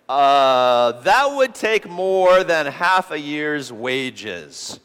uh, 0.10 0.94
That 1.04 1.28
would 1.36 1.56
take 1.56 1.88
more 1.90 2.44
than 2.44 2.66
half 2.66 3.12
a 3.12 3.20
year's 3.20 3.72
wages. 3.72 4.80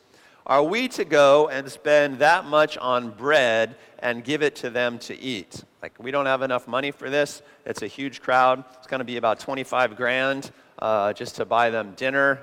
Are 0.48 0.62
we 0.62 0.88
to 0.88 1.04
go 1.04 1.48
and 1.48 1.70
spend 1.70 2.20
that 2.20 2.46
much 2.46 2.78
on 2.78 3.10
bread 3.10 3.76
and 3.98 4.24
give 4.24 4.42
it 4.42 4.56
to 4.56 4.70
them 4.70 4.98
to 5.00 5.18
eat? 5.18 5.62
Like, 5.82 5.92
we 6.02 6.10
don't 6.10 6.24
have 6.24 6.40
enough 6.40 6.66
money 6.66 6.90
for 6.90 7.10
this. 7.10 7.42
It's 7.66 7.82
a 7.82 7.86
huge 7.86 8.22
crowd. 8.22 8.64
It's 8.78 8.86
going 8.86 9.00
to 9.00 9.04
be 9.04 9.18
about 9.18 9.40
25 9.40 9.94
grand 9.94 10.50
uh, 10.78 11.12
just 11.12 11.36
to 11.36 11.44
buy 11.44 11.68
them 11.68 11.92
dinner. 11.96 12.40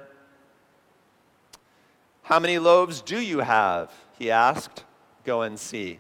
How 2.22 2.40
many 2.40 2.60
loaves 2.60 3.02
do 3.02 3.20
you 3.20 3.40
have? 3.40 3.92
He 4.20 4.30
asked. 4.30 4.84
Go 5.24 5.42
and 5.42 5.60
see. 5.60 5.98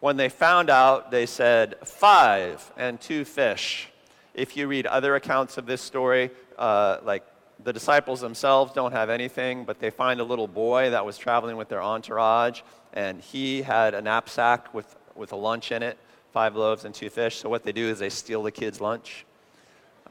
When 0.00 0.16
they 0.16 0.30
found 0.30 0.70
out, 0.70 1.10
they 1.10 1.26
said, 1.26 1.74
Five 1.86 2.72
and 2.78 2.98
two 2.98 3.26
fish. 3.26 3.90
If 4.32 4.56
you 4.56 4.66
read 4.66 4.86
other 4.86 5.14
accounts 5.14 5.58
of 5.58 5.66
this 5.66 5.82
story, 5.82 6.30
uh, 6.58 6.98
like 7.04 7.22
the 7.64 7.72
disciples 7.72 8.20
themselves 8.20 8.72
don't 8.72 8.92
have 8.92 9.10
anything, 9.10 9.64
but 9.64 9.80
they 9.80 9.90
find 9.90 10.20
a 10.20 10.24
little 10.24 10.48
boy 10.48 10.90
that 10.90 11.04
was 11.04 11.18
traveling 11.18 11.56
with 11.56 11.68
their 11.68 11.82
entourage, 11.82 12.60
and 12.92 13.20
he 13.20 13.62
had 13.62 13.94
a 13.94 14.02
knapsack 14.02 14.72
with, 14.74 14.94
with 15.14 15.32
a 15.32 15.36
lunch 15.36 15.72
in 15.72 15.82
it 15.82 15.98
five 16.36 16.54
loaves 16.54 16.84
and 16.84 16.94
two 16.94 17.08
fish. 17.08 17.36
So 17.36 17.48
what 17.48 17.62
they 17.62 17.72
do 17.72 17.88
is 17.88 17.98
they 17.98 18.10
steal 18.10 18.42
the 18.42 18.50
kid's 18.50 18.78
lunch. 18.78 19.24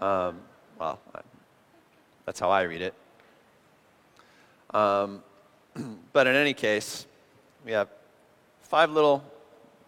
Um, 0.02 0.40
well, 0.80 1.00
that's 2.26 2.40
how 2.40 2.50
I 2.50 2.64
read 2.64 2.82
it. 2.82 2.96
Um, 4.74 5.22
but 6.14 6.26
in 6.26 6.36
any 6.36 6.56
case, 6.56 7.06
we 7.64 7.74
have 7.74 7.90
five 8.64 8.90
little, 8.90 9.24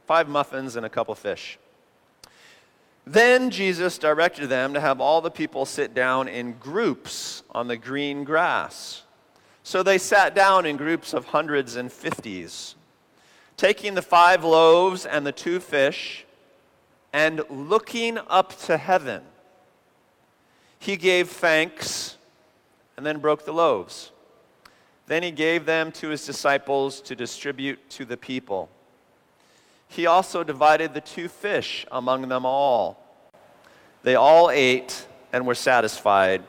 five 0.05 0.29
muffins 0.29 0.75
and 0.75 0.85
a 0.85 0.89
couple 0.89 1.15
fish. 1.15 1.57
Then 3.09 3.51
Jesus 3.51 3.97
directed 3.97 4.47
them 4.47 4.73
to 4.73 4.81
have 4.81 4.99
all 4.99 5.21
the 5.21 5.31
people 5.31 5.65
sit 5.65 5.93
down 5.93 6.27
in 6.27 6.53
groups 6.53 7.41
on 7.51 7.69
the 7.69 7.77
green 7.77 8.25
grass. 8.25 9.03
So 9.63 9.81
they 9.81 9.97
sat 9.97 10.35
down 10.35 10.65
in 10.65 10.75
groups 10.75 11.13
of 11.13 11.23
hundreds 11.23 11.77
and 11.77 11.89
fifties, 11.89 12.75
taking 13.55 13.93
the 13.93 14.01
five 14.01 14.43
loaves 14.43 15.05
and 15.05 15.25
the 15.25 15.31
two 15.31 15.61
fish, 15.61 16.25
and 17.13 17.41
looking 17.49 18.19
up 18.27 18.59
to 18.63 18.75
heaven 18.75 19.23
he 20.79 20.97
gave 20.97 21.29
thanks 21.29 22.17
and 22.97 23.05
then 23.05 23.19
broke 23.19 23.45
the 23.45 23.53
loaves. 23.53 24.11
Then 25.05 25.23
he 25.23 25.31
gave 25.31 25.65
them 25.65 25.93
to 25.93 26.09
his 26.09 26.25
disciples 26.25 26.99
to 27.01 27.15
distribute 27.15 27.89
to 27.91 28.03
the 28.03 28.17
people. 28.17 28.69
He 29.87 30.05
also 30.05 30.43
divided 30.43 30.93
the 30.93 31.01
two 31.01 31.27
fish 31.27 31.85
among 31.91 32.27
them 32.27 32.45
all. 32.45 33.03
They 34.03 34.15
all 34.15 34.49
ate 34.49 35.05
and 35.33 35.45
were 35.45 35.55
satisfied. 35.55 36.43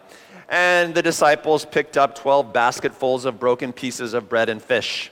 And 0.49 0.95
the 0.95 1.03
disciples 1.03 1.65
picked 1.65 1.97
up 1.97 2.15
12 2.15 2.53
basketfuls 2.53 3.25
of 3.25 3.39
broken 3.39 3.73
pieces 3.73 4.15
of 4.15 4.29
bread 4.29 4.49
and 4.49 4.63
fish. 4.63 5.11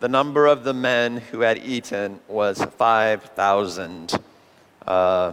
The 0.00 0.08
number 0.08 0.46
of 0.46 0.64
the 0.64 0.74
men 0.74 1.18
who 1.18 1.40
had 1.40 1.58
eaten 1.58 2.18
was 2.28 2.62
5,000. 2.62 4.18
Uh, 4.86 5.32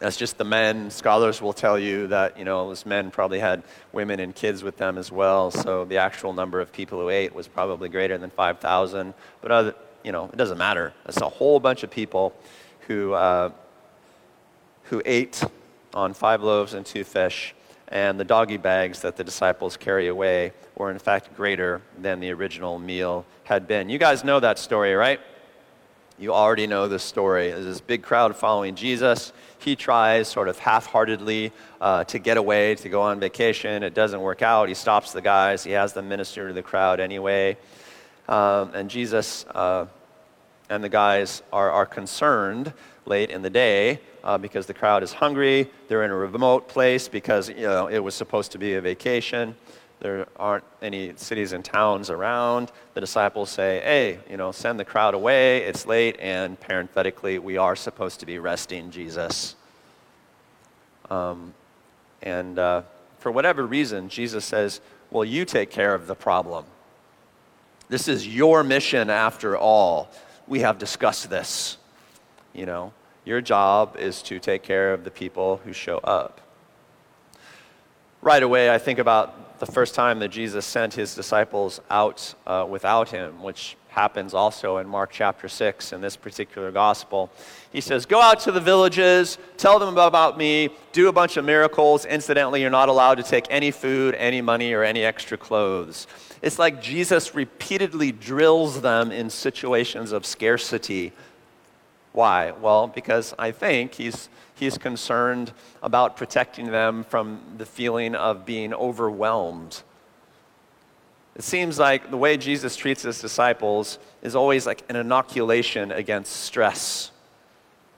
that's 0.00 0.16
just 0.16 0.38
the 0.38 0.44
men. 0.44 0.90
Scholars 0.90 1.42
will 1.42 1.52
tell 1.52 1.78
you 1.78 2.06
that, 2.08 2.38
you 2.38 2.44
know, 2.44 2.68
those 2.68 2.86
men 2.86 3.10
probably 3.10 3.38
had 3.38 3.62
women 3.92 4.20
and 4.20 4.34
kids 4.34 4.62
with 4.62 4.76
them 4.76 4.98
as 4.98 5.10
well. 5.12 5.50
So 5.50 5.84
the 5.84 5.98
actual 5.98 6.32
number 6.32 6.60
of 6.60 6.72
people 6.72 7.00
who 7.00 7.10
ate 7.10 7.34
was 7.34 7.48
probably 7.48 7.88
greater 7.88 8.18
than 8.18 8.30
5,000. 8.30 9.14
But, 9.40 9.50
other, 9.50 9.74
you 10.04 10.12
know, 10.12 10.26
it 10.26 10.36
doesn't 10.36 10.58
matter. 10.58 10.92
It's 11.06 11.20
a 11.20 11.28
whole 11.28 11.58
bunch 11.58 11.82
of 11.82 11.90
people 11.90 12.34
who, 12.86 13.14
uh, 13.14 13.50
who 14.84 15.02
ate 15.04 15.42
on 15.94 16.14
five 16.14 16.42
loaves 16.42 16.74
and 16.74 16.84
two 16.84 17.04
fish. 17.04 17.54
And 17.88 18.18
the 18.18 18.24
doggy 18.24 18.56
bags 18.56 19.00
that 19.00 19.16
the 19.16 19.24
disciples 19.24 19.76
carry 19.76 20.08
away 20.08 20.52
were, 20.76 20.90
in 20.90 20.98
fact, 20.98 21.34
greater 21.36 21.80
than 21.98 22.20
the 22.20 22.30
original 22.32 22.78
meal 22.78 23.24
had 23.44 23.66
been. 23.66 23.88
You 23.88 23.98
guys 23.98 24.24
know 24.24 24.40
that 24.40 24.58
story, 24.58 24.94
right? 24.94 25.20
You 26.18 26.32
already 26.32 26.66
know 26.66 26.86
the 26.86 26.98
story. 26.98 27.50
There's 27.50 27.64
this 27.64 27.80
big 27.80 28.02
crowd 28.02 28.36
following 28.36 28.74
Jesus. 28.74 29.32
He 29.58 29.74
tries 29.74 30.28
sort 30.28 30.48
of 30.48 30.58
half 30.58 30.86
heartedly 30.86 31.52
uh, 31.80 32.04
to 32.04 32.18
get 32.18 32.36
away, 32.36 32.74
to 32.76 32.88
go 32.88 33.02
on 33.02 33.18
vacation. 33.18 33.82
It 33.82 33.94
doesn't 33.94 34.20
work 34.20 34.40
out. 34.40 34.68
He 34.68 34.74
stops 34.74 35.12
the 35.12 35.22
guys. 35.22 35.64
He 35.64 35.72
has 35.72 35.92
them 35.92 36.08
minister 36.08 36.48
to 36.48 36.54
the 36.54 36.62
crowd 36.62 37.00
anyway. 37.00 37.56
Um, 38.28 38.70
and 38.74 38.88
Jesus 38.90 39.44
uh, 39.54 39.86
and 40.70 40.82
the 40.82 40.88
guys 40.88 41.42
are, 41.52 41.70
are 41.70 41.86
concerned 41.86 42.72
late 43.06 43.30
in 43.30 43.42
the 43.42 43.50
day 43.50 44.00
uh, 44.22 44.38
because 44.38 44.66
the 44.66 44.74
crowd 44.74 45.02
is 45.02 45.12
hungry. 45.12 45.70
They're 45.88 46.04
in 46.04 46.10
a 46.10 46.16
remote 46.16 46.68
place 46.68 47.08
because 47.08 47.48
you 47.48 47.62
know, 47.62 47.88
it 47.88 47.98
was 47.98 48.14
supposed 48.14 48.52
to 48.52 48.58
be 48.58 48.74
a 48.74 48.80
vacation 48.80 49.54
there 50.04 50.26
aren't 50.36 50.64
any 50.82 51.14
cities 51.16 51.52
and 51.52 51.64
towns 51.64 52.10
around, 52.10 52.70
the 52.92 53.00
disciples 53.00 53.48
say, 53.48 53.80
hey, 53.82 54.18
you 54.28 54.36
know, 54.36 54.52
send 54.52 54.78
the 54.78 54.84
crowd 54.84 55.14
away, 55.14 55.62
it's 55.62 55.86
late, 55.86 56.18
and 56.20 56.60
parenthetically, 56.60 57.38
we 57.38 57.56
are 57.56 57.74
supposed 57.74 58.20
to 58.20 58.26
be 58.26 58.38
resting 58.38 58.90
Jesus. 58.90 59.56
Um, 61.08 61.54
and 62.20 62.58
uh, 62.58 62.82
for 63.18 63.32
whatever 63.32 63.66
reason, 63.66 64.10
Jesus 64.10 64.44
says, 64.44 64.82
well, 65.10 65.24
you 65.24 65.46
take 65.46 65.70
care 65.70 65.94
of 65.94 66.06
the 66.06 66.14
problem. 66.14 66.66
This 67.88 68.08
is 68.08 68.26
your 68.26 68.64
mission 68.64 69.10
after 69.10 69.56
all. 69.56 70.10
We 70.46 70.60
have 70.60 70.78
discussed 70.78 71.28
this. 71.28 71.76
You 72.52 72.66
know, 72.66 72.92
your 73.24 73.40
job 73.40 73.96
is 73.98 74.22
to 74.22 74.38
take 74.38 74.62
care 74.62 74.92
of 74.92 75.04
the 75.04 75.10
people 75.10 75.60
who 75.64 75.72
show 75.72 75.98
up. 75.98 76.40
Right 78.22 78.42
away, 78.42 78.70
I 78.72 78.78
think 78.78 78.98
about 78.98 79.58
the 79.58 79.66
first 79.66 79.94
time 79.94 80.18
that 80.20 80.28
Jesus 80.28 80.64
sent 80.64 80.94
his 80.94 81.14
disciples 81.14 81.80
out 81.90 82.34
uh, 82.46 82.66
without 82.68 83.10
him, 83.10 83.42
which 83.42 83.76
happens 83.88 84.34
also 84.34 84.78
in 84.78 84.88
Mark 84.88 85.10
chapter 85.12 85.48
6 85.48 85.92
in 85.92 86.00
this 86.00 86.16
particular 86.16 86.72
gospel. 86.72 87.30
He 87.70 87.80
says, 87.80 88.06
Go 88.06 88.20
out 88.20 88.40
to 88.40 88.52
the 88.52 88.60
villages, 88.60 89.38
tell 89.56 89.78
them 89.78 89.96
about 89.96 90.36
me, 90.36 90.70
do 90.92 91.08
a 91.08 91.12
bunch 91.12 91.36
of 91.36 91.44
miracles. 91.44 92.04
Incidentally, 92.04 92.60
you're 92.60 92.70
not 92.70 92.88
allowed 92.88 93.16
to 93.16 93.22
take 93.22 93.46
any 93.50 93.70
food, 93.70 94.14
any 94.16 94.40
money, 94.40 94.72
or 94.72 94.82
any 94.82 95.04
extra 95.04 95.38
clothes. 95.38 96.06
It's 96.44 96.58
like 96.58 96.80
Jesus 96.80 97.34
repeatedly 97.34 98.12
drills 98.12 98.82
them 98.82 99.10
in 99.10 99.30
situations 99.30 100.12
of 100.12 100.24
scarcity. 100.24 101.12
Why? 102.12 102.52
Well, 102.52 102.86
because 102.86 103.34
I 103.36 103.50
think 103.50 103.94
he's 103.94 104.28
He's 104.56 104.78
concerned 104.78 105.52
about 105.82 106.16
protecting 106.16 106.70
them 106.70 107.04
from 107.04 107.40
the 107.58 107.66
feeling 107.66 108.14
of 108.14 108.46
being 108.46 108.72
overwhelmed. 108.72 109.82
It 111.34 111.42
seems 111.42 111.78
like 111.78 112.10
the 112.10 112.16
way 112.16 112.36
Jesus 112.36 112.76
treats 112.76 113.02
his 113.02 113.20
disciples 113.20 113.98
is 114.22 114.36
always 114.36 114.66
like 114.66 114.84
an 114.88 114.94
inoculation 114.94 115.90
against 115.90 116.32
stress. 116.32 117.10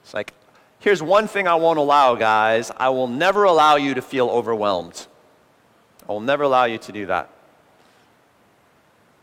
It's 0.03 0.13
like, 0.13 0.33
Here's 0.79 1.01
one 1.01 1.27
thing 1.27 1.47
I 1.47 1.55
won't 1.55 1.79
allow, 1.79 2.15
guys 2.15 2.71
I 2.77 2.89
will 2.89 3.07
never 3.07 3.43
allow 3.43 3.75
you 3.75 3.93
to 3.93 4.01
feel 4.01 4.29
overwhelmed. 4.29 5.05
I 6.09 6.11
will 6.11 6.21
never 6.21 6.43
allow 6.43 6.65
you 6.65 6.77
to 6.79 6.91
do 6.91 7.05
that. 7.07 7.29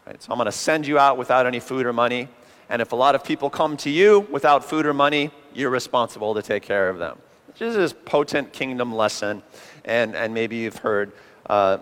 Right, 0.07 0.23
so 0.23 0.33
I'm 0.33 0.39
going 0.39 0.45
to 0.47 0.53
send 0.53 0.87
you 0.87 0.99
out 0.99 1.17
without 1.17 1.47
any 1.47 1.61
food 1.61 1.87
or 1.87 1.93
money. 1.95 2.29
And 2.69 2.83
if 2.83 2.93
a 2.93 2.97
lot 2.97 3.15
of 3.15 3.25
people 3.25 3.49
come 3.49 3.79
to 3.79 3.91
you 3.91 4.21
without 4.31 4.63
food 4.63 4.85
or 4.85 4.93
money, 4.93 5.31
you're 5.55 5.71
responsible 5.71 6.35
to 6.35 6.43
take 6.43 6.63
care 6.63 6.91
of 6.91 6.99
them. 6.99 7.19
This 7.59 7.75
is 7.75 7.93
a 7.93 7.95
potent 7.95 8.53
kingdom 8.53 8.95
lesson. 8.95 9.43
And, 9.85 10.15
and 10.15 10.35
maybe 10.35 10.57
you've 10.57 10.77
heard 10.77 11.13
uh, 11.49 11.79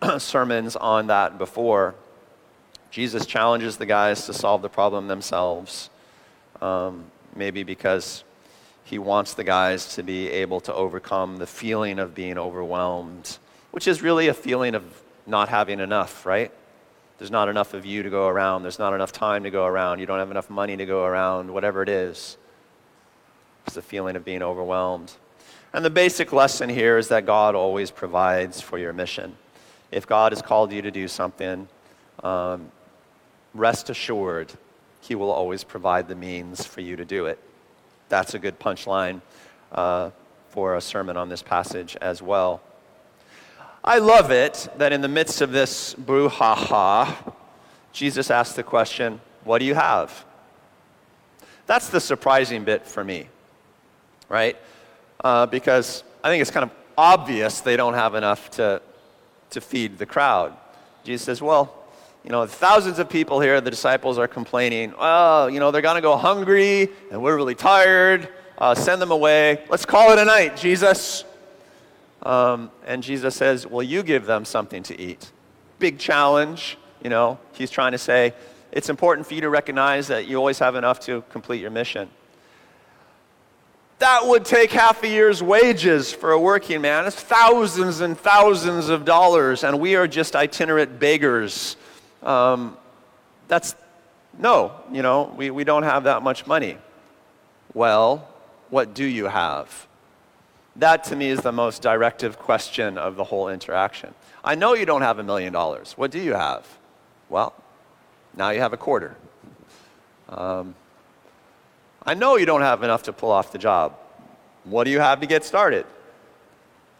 sermons 0.18 0.74
on 0.74 1.06
that 1.06 1.38
before. 1.38 1.94
Jesus 2.90 3.26
challenges 3.26 3.76
the 3.76 3.86
guys 3.86 4.26
to 4.26 4.32
solve 4.32 4.62
the 4.62 4.68
problem 4.68 5.06
themselves, 5.06 5.90
um, 6.60 7.04
maybe 7.36 7.62
because 7.62 8.24
he 8.82 8.98
wants 8.98 9.34
the 9.34 9.44
guys 9.44 9.94
to 9.94 10.02
be 10.02 10.30
able 10.30 10.60
to 10.62 10.74
overcome 10.74 11.36
the 11.36 11.46
feeling 11.46 12.00
of 12.00 12.12
being 12.12 12.38
overwhelmed, 12.38 13.38
which 13.70 13.86
is 13.86 14.02
really 14.02 14.26
a 14.26 14.34
feeling 14.34 14.74
of 14.74 14.84
not 15.26 15.48
having 15.48 15.78
enough, 15.78 16.26
right? 16.26 16.52
There's 17.18 17.30
not 17.30 17.48
enough 17.48 17.74
of 17.74 17.86
you 17.86 18.02
to 18.02 18.10
go 18.10 18.26
around. 18.26 18.62
There's 18.62 18.78
not 18.78 18.92
enough 18.92 19.12
time 19.12 19.44
to 19.44 19.50
go 19.50 19.66
around. 19.66 20.00
You 20.00 20.06
don't 20.06 20.18
have 20.18 20.30
enough 20.30 20.50
money 20.50 20.76
to 20.76 20.84
go 20.86 21.04
around, 21.04 21.52
whatever 21.52 21.82
it 21.82 21.88
is. 21.88 22.36
It's 23.66 23.76
the 23.76 23.82
feeling 23.82 24.16
of 24.16 24.24
being 24.24 24.42
overwhelmed. 24.42 25.12
And 25.72 25.84
the 25.84 25.90
basic 25.90 26.32
lesson 26.32 26.68
here 26.68 26.98
is 26.98 27.08
that 27.08 27.26
God 27.26 27.54
always 27.54 27.90
provides 27.90 28.60
for 28.60 28.78
your 28.78 28.92
mission. 28.92 29.36
If 29.90 30.06
God 30.06 30.32
has 30.32 30.42
called 30.42 30.72
you 30.72 30.82
to 30.82 30.90
do 30.90 31.08
something, 31.08 31.68
um, 32.22 32.70
rest 33.54 33.90
assured, 33.90 34.52
He 35.00 35.14
will 35.14 35.30
always 35.30 35.64
provide 35.64 36.08
the 36.08 36.14
means 36.14 36.66
for 36.66 36.80
you 36.80 36.96
to 36.96 37.04
do 37.04 37.26
it. 37.26 37.38
That's 38.08 38.34
a 38.34 38.38
good 38.38 38.58
punchline 38.58 39.20
uh, 39.72 40.10
for 40.50 40.76
a 40.76 40.80
sermon 40.80 41.16
on 41.16 41.28
this 41.28 41.42
passage 41.42 41.96
as 42.00 42.20
well. 42.20 42.60
I 43.86 43.98
love 43.98 44.30
it 44.30 44.66
that 44.78 44.94
in 44.94 45.02
the 45.02 45.08
midst 45.08 45.42
of 45.42 45.52
this 45.52 45.94
brouhaha, 45.94 47.34
Jesus 47.92 48.30
asked 48.30 48.56
the 48.56 48.62
question, 48.62 49.20
What 49.44 49.58
do 49.58 49.66
you 49.66 49.74
have? 49.74 50.24
That's 51.66 51.90
the 51.90 52.00
surprising 52.00 52.64
bit 52.64 52.86
for 52.86 53.04
me, 53.04 53.28
right? 54.30 54.56
Uh, 55.22 55.44
because 55.44 56.02
I 56.22 56.30
think 56.30 56.40
it's 56.40 56.50
kind 56.50 56.64
of 56.64 56.70
obvious 56.96 57.60
they 57.60 57.76
don't 57.76 57.92
have 57.92 58.14
enough 58.14 58.50
to, 58.52 58.80
to 59.50 59.60
feed 59.60 59.98
the 59.98 60.06
crowd. 60.06 60.56
Jesus 61.02 61.26
says, 61.26 61.42
Well, 61.42 61.84
you 62.24 62.30
know, 62.30 62.46
thousands 62.46 62.98
of 62.98 63.10
people 63.10 63.38
here, 63.38 63.60
the 63.60 63.70
disciples 63.70 64.16
are 64.16 64.28
complaining, 64.28 64.94
Oh, 64.96 65.48
you 65.48 65.60
know, 65.60 65.70
they're 65.70 65.82
going 65.82 65.96
to 65.96 66.00
go 66.00 66.16
hungry 66.16 66.88
and 67.12 67.22
we're 67.22 67.36
really 67.36 67.54
tired. 67.54 68.30
Uh, 68.56 68.74
send 68.74 69.02
them 69.02 69.10
away. 69.10 69.62
Let's 69.68 69.84
call 69.84 70.10
it 70.12 70.18
a 70.18 70.24
night, 70.24 70.56
Jesus. 70.56 71.24
Um, 72.24 72.70
and 72.86 73.02
Jesus 73.02 73.34
says, 73.34 73.66
Will 73.66 73.82
you 73.82 74.02
give 74.02 74.26
them 74.26 74.44
something 74.44 74.82
to 74.84 75.00
eat? 75.00 75.30
Big 75.78 75.98
challenge. 75.98 76.78
You 77.02 77.10
know, 77.10 77.38
he's 77.52 77.70
trying 77.70 77.92
to 77.92 77.98
say, 77.98 78.34
It's 78.72 78.88
important 78.88 79.26
for 79.26 79.34
you 79.34 79.42
to 79.42 79.50
recognize 79.50 80.08
that 80.08 80.26
you 80.26 80.36
always 80.36 80.58
have 80.58 80.74
enough 80.74 81.00
to 81.00 81.22
complete 81.30 81.60
your 81.60 81.70
mission. 81.70 82.08
That 83.98 84.26
would 84.26 84.44
take 84.44 84.72
half 84.72 85.02
a 85.02 85.08
year's 85.08 85.42
wages 85.42 86.12
for 86.12 86.32
a 86.32 86.40
working 86.40 86.80
man. 86.80 87.06
It's 87.06 87.16
thousands 87.16 88.00
and 88.00 88.18
thousands 88.18 88.88
of 88.88 89.04
dollars, 89.04 89.62
and 89.62 89.80
we 89.80 89.94
are 89.94 90.08
just 90.08 90.34
itinerant 90.34 90.98
beggars. 90.98 91.76
Um, 92.22 92.76
that's 93.46 93.76
no, 94.38 94.72
you 94.90 95.02
know, 95.02 95.32
we, 95.36 95.50
we 95.50 95.64
don't 95.64 95.84
have 95.84 96.04
that 96.04 96.22
much 96.22 96.46
money. 96.46 96.76
Well, 97.72 98.28
what 98.70 98.94
do 98.94 99.04
you 99.04 99.26
have? 99.26 99.86
That 100.76 101.04
to 101.04 101.16
me 101.16 101.28
is 101.28 101.40
the 101.40 101.52
most 101.52 101.82
directive 101.82 102.38
question 102.38 102.98
of 102.98 103.16
the 103.16 103.24
whole 103.24 103.48
interaction. 103.48 104.14
I 104.42 104.54
know 104.56 104.74
you 104.74 104.86
don't 104.86 105.02
have 105.02 105.18
a 105.18 105.22
million 105.22 105.52
dollars. 105.52 105.94
What 105.96 106.10
do 106.10 106.18
you 106.18 106.34
have? 106.34 106.66
Well, 107.28 107.54
now 108.36 108.50
you 108.50 108.60
have 108.60 108.72
a 108.72 108.76
quarter. 108.76 109.16
Um, 110.28 110.74
I 112.04 112.14
know 112.14 112.36
you 112.36 112.46
don't 112.46 112.62
have 112.62 112.82
enough 112.82 113.04
to 113.04 113.12
pull 113.12 113.30
off 113.30 113.52
the 113.52 113.58
job. 113.58 113.96
What 114.64 114.84
do 114.84 114.90
you 114.90 115.00
have 115.00 115.20
to 115.20 115.26
get 115.26 115.44
started? 115.44 115.86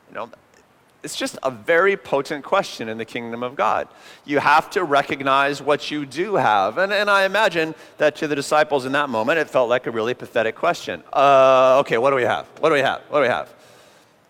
You 0.09 0.15
know, 0.15 0.31
it's 1.03 1.17
just 1.17 1.37
a 1.43 1.51
very 1.51 1.97
potent 1.97 2.45
question 2.45 2.89
in 2.89 2.97
the 2.97 3.05
kingdom 3.05 3.43
of 3.43 3.57
God. 3.57 3.89
You 4.25 4.39
have 4.39 4.71
to 4.71 4.85
recognize 4.85 5.61
what 5.61 5.91
you 5.91 6.07
do 6.07 6.37
have. 6.37 6.79
And, 6.79 6.93
and 6.93 7.11
I 7.11 7.25
imagine 7.25 7.75
that 7.99 8.17
to 8.17 8.27
the 8.27 8.35
disciples 8.35 8.87
in 8.87 8.93
that 8.93 9.11
moment, 9.11 9.39
it 9.39 9.51
felt 9.51 9.69
like 9.69 9.87
a 9.87 9.91
really 9.91 10.15
pathetic 10.15 10.55
question. 10.55 11.03
Uh, 11.13 11.81
okay, 11.81 11.99
what 11.99 12.11
do 12.11 12.17
we 12.17 12.23
have? 12.23 12.47
What 12.61 12.71
do 12.71 12.75
we 12.75 12.81
have? 12.81 13.03
What 13.11 13.19
do 13.19 13.23
we 13.23 13.29
have? 13.29 13.54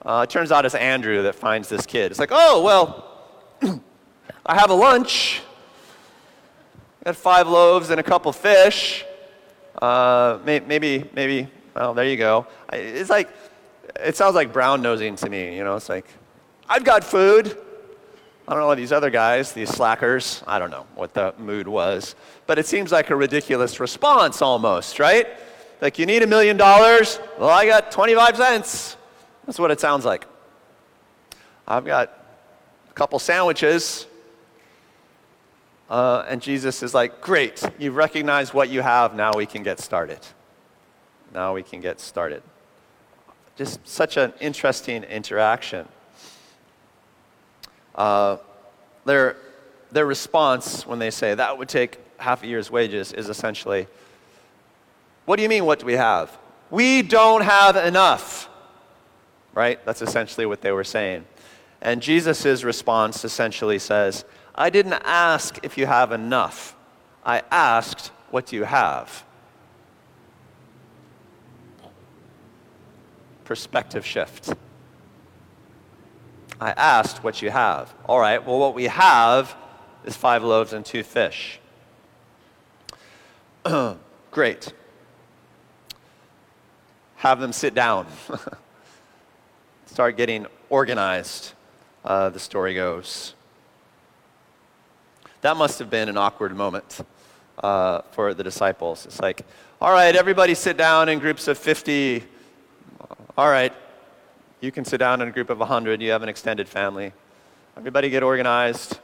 Uh, 0.04 0.26
it 0.28 0.30
turns 0.30 0.52
out 0.52 0.66
it's 0.66 0.74
Andrew 0.74 1.22
that 1.22 1.34
finds 1.34 1.68
this 1.68 1.86
kid. 1.86 2.10
It's 2.10 2.20
like, 2.20 2.30
oh, 2.30 2.62
well, 2.62 3.80
I 4.46 4.54
have 4.54 4.68
a 4.68 4.74
lunch. 4.74 5.40
I 7.00 7.06
got 7.06 7.16
five 7.16 7.48
loaves 7.48 7.88
and 7.88 7.98
a 7.98 8.02
couple 8.02 8.30
fish. 8.32 9.04
Uh, 9.80 10.38
may, 10.44 10.60
maybe, 10.60 11.08
maybe, 11.14 11.48
well, 11.74 11.94
there 11.94 12.04
you 12.04 12.18
go. 12.18 12.46
It's 12.70 13.08
like, 13.08 13.30
it 13.98 14.16
sounds 14.16 14.34
like 14.34 14.52
brown 14.52 14.82
nosing 14.82 15.16
to 15.16 15.30
me, 15.30 15.56
you 15.56 15.64
know? 15.64 15.76
It's 15.76 15.88
like, 15.88 16.06
I've 16.68 16.84
got 16.84 17.02
food. 17.02 17.56
I 18.46 18.52
don't 18.52 18.60
know 18.60 18.74
these 18.74 18.92
other 18.92 19.08
guys, 19.08 19.52
these 19.52 19.70
slackers, 19.70 20.42
I 20.46 20.58
don't 20.58 20.70
know 20.70 20.86
what 20.96 21.14
the 21.14 21.34
mood 21.38 21.66
was, 21.66 22.14
but 22.46 22.58
it 22.58 22.66
seems 22.66 22.92
like 22.92 23.08
a 23.08 23.16
ridiculous 23.16 23.80
response 23.80 24.42
almost, 24.42 24.98
right? 24.98 25.26
Like, 25.80 25.98
you 25.98 26.04
need 26.04 26.22
a 26.22 26.26
million 26.26 26.58
dollars? 26.58 27.18
Well, 27.38 27.48
I 27.48 27.64
got 27.64 27.90
25 27.90 28.36
cents. 28.36 28.96
That's 29.46 29.59
what 29.59 29.70
it 29.70 29.80
sounds 29.80 30.04
like. 30.04 30.26
I've 31.66 31.85
got 31.85 32.11
a 32.88 32.92
couple 32.92 33.18
sandwiches. 33.18 34.07
Uh, 35.88 36.24
and 36.28 36.40
Jesus 36.40 36.83
is 36.83 36.94
like, 36.94 37.20
Great, 37.20 37.62
you 37.78 37.90
recognize 37.90 38.54
what 38.54 38.70
you 38.70 38.80
have. 38.80 39.14
Now 39.14 39.33
we 39.35 39.46
can 39.46 39.62
get 39.62 39.80
started. 39.80 40.20
Now 41.35 41.54
we 41.54 41.62
can 41.62 41.80
get 41.80 42.00
started. 42.00 42.42
Just 43.57 43.87
such 43.87 44.16
an 44.16 44.33
interesting 44.40 45.04
interaction. 45.04 45.87
Uh, 47.94 48.38
their, 49.04 49.37
their 49.92 50.07
response 50.07 50.87
when 50.87 50.98
they 50.98 51.11
say 51.11 51.35
that 51.35 51.59
would 51.59 51.68
take 51.68 51.98
half 52.18 52.42
a 52.42 52.46
year's 52.46 52.70
wages 52.70 53.12
is 53.12 53.28
essentially, 53.28 53.87
What 55.26 55.37
do 55.37 55.42
you 55.42 55.48
mean, 55.48 55.64
what 55.66 55.78
do 55.78 55.87
we 55.87 55.94
have? 55.94 56.37
We 56.70 57.02
don't 57.02 57.42
have 57.42 57.76
enough 57.76 58.48
right? 59.54 59.84
That's 59.84 60.02
essentially 60.02 60.46
what 60.46 60.60
they 60.60 60.72
were 60.72 60.84
saying. 60.84 61.24
And 61.80 62.02
Jesus' 62.02 62.64
response 62.64 63.24
essentially 63.24 63.78
says, 63.78 64.24
I 64.54 64.70
didn't 64.70 64.94
ask 65.04 65.58
if 65.62 65.76
you 65.78 65.86
have 65.86 66.12
enough. 66.12 66.76
I 67.24 67.42
asked, 67.50 68.08
what 68.30 68.46
do 68.46 68.56
you 68.56 68.64
have? 68.64 69.24
Perspective 73.44 74.04
shift. 74.04 74.54
I 76.60 76.70
asked 76.70 77.22
what 77.22 77.42
you 77.42 77.50
have. 77.50 77.92
All 78.06 78.20
right, 78.20 78.44
well, 78.44 78.58
what 78.58 78.74
we 78.74 78.84
have 78.84 79.54
is 80.04 80.16
five 80.16 80.42
loaves 80.42 80.72
and 80.72 80.84
two 80.84 81.02
fish. 81.02 81.60
Great. 84.30 84.72
Have 87.16 87.40
them 87.40 87.52
sit 87.52 87.74
down. 87.74 88.06
start 89.94 90.16
getting 90.16 90.44
organized, 90.70 91.52
uh, 92.04 92.28
the 92.28 92.38
story 92.40 92.74
goes. 92.74 93.33
That 95.42 95.57
must 95.57 95.78
have 95.78 95.88
been 95.88 96.09
an 96.09 96.16
awkward 96.16 96.57
moment 96.57 97.07
uh, 97.62 98.00
for 98.11 98.35
the 98.35 98.42
disciples. 98.42 99.07
It's 99.07 99.20
like, 99.20 99.42
all 99.80 99.92
right, 99.92 100.16
everybody 100.16 100.57
sit 100.57 100.76
down 100.76 101.09
in 101.09 101.20
groups 101.20 101.46
of 101.46 101.57
50. 101.57 102.24
All 103.38 103.48
right, 103.48 103.72
you 104.61 104.72
can 104.72 104.85
sit 104.85 104.98
down 104.98 105.22
in 105.22 105.28
a 105.28 105.30
group 105.30 105.48
of 105.48 105.61
100. 105.61 106.02
You 106.02 106.11
have 106.11 106.24
an 106.24 106.28
extended 106.28 106.68
family. 106.68 107.12
Everybody 107.76 108.11
get 108.11 108.24
organized. 108.24 108.98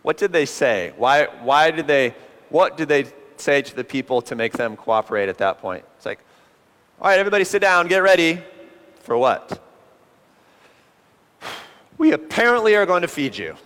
What 0.00 0.16
did 0.16 0.32
they 0.32 0.46
say? 0.46 0.94
Why, 0.96 1.26
why 1.42 1.70
did 1.70 1.86
they, 1.86 2.14
what 2.48 2.78
did 2.78 2.88
they 2.88 3.04
say 3.36 3.60
to 3.60 3.76
the 3.76 3.84
people 3.84 4.22
to 4.22 4.34
make 4.34 4.54
them 4.54 4.74
cooperate 4.74 5.28
at 5.28 5.36
that 5.36 5.58
point? 5.58 5.84
It's 5.98 6.06
like, 6.06 6.20
all 6.98 7.08
right, 7.08 7.18
everybody 7.18 7.44
sit 7.44 7.60
down, 7.60 7.88
get 7.88 7.98
ready. 7.98 8.42
For 9.00 9.18
what? 9.18 9.60
We 11.98 12.12
apparently 12.12 12.74
are 12.74 12.86
going 12.86 13.02
to 13.02 13.08
feed 13.08 13.36
you. 13.36 13.56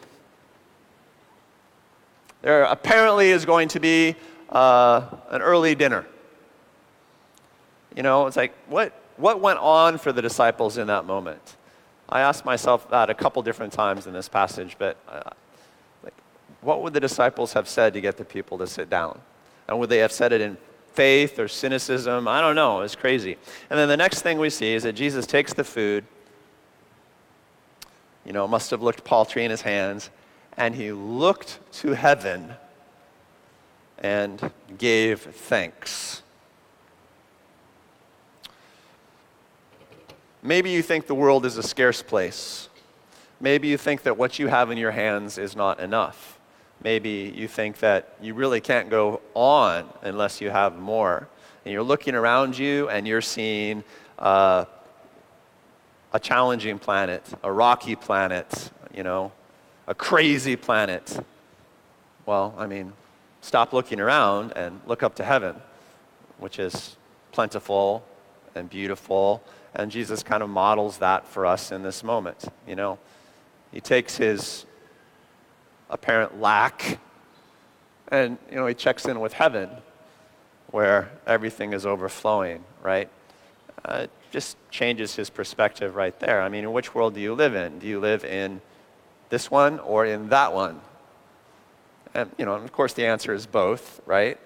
There 2.42 2.62
apparently 2.64 3.30
is 3.30 3.44
going 3.44 3.68
to 3.68 3.80
be 3.80 4.14
uh, 4.48 5.06
an 5.30 5.42
early 5.42 5.74
dinner. 5.74 6.06
You 7.96 8.02
know, 8.02 8.26
it's 8.26 8.36
like, 8.36 8.54
what, 8.68 8.92
what 9.16 9.40
went 9.40 9.58
on 9.58 9.98
for 9.98 10.12
the 10.12 10.22
disciples 10.22 10.78
in 10.78 10.86
that 10.86 11.04
moment? 11.04 11.56
I 12.08 12.20
asked 12.20 12.44
myself 12.44 12.88
that 12.90 13.10
a 13.10 13.14
couple 13.14 13.42
different 13.42 13.72
times 13.72 14.06
in 14.06 14.12
this 14.12 14.28
passage, 14.28 14.76
but 14.78 14.96
uh, 15.08 15.30
like, 16.02 16.14
what 16.60 16.82
would 16.82 16.94
the 16.94 17.00
disciples 17.00 17.52
have 17.54 17.68
said 17.68 17.92
to 17.94 18.00
get 18.00 18.16
the 18.16 18.24
people 18.24 18.56
to 18.58 18.66
sit 18.66 18.88
down? 18.88 19.20
And 19.66 19.78
would 19.78 19.90
they 19.90 19.98
have 19.98 20.12
said 20.12 20.32
it 20.32 20.40
in 20.40 20.56
faith 20.98 21.38
or 21.38 21.46
cynicism. 21.46 22.26
I 22.26 22.40
don't 22.40 22.56
know. 22.56 22.80
It's 22.80 22.96
crazy. 22.96 23.36
And 23.70 23.78
then 23.78 23.88
the 23.88 23.96
next 23.96 24.22
thing 24.22 24.36
we 24.36 24.50
see 24.50 24.74
is 24.74 24.82
that 24.82 24.94
Jesus 24.94 25.26
takes 25.26 25.52
the 25.52 25.62
food. 25.62 26.04
You 28.28 28.34
know, 28.34 28.46
must 28.46 28.70
have 28.72 28.82
looked 28.82 29.04
paltry 29.04 29.42
in 29.42 29.50
his 29.50 29.62
hands. 29.62 30.10
And 30.58 30.74
he 30.74 30.92
looked 30.92 31.60
to 31.76 31.92
heaven 31.92 32.52
and 33.98 34.52
gave 34.76 35.22
thanks. 35.22 36.22
Maybe 40.42 40.68
you 40.68 40.82
think 40.82 41.06
the 41.06 41.14
world 41.14 41.46
is 41.46 41.56
a 41.56 41.62
scarce 41.62 42.02
place. 42.02 42.68
Maybe 43.40 43.66
you 43.68 43.78
think 43.78 44.02
that 44.02 44.18
what 44.18 44.38
you 44.38 44.48
have 44.48 44.70
in 44.70 44.76
your 44.76 44.90
hands 44.90 45.38
is 45.38 45.56
not 45.56 45.80
enough. 45.80 46.38
Maybe 46.84 47.32
you 47.34 47.48
think 47.48 47.78
that 47.78 48.14
you 48.20 48.34
really 48.34 48.60
can't 48.60 48.90
go 48.90 49.22
on 49.32 49.88
unless 50.02 50.38
you 50.42 50.50
have 50.50 50.78
more. 50.78 51.28
And 51.64 51.72
you're 51.72 51.82
looking 51.82 52.14
around 52.14 52.58
you 52.58 52.90
and 52.90 53.08
you're 53.08 53.22
seeing 53.22 53.84
uh, 54.18 54.66
a 56.12 56.20
challenging 56.20 56.78
planet, 56.78 57.22
a 57.42 57.52
rocky 57.52 57.94
planet, 57.94 58.70
you 58.94 59.02
know, 59.02 59.32
a 59.86 59.94
crazy 59.94 60.56
planet. 60.56 61.18
Well, 62.26 62.54
I 62.58 62.66
mean, 62.66 62.92
stop 63.40 63.72
looking 63.72 64.00
around 64.00 64.52
and 64.56 64.80
look 64.86 65.02
up 65.02 65.14
to 65.16 65.24
heaven, 65.24 65.56
which 66.38 66.58
is 66.58 66.96
plentiful 67.32 68.04
and 68.54 68.68
beautiful. 68.68 69.42
And 69.74 69.90
Jesus 69.90 70.22
kind 70.22 70.42
of 70.42 70.48
models 70.48 70.98
that 70.98 71.26
for 71.26 71.46
us 71.46 71.72
in 71.72 71.82
this 71.82 72.02
moment. 72.02 72.44
You 72.66 72.76
know, 72.76 72.98
he 73.72 73.80
takes 73.80 74.16
his 74.16 74.66
apparent 75.90 76.40
lack 76.40 76.98
and, 78.10 78.38
you 78.50 78.56
know, 78.56 78.66
he 78.66 78.74
checks 78.74 79.04
in 79.04 79.20
with 79.20 79.34
heaven 79.34 79.68
where 80.70 81.10
everything 81.26 81.72
is 81.72 81.84
overflowing, 81.86 82.64
right? 82.82 83.08
Uh, 83.84 84.06
just 84.30 84.56
changes 84.70 85.16
his 85.16 85.30
perspective 85.30 85.96
right 85.96 86.18
there. 86.20 86.42
I 86.42 86.48
mean, 86.48 86.64
in 86.64 86.72
which 86.72 86.94
world 86.94 87.14
do 87.14 87.20
you 87.20 87.34
live 87.34 87.54
in? 87.54 87.78
Do 87.78 87.86
you 87.86 88.00
live 88.00 88.24
in 88.24 88.60
this 89.30 89.50
one 89.50 89.78
or 89.80 90.04
in 90.06 90.28
that 90.28 90.52
one? 90.52 90.80
And, 92.14 92.30
you 92.38 92.44
know, 92.44 92.56
and 92.56 92.64
of 92.64 92.72
course, 92.72 92.92
the 92.92 93.06
answer 93.06 93.32
is 93.32 93.46
both, 93.46 94.00
right? 94.06 94.38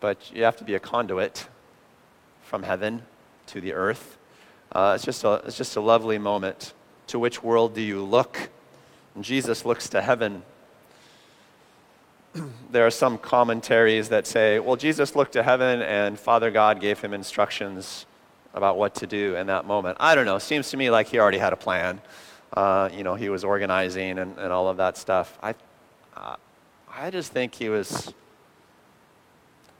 But 0.00 0.30
you 0.34 0.44
have 0.44 0.56
to 0.56 0.64
be 0.64 0.74
a 0.74 0.80
conduit 0.80 1.48
from 2.42 2.62
heaven 2.62 3.02
to 3.46 3.60
the 3.60 3.72
earth. 3.72 4.18
Uh, 4.72 4.92
it's, 4.94 5.04
just 5.04 5.24
a, 5.24 5.42
it's 5.46 5.56
just 5.56 5.76
a 5.76 5.80
lovely 5.80 6.18
moment. 6.18 6.72
To 7.08 7.18
which 7.18 7.42
world 7.42 7.74
do 7.74 7.80
you 7.80 8.04
look? 8.04 8.50
And 9.14 9.24
Jesus 9.24 9.64
looks 9.64 9.88
to 9.90 10.00
heaven. 10.00 10.42
there 12.70 12.86
are 12.86 12.90
some 12.90 13.18
commentaries 13.18 14.08
that 14.10 14.26
say, 14.26 14.60
well, 14.60 14.76
Jesus 14.76 15.16
looked 15.16 15.32
to 15.32 15.42
heaven 15.42 15.82
and 15.82 16.18
Father 16.18 16.50
God 16.50 16.80
gave 16.80 17.00
him 17.00 17.12
instructions 17.12 18.06
about 18.54 18.76
what 18.76 18.94
to 18.96 19.06
do 19.06 19.36
in 19.36 19.46
that 19.46 19.64
moment. 19.64 19.96
I 20.00 20.14
don't 20.14 20.26
know. 20.26 20.38
Seems 20.38 20.70
to 20.70 20.76
me 20.76 20.90
like 20.90 21.08
he 21.08 21.18
already 21.18 21.38
had 21.38 21.52
a 21.52 21.56
plan. 21.56 22.00
Uh, 22.52 22.88
you 22.92 23.04
know, 23.04 23.14
he 23.14 23.28
was 23.28 23.44
organizing 23.44 24.18
and, 24.18 24.36
and 24.38 24.52
all 24.52 24.68
of 24.68 24.76
that 24.78 24.96
stuff. 24.96 25.38
I, 25.42 25.54
uh, 26.16 26.36
I 26.92 27.10
just 27.10 27.32
think 27.32 27.54
he 27.54 27.68
was 27.68 28.12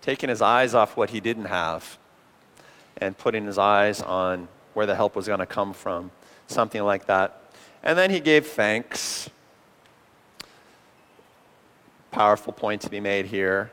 taking 0.01 0.29
his 0.29 0.41
eyes 0.41 0.75
off 0.75 0.97
what 0.97 1.11
he 1.11 1.21
didn't 1.21 1.47
have 1.47 1.99
and 2.99 3.17
putting 3.17 3.45
his 3.45 3.59
eyes 3.59 4.01
on 4.03 4.49
where 4.75 4.87
the 4.87 4.95
help 4.95 5.17
was 5.17 5.27
going 5.27 5.41
to 5.41 5.47
come 5.47 5.73
from, 5.73 6.11
something 6.47 6.83
like 6.83 7.07
that. 7.07 7.53
And 7.83 7.99
then 7.99 8.11
he 8.11 8.21
gave 8.21 8.47
thanks. 8.47 9.29
Powerful 12.11 12.53
point 12.53 12.83
to 12.83 12.91
be 12.91 13.01
made 13.01 13.27
here. 13.27 13.71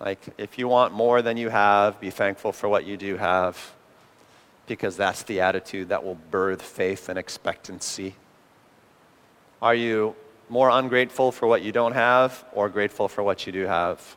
Like, 0.00 0.20
if 0.36 0.58
you 0.58 0.68
want 0.68 0.92
more 0.92 1.22
than 1.22 1.36
you 1.36 1.48
have, 1.48 2.00
be 2.00 2.10
thankful 2.10 2.52
for 2.52 2.68
what 2.68 2.84
you 2.84 2.96
do 2.96 3.16
have, 3.16 3.72
because 4.72 4.96
that's 4.96 5.22
the 5.24 5.38
attitude 5.38 5.90
that 5.90 6.02
will 6.02 6.14
birth 6.30 6.62
faith 6.62 7.10
and 7.10 7.18
expectancy. 7.18 8.14
Are 9.60 9.74
you 9.74 10.16
more 10.48 10.70
ungrateful 10.70 11.30
for 11.30 11.46
what 11.46 11.60
you 11.60 11.72
don't 11.72 11.92
have 11.92 12.42
or 12.54 12.70
grateful 12.70 13.06
for 13.06 13.22
what 13.22 13.46
you 13.46 13.52
do 13.52 13.66
have? 13.66 14.16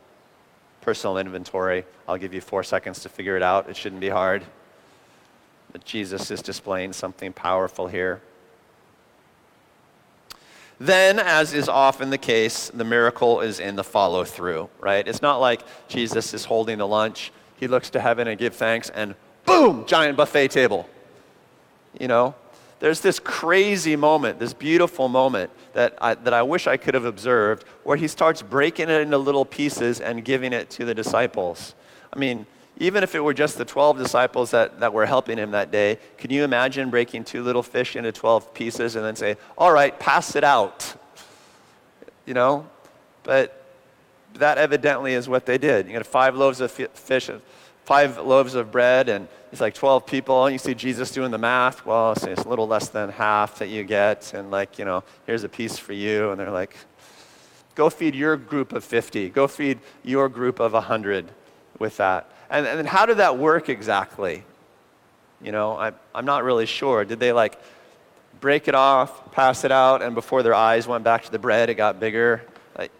Personal 0.80 1.18
inventory. 1.18 1.84
I'll 2.08 2.16
give 2.16 2.32
you 2.32 2.40
four 2.40 2.62
seconds 2.62 3.02
to 3.02 3.10
figure 3.10 3.36
it 3.36 3.42
out. 3.42 3.68
It 3.68 3.76
shouldn't 3.76 4.00
be 4.00 4.08
hard. 4.08 4.44
But 5.72 5.84
Jesus 5.84 6.30
is 6.30 6.40
displaying 6.40 6.94
something 6.94 7.34
powerful 7.34 7.86
here. 7.86 8.22
Then, 10.80 11.18
as 11.18 11.52
is 11.52 11.68
often 11.68 12.08
the 12.08 12.16
case, 12.16 12.70
the 12.70 12.84
miracle 12.84 13.42
is 13.42 13.60
in 13.60 13.76
the 13.76 13.84
follow 13.84 14.24
through, 14.24 14.70
right? 14.80 15.06
It's 15.06 15.20
not 15.20 15.36
like 15.36 15.60
Jesus 15.86 16.32
is 16.32 16.46
holding 16.46 16.78
the 16.78 16.86
lunch, 16.86 17.30
he 17.58 17.68
looks 17.68 17.90
to 17.90 18.00
heaven 18.00 18.26
and 18.26 18.38
gives 18.38 18.56
thanks, 18.56 18.88
and 18.88 19.14
boom, 19.46 19.86
giant 19.86 20.16
buffet 20.16 20.48
table. 20.48 20.88
You 21.98 22.08
know? 22.08 22.34
There's 22.78 23.00
this 23.00 23.18
crazy 23.18 23.96
moment, 23.96 24.38
this 24.38 24.52
beautiful 24.52 25.08
moment 25.08 25.50
that 25.72 25.96
I, 26.00 26.14
that 26.14 26.34
I 26.34 26.42
wish 26.42 26.66
I 26.66 26.76
could 26.76 26.94
have 26.94 27.06
observed 27.06 27.64
where 27.84 27.96
he 27.96 28.06
starts 28.06 28.42
breaking 28.42 28.90
it 28.90 29.00
into 29.00 29.16
little 29.16 29.46
pieces 29.46 30.00
and 30.00 30.24
giving 30.24 30.52
it 30.52 30.68
to 30.70 30.84
the 30.84 30.94
disciples. 30.94 31.74
I 32.12 32.18
mean, 32.18 32.46
even 32.78 33.02
if 33.02 33.14
it 33.14 33.20
were 33.20 33.32
just 33.32 33.56
the 33.56 33.64
12 33.64 33.96
disciples 33.96 34.50
that, 34.50 34.80
that 34.80 34.92
were 34.92 35.06
helping 35.06 35.38
him 35.38 35.52
that 35.52 35.70
day, 35.70 35.98
can 36.18 36.30
you 36.30 36.44
imagine 36.44 36.90
breaking 36.90 37.24
two 37.24 37.42
little 37.42 37.62
fish 37.62 37.96
into 37.96 38.12
12 38.12 38.52
pieces 38.52 38.96
and 38.96 39.04
then 39.04 39.16
say, 39.16 39.36
all 39.56 39.72
right, 39.72 39.98
pass 39.98 40.36
it 40.36 40.44
out? 40.44 40.94
You 42.26 42.34
know? 42.34 42.66
But 43.22 43.64
that 44.34 44.58
evidently 44.58 45.14
is 45.14 45.28
what 45.28 45.46
they 45.46 45.56
did. 45.56 45.86
You 45.86 45.94
got 45.94 46.04
five 46.04 46.36
loaves 46.36 46.60
of 46.60 46.70
fish, 46.70 47.30
five 47.86 48.18
loaves 48.18 48.56
of 48.56 48.72
bread, 48.72 49.08
and 49.08 49.28
it's 49.52 49.60
like 49.60 49.72
12 49.72 50.06
people. 50.06 50.50
You 50.50 50.58
see 50.58 50.74
Jesus 50.74 51.12
doing 51.12 51.30
the 51.30 51.38
math. 51.38 51.86
Well, 51.86 52.12
it's 52.12 52.24
a 52.24 52.48
little 52.48 52.66
less 52.66 52.88
than 52.88 53.10
half 53.10 53.60
that 53.60 53.68
you 53.68 53.84
get. 53.84 54.34
And, 54.34 54.50
like, 54.50 54.78
you 54.78 54.84
know, 54.84 55.04
here's 55.24 55.44
a 55.44 55.48
piece 55.48 55.78
for 55.78 55.92
you. 55.92 56.30
And 56.30 56.40
they're 56.40 56.50
like, 56.50 56.76
go 57.76 57.88
feed 57.88 58.16
your 58.16 58.36
group 58.36 58.72
of 58.72 58.84
50. 58.84 59.28
Go 59.30 59.46
feed 59.46 59.78
your 60.02 60.28
group 60.28 60.58
of 60.58 60.72
100 60.72 61.30
with 61.78 61.96
that. 61.98 62.28
And, 62.50 62.66
and 62.66 62.88
how 62.88 63.06
did 63.06 63.18
that 63.18 63.38
work 63.38 63.68
exactly? 63.68 64.42
You 65.40 65.52
know, 65.52 65.76
I, 65.76 65.92
I'm 66.12 66.24
not 66.24 66.42
really 66.42 66.66
sure. 66.66 67.04
Did 67.04 67.20
they 67.20 67.32
like 67.32 67.60
break 68.40 68.66
it 68.66 68.74
off, 68.74 69.30
pass 69.30 69.64
it 69.64 69.70
out, 69.70 70.02
and 70.02 70.14
before 70.14 70.42
their 70.42 70.54
eyes 70.54 70.88
went 70.88 71.04
back 71.04 71.24
to 71.24 71.30
the 71.30 71.38
bread, 71.38 71.70
it 71.70 71.74
got 71.74 72.00
bigger? 72.00 72.42
Like, 72.76 72.90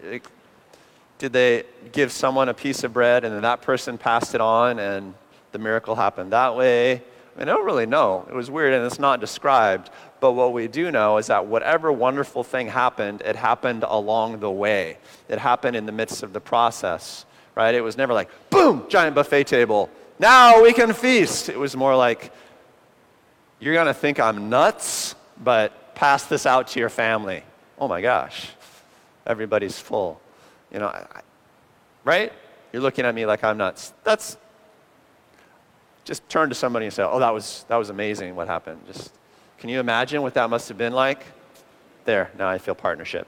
did 1.19 1.33
they 1.33 1.65
give 1.93 2.13
someone 2.13 2.49
a 2.49 2.55
piece 2.55 2.85
of 2.85 2.93
bread 2.93 3.25
and 3.25 3.35
then 3.35 3.43
that 3.43 3.63
person 3.63 3.99
passed 3.99 4.35
it 4.35 4.41
on 4.41 4.79
and 4.79 5.15
the 5.53 5.59
miracle 5.59 5.95
happened 5.95 6.33
that 6.33 6.55
way? 6.57 6.95
I, 6.95 7.39
mean, 7.39 7.49
I 7.49 7.53
don't 7.53 7.65
really 7.67 7.87
know. 7.87 8.27
It 8.29 8.35
was 8.35 8.51
weird 8.51 8.73
and 8.73 8.85
it's 8.85 8.99
not 8.99 9.21
described. 9.21 9.91
But 10.21 10.33
what 10.33 10.53
we 10.53 10.69
do 10.69 10.91
know 10.91 11.19
is 11.19 11.27
that 11.27 11.47
whatever 11.47 11.93
wonderful 11.93 12.43
thing 12.43 12.69
happened, 12.69 13.23
it 13.23 13.37
happened 13.37 13.85
along 13.87 14.41
the 14.41 14.51
way. 14.51 14.99
It 15.29 15.39
happened 15.39 15.77
in 15.77 15.87
the 15.87 15.93
midst 15.93 16.23
of 16.23 16.33
the 16.33 16.41
process 16.41 17.27
right? 17.57 17.75
It 17.75 17.81
was 17.81 17.97
never 17.97 18.13
like, 18.13 18.31
boom, 18.51 18.85
giant 18.89 19.17
buffet 19.17 19.45
table. 19.45 19.91
Now 20.21 20.63
we 20.63 20.73
can 20.73 20.93
feast. 20.93 21.49
It 21.49 21.59
was 21.59 21.75
more 21.75 21.97
like, 21.97 22.33
you're 23.59 23.75
going 23.75 23.89
to 23.89 23.95
think 23.95 24.21
I'm 24.21 24.49
nuts, 24.49 25.17
but 25.43 25.95
pass 25.97 26.25
this 26.27 26.47
out 26.47 26.69
to 26.69 26.79
your 26.79 26.91
family. 26.91 27.43
Oh 27.79 27.89
my 27.89 28.01
gosh, 28.01 28.51
everybody's 29.27 29.79
full. 29.79 30.21
You 30.73 30.81
know, 30.81 30.89
I, 30.89 31.23
right? 32.05 32.33
You're 32.73 32.83
looking 32.83 33.05
at 33.05 33.15
me 33.15 33.27
like 33.27 33.45
I'm 33.45 33.57
nuts. 33.57 33.93
That's 34.05 34.37
just 36.05 36.29
turn 36.29 36.49
to 36.49 36.55
somebody 36.55 36.87
and 36.87 36.95
say, 36.95 37.03
"Oh, 37.03 37.19
that 37.19 37.33
was 37.33 37.65
that 37.69 37.77
was 37.77 37.91
amazing. 37.91 38.35
What 38.37 38.49
happened?" 38.49 38.81
Just 38.87 39.13
can 39.59 39.71
you 39.71 39.81
imagine 39.81 40.23
what 40.23 40.35
that 40.35 40.51
must 40.51 40.69
have 40.69 40.79
been 40.79 40.93
like? 40.93 41.25
There, 42.05 42.31
now 42.39 42.49
I 42.49 42.59
feel 42.59 42.75
partnership. 42.75 43.27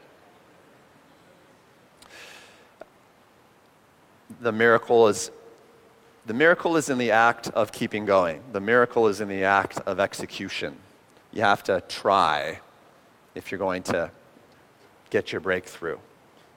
the 4.41 4.53
miracle 4.53 5.09
is 5.09 5.31
the 6.27 6.35
miracle 6.35 6.77
is 6.77 6.91
in 6.91 6.99
the 6.99 7.11
act 7.11 7.49
of 7.49 7.73
keeping 7.73 8.05
going. 8.05 8.43
The 8.53 8.61
miracle 8.61 9.09
is 9.09 9.23
in 9.23 9.29
the 9.29 9.45
act 9.45 9.81
of 9.87 9.99
execution. 9.99 10.77
You 11.33 11.41
have 11.41 11.63
to 11.65 11.83
try 11.89 12.61
if 13.35 13.51
you're 13.51 13.59
going 13.59 13.83
to 13.85 14.11
get 15.09 15.33
your 15.33 15.41
breakthrough. 15.41 15.97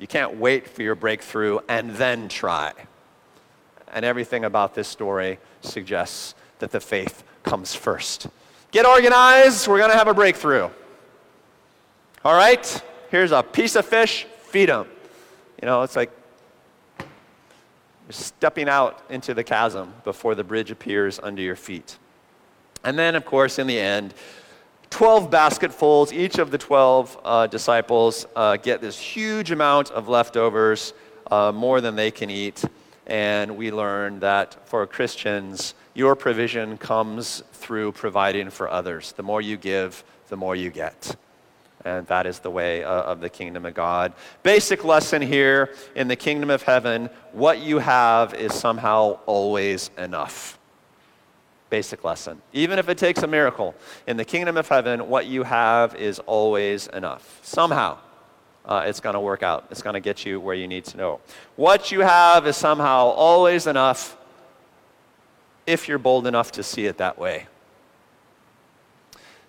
You 0.02 0.08
can't 0.08 0.38
wait 0.38 0.68
for 0.68 0.82
your 0.82 0.96
breakthrough 0.96 1.60
and 1.70 1.92
then 1.92 2.28
try. 2.28 2.74
And 3.94 4.04
everything 4.04 4.46
about 4.46 4.74
this 4.74 4.88
story 4.88 5.38
suggests 5.62 6.34
that 6.58 6.72
the 6.72 6.80
faith 6.80 7.24
comes 7.44 7.76
first. 7.76 8.28
Get 8.72 8.88
organized, 8.88 9.68
we're 9.68 9.78
going 9.78 9.92
to 9.92 9.98
have 9.98 10.08
a 10.08 10.14
breakthrough. 10.16 10.70
All 12.26 12.34
right, 12.34 12.84
here's 13.12 13.32
a 13.32 13.44
piece 13.44 13.76
of 13.76 13.86
fish, 13.86 14.26
feed 14.46 14.70
them. 14.70 14.88
You 15.62 15.68
know, 15.68 15.84
it's 15.84 15.96
like 15.96 16.10
stepping 18.10 18.70
out 18.70 19.04
into 19.12 19.36
the 19.36 19.44
chasm 19.44 19.94
before 20.04 20.34
the 20.34 20.44
bridge 20.44 20.72
appears 20.72 21.20
under 21.22 21.44
your 21.44 21.56
feet. 21.56 22.00
And 22.84 22.98
then, 22.98 23.14
of 23.14 23.24
course, 23.24 23.60
in 23.60 23.68
the 23.68 23.80
end, 23.80 24.16
12 24.92 25.32
basketfuls, 25.32 26.14
each 26.14 26.38
of 26.38 26.52
the 26.52 26.58
12 26.58 27.20
uh, 27.24 27.48
disciples 27.48 28.28
uh, 28.36 28.58
get 28.58 28.82
this 28.82 29.00
huge 29.00 29.50
amount 29.50 29.90
of 29.90 30.10
leftovers, 30.10 30.94
uh, 31.32 31.52
more 31.52 31.82
than 31.82 31.96
they 31.96 32.12
can 32.12 32.30
eat. 32.30 32.64
And 33.08 33.58
we 33.58 33.72
learn 33.72 34.20
that 34.20 34.68
for 34.68 34.86
Christians, 34.86 35.74
your 35.94 36.16
provision 36.16 36.78
comes 36.78 37.42
through 37.54 37.94
providing 37.94 38.50
for 38.50 38.70
others. 38.70 39.14
The 39.14 39.24
more 39.24 39.42
you 39.42 39.58
give, 39.58 40.04
the 40.28 40.38
more 40.38 40.56
you 40.56 40.70
get. 40.70 41.16
And 41.84 42.06
that 42.08 42.28
is 42.28 42.40
the 42.40 42.52
way 42.52 42.84
uh, 42.84 42.90
of 42.90 43.22
the 43.22 43.30
kingdom 43.30 43.66
of 43.66 43.74
God. 43.74 44.14
Basic 44.44 44.84
lesson 44.84 45.22
here 45.22 45.74
in 45.96 46.10
the 46.10 46.16
kingdom 46.16 46.50
of 46.50 46.62
heaven 46.62 47.10
what 47.32 47.60
you 47.60 47.80
have 47.80 48.34
is 48.34 48.54
somehow 48.54 49.20
always 49.26 49.90
enough. 49.98 50.60
Basic 51.72 52.04
lesson. 52.04 52.42
Even 52.52 52.80
if 52.80 52.90
it 52.90 52.98
takes 52.98 53.24
a 53.24 53.28
miracle, 53.28 53.74
in 54.06 54.18
the 54.18 54.26
kingdom 54.26 54.58
of 54.58 54.68
heaven, 54.68 55.08
what 55.08 55.26
you 55.26 55.44
have 55.44 55.96
is 55.96 56.20
always 56.20 56.88
enough. 56.88 57.40
Somehow, 57.44 57.98
uh, 58.66 58.84
it's 58.86 59.00
going 59.00 59.14
to 59.14 59.22
work 59.22 59.42
out. 59.42 59.68
It's 59.72 59.82
going 59.82 59.94
to 59.94 60.02
get 60.02 60.26
you 60.26 60.42
where 60.42 60.54
you 60.54 60.68
need 60.68 60.84
to 60.86 60.98
know. 60.98 61.22
What 61.56 61.90
you 61.90 62.02
have 62.02 62.46
is 62.46 62.58
somehow 62.58 63.06
always 63.06 63.68
enough 63.68 64.18
if 65.66 65.88
you're 65.88 65.98
bold 65.98 66.28
enough 66.28 66.52
to 66.52 66.64
see 66.64 66.88
it 66.88 66.98
that 66.98 67.18
way. 67.18 67.48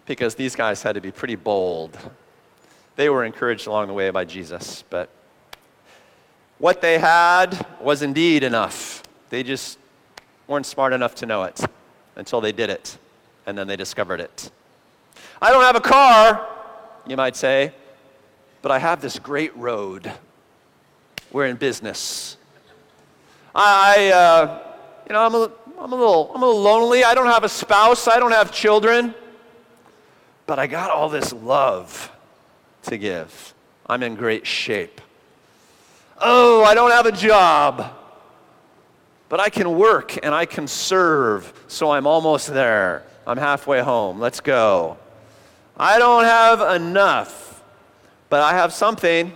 Because 0.07 0.37
these 0.37 0.55
guys 0.55 0.81
had 0.81 0.95
to 0.95 1.01
be 1.01 1.11
pretty 1.11 1.35
bold. 1.35 1.99
They 2.95 3.09
were 3.09 3.25
encouraged 3.25 3.67
along 3.67 3.89
the 3.89 3.95
way 3.95 4.11
by 4.11 4.27
Jesus, 4.27 4.85
but 4.91 5.09
what 6.59 6.81
they 6.83 7.01
had 7.01 7.67
was 7.81 8.01
indeed 8.01 8.45
enough. 8.45 9.03
They 9.31 9.43
just 9.43 9.77
weren't 10.47 10.67
smart 10.67 10.93
enough 10.93 11.17
to 11.17 11.27
know 11.27 11.43
it 11.43 11.61
until 12.17 12.41
they 12.41 12.53
did 12.53 12.71
it, 12.71 12.99
and 13.47 13.57
then 13.57 13.67
they 13.67 13.77
discovered 13.77 14.21
it. 14.21 14.51
I 15.41 15.51
don't 15.51 15.63
have 15.63 15.77
a 15.77 15.81
car, 15.81 16.47
you 17.07 17.17
might 17.17 17.37
say, 17.37 17.73
but 18.61 18.71
I 18.71 18.79
have 18.79 19.01
this 19.01 19.19
great 19.19 19.57
road. 19.57 20.11
We're 21.33 21.47
in 21.47 21.57
business. 21.57 22.37
I, 23.55 24.11
uh, 24.11 24.63
you 25.09 25.13
know, 25.15 25.25
I'm 25.25 25.35
a, 25.35 25.51
I'm, 25.81 25.93
a 25.93 25.97
little, 25.97 26.33
I'm 26.35 26.43
a 26.43 26.47
little 26.47 26.63
lonely. 26.63 27.05
I 27.05 27.15
don't 27.15 27.27
have 27.27 27.45
a 27.45 27.49
spouse. 27.49 28.07
I 28.07 28.19
don't 28.19 28.33
have 28.33 28.53
children. 28.53 29.15
But 30.47 30.59
I 30.59 30.67
got 30.67 30.91
all 30.91 31.09
this 31.09 31.33
love 31.33 32.11
to 32.85 32.99
give. 32.99 33.55
I'm 33.87 34.03
in 34.03 34.15
great 34.15 34.47
shape. 34.47 35.01
Oh, 36.19 36.63
I 36.65 36.75
don't 36.75 36.91
have 36.91 37.07
a 37.07 37.13
job 37.13 38.02
but 39.33 39.41
I 39.41 39.49
can 39.49 39.79
work 39.79 40.19
and 40.23 40.35
I 40.35 40.45
can 40.45 40.67
serve, 40.67 41.65
so 41.67 41.91
I'm 41.91 42.07
almost 42.07 42.53
there. 42.53 43.03
I'm 43.27 43.39
halfway 43.39 43.81
home. 43.81 44.21
Let's 44.21 44.41
go. 44.41 44.99
I 45.75 45.99
don't 45.99 46.25
have 46.25 46.61
enough, 46.77 47.63
but 48.29 48.43
I 48.43 48.53
have 48.53 48.75
something, 48.75 49.33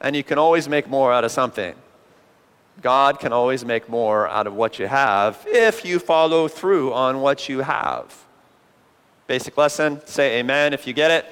and 0.00 0.16
you 0.16 0.24
can 0.24 0.38
always 0.38 0.66
make 0.66 0.88
more 0.88 1.12
out 1.12 1.24
of 1.24 1.30
something. 1.30 1.74
God 2.80 3.20
can 3.20 3.34
always 3.34 3.66
make 3.66 3.86
more 3.86 4.26
out 4.26 4.46
of 4.46 4.54
what 4.54 4.78
you 4.78 4.86
have 4.86 5.44
if 5.46 5.84
you 5.84 5.98
follow 5.98 6.48
through 6.48 6.94
on 6.94 7.20
what 7.20 7.50
you 7.50 7.58
have. 7.58 8.16
Basic 9.26 9.58
lesson 9.58 10.00
say 10.06 10.38
amen 10.38 10.72
if 10.72 10.86
you 10.86 10.94
get 10.94 11.10
it. 11.10 11.26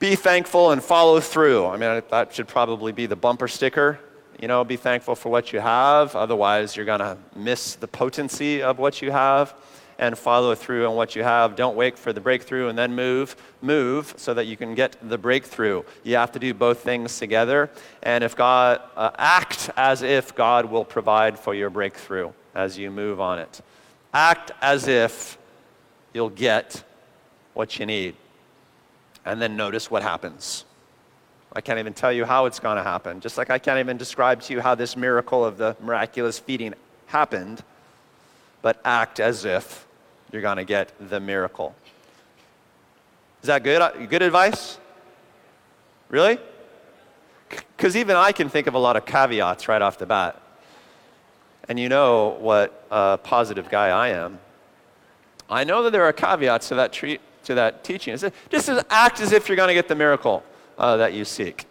Be 0.00 0.16
thankful 0.16 0.72
and 0.72 0.82
follow 0.82 1.20
through. 1.20 1.66
I 1.66 1.76
mean, 1.76 2.02
that 2.10 2.34
should 2.34 2.48
probably 2.48 2.90
be 2.90 3.06
the 3.06 3.14
bumper 3.14 3.46
sticker 3.46 4.00
you 4.40 4.48
know, 4.48 4.64
be 4.64 4.76
thankful 4.76 5.14
for 5.14 5.30
what 5.30 5.52
you 5.52 5.60
have. 5.60 6.14
Otherwise, 6.16 6.76
you're 6.76 6.86
going 6.86 7.00
to 7.00 7.16
miss 7.36 7.74
the 7.74 7.88
potency 7.88 8.62
of 8.62 8.78
what 8.78 9.02
you 9.02 9.10
have 9.10 9.54
and 9.98 10.18
follow 10.18 10.54
through 10.54 10.86
on 10.86 10.96
what 10.96 11.14
you 11.14 11.22
have. 11.22 11.56
Don't 11.56 11.76
wait 11.76 11.98
for 11.98 12.12
the 12.12 12.20
breakthrough 12.20 12.68
and 12.68 12.78
then 12.78 12.94
move. 12.94 13.36
Move 13.62 14.14
so 14.16 14.34
that 14.34 14.46
you 14.46 14.56
can 14.56 14.74
get 14.74 14.96
the 15.08 15.18
breakthrough. 15.18 15.82
You 16.02 16.16
have 16.16 16.32
to 16.32 16.38
do 16.38 16.52
both 16.52 16.80
things 16.80 17.18
together. 17.18 17.70
And 18.02 18.24
if 18.24 18.36
God, 18.36 18.80
uh, 18.96 19.10
act 19.18 19.70
as 19.76 20.02
if 20.02 20.34
God 20.34 20.66
will 20.66 20.84
provide 20.84 21.38
for 21.38 21.54
your 21.54 21.70
breakthrough 21.70 22.32
as 22.54 22.78
you 22.78 22.90
move 22.90 23.20
on 23.20 23.38
it. 23.38 23.60
Act 24.12 24.52
as 24.60 24.88
if 24.88 25.38
you'll 26.12 26.30
get 26.30 26.84
what 27.54 27.78
you 27.78 27.86
need. 27.86 28.16
And 29.24 29.40
then 29.40 29.56
notice 29.56 29.90
what 29.90 30.02
happens. 30.02 30.64
I 31.54 31.60
can't 31.60 31.78
even 31.78 31.94
tell 31.94 32.12
you 32.12 32.24
how 32.24 32.46
it's 32.46 32.58
going 32.58 32.76
to 32.76 32.82
happen. 32.82 33.20
Just 33.20 33.38
like 33.38 33.48
I 33.48 33.58
can't 33.58 33.78
even 33.78 33.96
describe 33.96 34.42
to 34.42 34.52
you 34.52 34.60
how 34.60 34.74
this 34.74 34.96
miracle 34.96 35.44
of 35.44 35.56
the 35.56 35.76
miraculous 35.80 36.38
feeding 36.38 36.74
happened, 37.06 37.62
but 38.60 38.80
act 38.84 39.20
as 39.20 39.44
if 39.44 39.86
you're 40.32 40.42
going 40.42 40.56
to 40.56 40.64
get 40.64 40.92
the 40.98 41.20
miracle. 41.20 41.74
Is 43.42 43.46
that 43.46 43.62
good? 43.62 43.80
Uh, 43.80 43.90
good 44.06 44.22
advice? 44.22 44.78
Really? 46.08 46.38
Because 47.48 47.96
even 47.96 48.16
I 48.16 48.32
can 48.32 48.48
think 48.48 48.66
of 48.66 48.74
a 48.74 48.78
lot 48.78 48.96
of 48.96 49.06
caveats 49.06 49.68
right 49.68 49.82
off 49.82 49.98
the 49.98 50.06
bat. 50.06 50.40
And 51.68 51.78
you 51.78 51.88
know 51.88 52.36
what 52.40 52.84
a 52.90 53.18
positive 53.22 53.68
guy 53.68 53.88
I 53.88 54.08
am. 54.08 54.38
I 55.48 55.62
know 55.62 55.84
that 55.84 55.90
there 55.90 56.02
are 56.02 56.12
caveats 56.12 56.68
to 56.68 56.74
that, 56.76 56.92
tre- 56.92 57.20
to 57.44 57.54
that 57.54 57.84
teaching. 57.84 58.16
Just 58.50 58.70
act 58.90 59.20
as 59.20 59.30
if 59.30 59.48
you're 59.48 59.56
going 59.56 59.68
to 59.68 59.74
get 59.74 59.86
the 59.86 59.94
miracle 59.94 60.42
uh, 60.78 60.96
that 60.96 61.12
you 61.12 61.24
seek? 61.24 61.66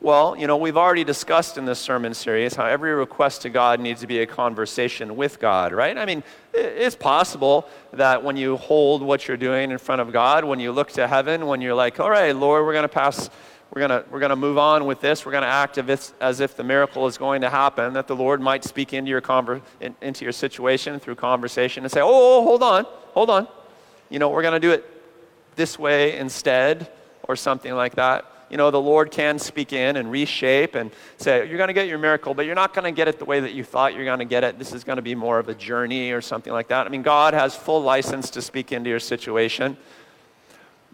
Well, 0.00 0.36
you 0.36 0.46
know, 0.46 0.56
we've 0.56 0.76
already 0.76 1.02
discussed 1.02 1.58
in 1.58 1.64
this 1.64 1.80
sermon 1.80 2.14
series 2.14 2.54
how 2.54 2.66
every 2.66 2.94
request 2.94 3.42
to 3.42 3.50
God 3.50 3.80
needs 3.80 4.00
to 4.02 4.06
be 4.06 4.20
a 4.20 4.26
conversation 4.26 5.16
with 5.16 5.40
God, 5.40 5.72
right? 5.72 5.98
I 5.98 6.04
mean, 6.04 6.22
it's 6.54 6.94
possible 6.94 7.68
that 7.92 8.22
when 8.22 8.36
you 8.36 8.58
hold 8.58 9.02
what 9.02 9.26
you're 9.26 9.36
doing 9.36 9.72
in 9.72 9.78
front 9.78 10.00
of 10.00 10.12
God, 10.12 10.44
when 10.44 10.60
you 10.60 10.70
look 10.70 10.92
to 10.92 11.08
heaven, 11.08 11.46
when 11.46 11.60
you're 11.60 11.74
like, 11.74 11.98
all 11.98 12.10
right, 12.10 12.34
Lord, 12.34 12.64
we're 12.64 12.74
going 12.74 12.84
to 12.84 12.88
pass, 12.88 13.28
we're 13.74 13.80
going 13.80 13.90
to, 13.90 14.08
we're 14.08 14.20
going 14.20 14.30
to 14.30 14.36
move 14.36 14.56
on 14.56 14.84
with 14.84 15.00
this, 15.00 15.26
we're 15.26 15.32
going 15.32 15.42
to 15.42 15.48
act 15.48 15.78
as 15.78 16.40
if 16.40 16.56
the 16.56 16.62
miracle 16.62 17.08
is 17.08 17.18
going 17.18 17.40
to 17.40 17.50
happen, 17.50 17.92
that 17.94 18.06
the 18.06 18.14
Lord 18.14 18.40
might 18.40 18.62
speak 18.62 18.92
into 18.92 19.08
your, 19.08 19.20
conver- 19.20 19.62
in, 19.80 19.96
into 20.00 20.24
your 20.24 20.32
situation 20.32 21.00
through 21.00 21.16
conversation 21.16 21.82
and 21.82 21.90
say, 21.90 22.02
oh, 22.02 22.06
oh 22.08 22.44
hold 22.44 22.62
on, 22.62 22.84
hold 23.14 23.30
on. 23.30 23.48
You 24.10 24.20
know, 24.20 24.28
we're 24.28 24.42
going 24.42 24.54
to 24.54 24.60
do 24.60 24.70
it 24.70 24.84
this 25.56 25.76
way 25.76 26.16
instead, 26.16 26.88
or 27.24 27.34
something 27.34 27.74
like 27.74 27.96
that 27.96 28.24
you 28.50 28.56
know, 28.56 28.70
the 28.70 28.80
Lord 28.80 29.10
can 29.10 29.38
speak 29.38 29.72
in 29.72 29.96
and 29.96 30.10
reshape 30.10 30.74
and 30.74 30.90
say, 31.16 31.48
you're 31.48 31.58
going 31.58 31.68
to 31.68 31.74
get 31.74 31.88
your 31.88 31.98
miracle, 31.98 32.34
but 32.34 32.46
you're 32.46 32.54
not 32.54 32.74
going 32.74 32.84
to 32.84 32.96
get 32.96 33.08
it 33.08 33.18
the 33.18 33.24
way 33.24 33.40
that 33.40 33.52
you 33.52 33.64
thought 33.64 33.94
you're 33.94 34.04
going 34.04 34.20
to 34.20 34.24
get 34.24 34.44
it. 34.44 34.58
This 34.58 34.72
is 34.72 34.84
going 34.84 34.96
to 34.96 35.02
be 35.02 35.14
more 35.14 35.38
of 35.38 35.48
a 35.48 35.54
journey 35.54 36.12
or 36.12 36.20
something 36.20 36.52
like 36.52 36.68
that. 36.68 36.86
I 36.86 36.90
mean, 36.90 37.02
God 37.02 37.34
has 37.34 37.54
full 37.54 37.82
license 37.82 38.30
to 38.30 38.42
speak 38.42 38.72
into 38.72 38.90
your 38.90 39.00
situation. 39.00 39.76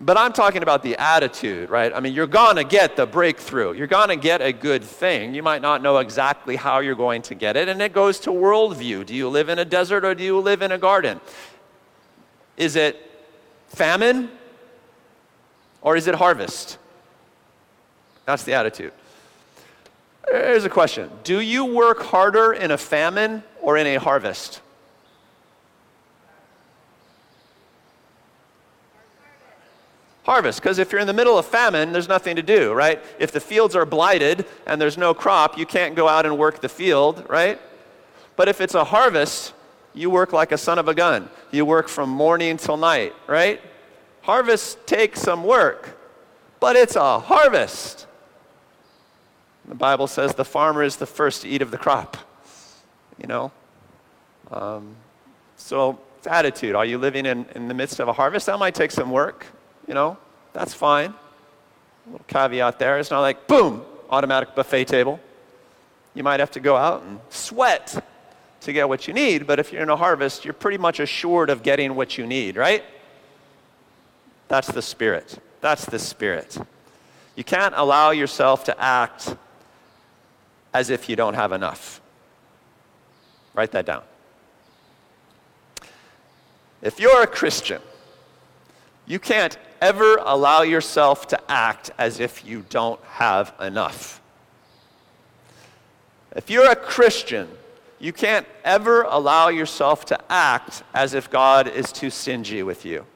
But 0.00 0.16
I'm 0.16 0.32
talking 0.32 0.62
about 0.62 0.82
the 0.82 0.96
attitude, 0.96 1.70
right? 1.70 1.92
I 1.94 2.00
mean, 2.00 2.14
you're 2.14 2.26
going 2.26 2.56
to 2.56 2.64
get 2.64 2.96
the 2.96 3.06
breakthrough. 3.06 3.74
You're 3.74 3.86
going 3.86 4.08
to 4.08 4.16
get 4.16 4.42
a 4.42 4.52
good 4.52 4.82
thing. 4.82 5.34
You 5.34 5.42
might 5.42 5.62
not 5.62 5.82
know 5.82 5.98
exactly 5.98 6.56
how 6.56 6.80
you're 6.80 6.96
going 6.96 7.22
to 7.22 7.36
get 7.36 7.56
it. 7.56 7.68
And 7.68 7.80
it 7.80 7.92
goes 7.92 8.18
to 8.20 8.30
worldview. 8.30 9.06
Do 9.06 9.14
you 9.14 9.28
live 9.28 9.48
in 9.48 9.60
a 9.60 9.64
desert 9.64 10.04
or 10.04 10.14
do 10.16 10.24
you 10.24 10.40
live 10.40 10.62
in 10.62 10.72
a 10.72 10.78
garden? 10.78 11.20
Is 12.56 12.74
it 12.74 13.00
famine 13.68 14.30
or 15.80 15.96
is 15.96 16.08
it 16.08 16.16
harvest? 16.16 16.78
That's 18.26 18.44
the 18.44 18.54
attitude. 18.54 18.92
Here's 20.28 20.64
a 20.64 20.70
question 20.70 21.10
Do 21.22 21.40
you 21.40 21.64
work 21.64 22.02
harder 22.02 22.52
in 22.52 22.70
a 22.70 22.78
famine 22.78 23.42
or 23.60 23.76
in 23.76 23.86
a 23.86 23.96
harvest? 23.96 24.60
Harvest, 30.24 30.62
because 30.62 30.78
if 30.78 30.90
you're 30.90 31.02
in 31.02 31.06
the 31.06 31.12
middle 31.12 31.36
of 31.36 31.44
famine, 31.44 31.92
there's 31.92 32.08
nothing 32.08 32.36
to 32.36 32.42
do, 32.42 32.72
right? 32.72 32.98
If 33.18 33.30
the 33.30 33.40
fields 33.40 33.76
are 33.76 33.84
blighted 33.84 34.46
and 34.66 34.80
there's 34.80 34.96
no 34.96 35.12
crop, 35.12 35.58
you 35.58 35.66
can't 35.66 35.94
go 35.94 36.08
out 36.08 36.24
and 36.24 36.38
work 36.38 36.62
the 36.62 36.68
field, 36.68 37.26
right? 37.28 37.60
But 38.34 38.48
if 38.48 38.62
it's 38.62 38.74
a 38.74 38.84
harvest, 38.84 39.52
you 39.92 40.08
work 40.08 40.32
like 40.32 40.50
a 40.50 40.56
son 40.56 40.78
of 40.78 40.88
a 40.88 40.94
gun. 40.94 41.28
You 41.50 41.66
work 41.66 41.88
from 41.88 42.08
morning 42.08 42.56
till 42.56 42.78
night, 42.78 43.14
right? 43.26 43.60
Harvest 44.22 44.86
takes 44.86 45.20
some 45.20 45.44
work, 45.44 45.98
but 46.58 46.74
it's 46.74 46.96
a 46.96 47.20
harvest. 47.20 48.06
The 49.66 49.74
Bible 49.74 50.06
says 50.06 50.34
the 50.34 50.44
farmer 50.44 50.82
is 50.82 50.96
the 50.96 51.06
first 51.06 51.42
to 51.42 51.48
eat 51.48 51.62
of 51.62 51.70
the 51.70 51.78
crop. 51.78 52.16
You 53.20 53.26
know? 53.26 53.52
Um, 54.50 54.96
so, 55.56 55.98
it's 56.18 56.26
attitude. 56.26 56.74
Are 56.74 56.84
you 56.84 56.98
living 56.98 57.26
in, 57.26 57.46
in 57.54 57.68
the 57.68 57.74
midst 57.74 58.00
of 58.00 58.08
a 58.08 58.12
harvest? 58.12 58.46
That 58.46 58.58
might 58.58 58.74
take 58.74 58.90
some 58.90 59.10
work. 59.10 59.46
You 59.86 59.94
know? 59.94 60.18
That's 60.52 60.74
fine. 60.74 61.14
A 62.06 62.10
little 62.10 62.24
caveat 62.26 62.78
there. 62.78 62.98
It's 62.98 63.10
not 63.10 63.20
like, 63.20 63.46
boom, 63.46 63.82
automatic 64.10 64.54
buffet 64.54 64.84
table. 64.84 65.20
You 66.14 66.22
might 66.22 66.40
have 66.40 66.50
to 66.52 66.60
go 66.60 66.76
out 66.76 67.02
and 67.02 67.18
sweat 67.30 68.04
to 68.60 68.72
get 68.72 68.88
what 68.88 69.06
you 69.06 69.14
need, 69.14 69.46
but 69.46 69.58
if 69.58 69.72
you're 69.72 69.82
in 69.82 69.90
a 69.90 69.96
harvest, 69.96 70.44
you're 70.44 70.54
pretty 70.54 70.78
much 70.78 71.00
assured 71.00 71.50
of 71.50 71.62
getting 71.62 71.94
what 71.94 72.16
you 72.16 72.26
need, 72.26 72.56
right? 72.56 72.84
That's 74.48 74.68
the 74.68 74.82
spirit. 74.82 75.38
That's 75.60 75.84
the 75.84 75.98
spirit. 75.98 76.58
You 77.36 77.44
can't 77.44 77.74
allow 77.76 78.10
yourself 78.10 78.64
to 78.64 78.80
act 78.80 79.36
as 80.74 80.90
if 80.90 81.08
you 81.08 81.14
don't 81.14 81.34
have 81.34 81.52
enough. 81.52 82.00
Write 83.54 83.70
that 83.70 83.86
down. 83.86 84.02
If 86.82 86.98
you're 86.98 87.22
a 87.22 87.26
Christian, 87.26 87.80
you 89.06 89.20
can't 89.20 89.56
ever 89.80 90.16
allow 90.16 90.62
yourself 90.62 91.28
to 91.28 91.40
act 91.50 91.92
as 91.96 92.18
if 92.18 92.44
you 92.44 92.64
don't 92.68 93.02
have 93.04 93.54
enough. 93.60 94.20
If 96.34 96.50
you're 96.50 96.70
a 96.70 96.76
Christian, 96.76 97.48
you 98.00 98.12
can't 98.12 98.46
ever 98.64 99.02
allow 99.02 99.48
yourself 99.48 100.04
to 100.06 100.18
act 100.28 100.82
as 100.92 101.14
if 101.14 101.30
God 101.30 101.68
is 101.68 101.92
too 101.92 102.10
stingy 102.10 102.64
with 102.64 102.84
you. 102.84 103.06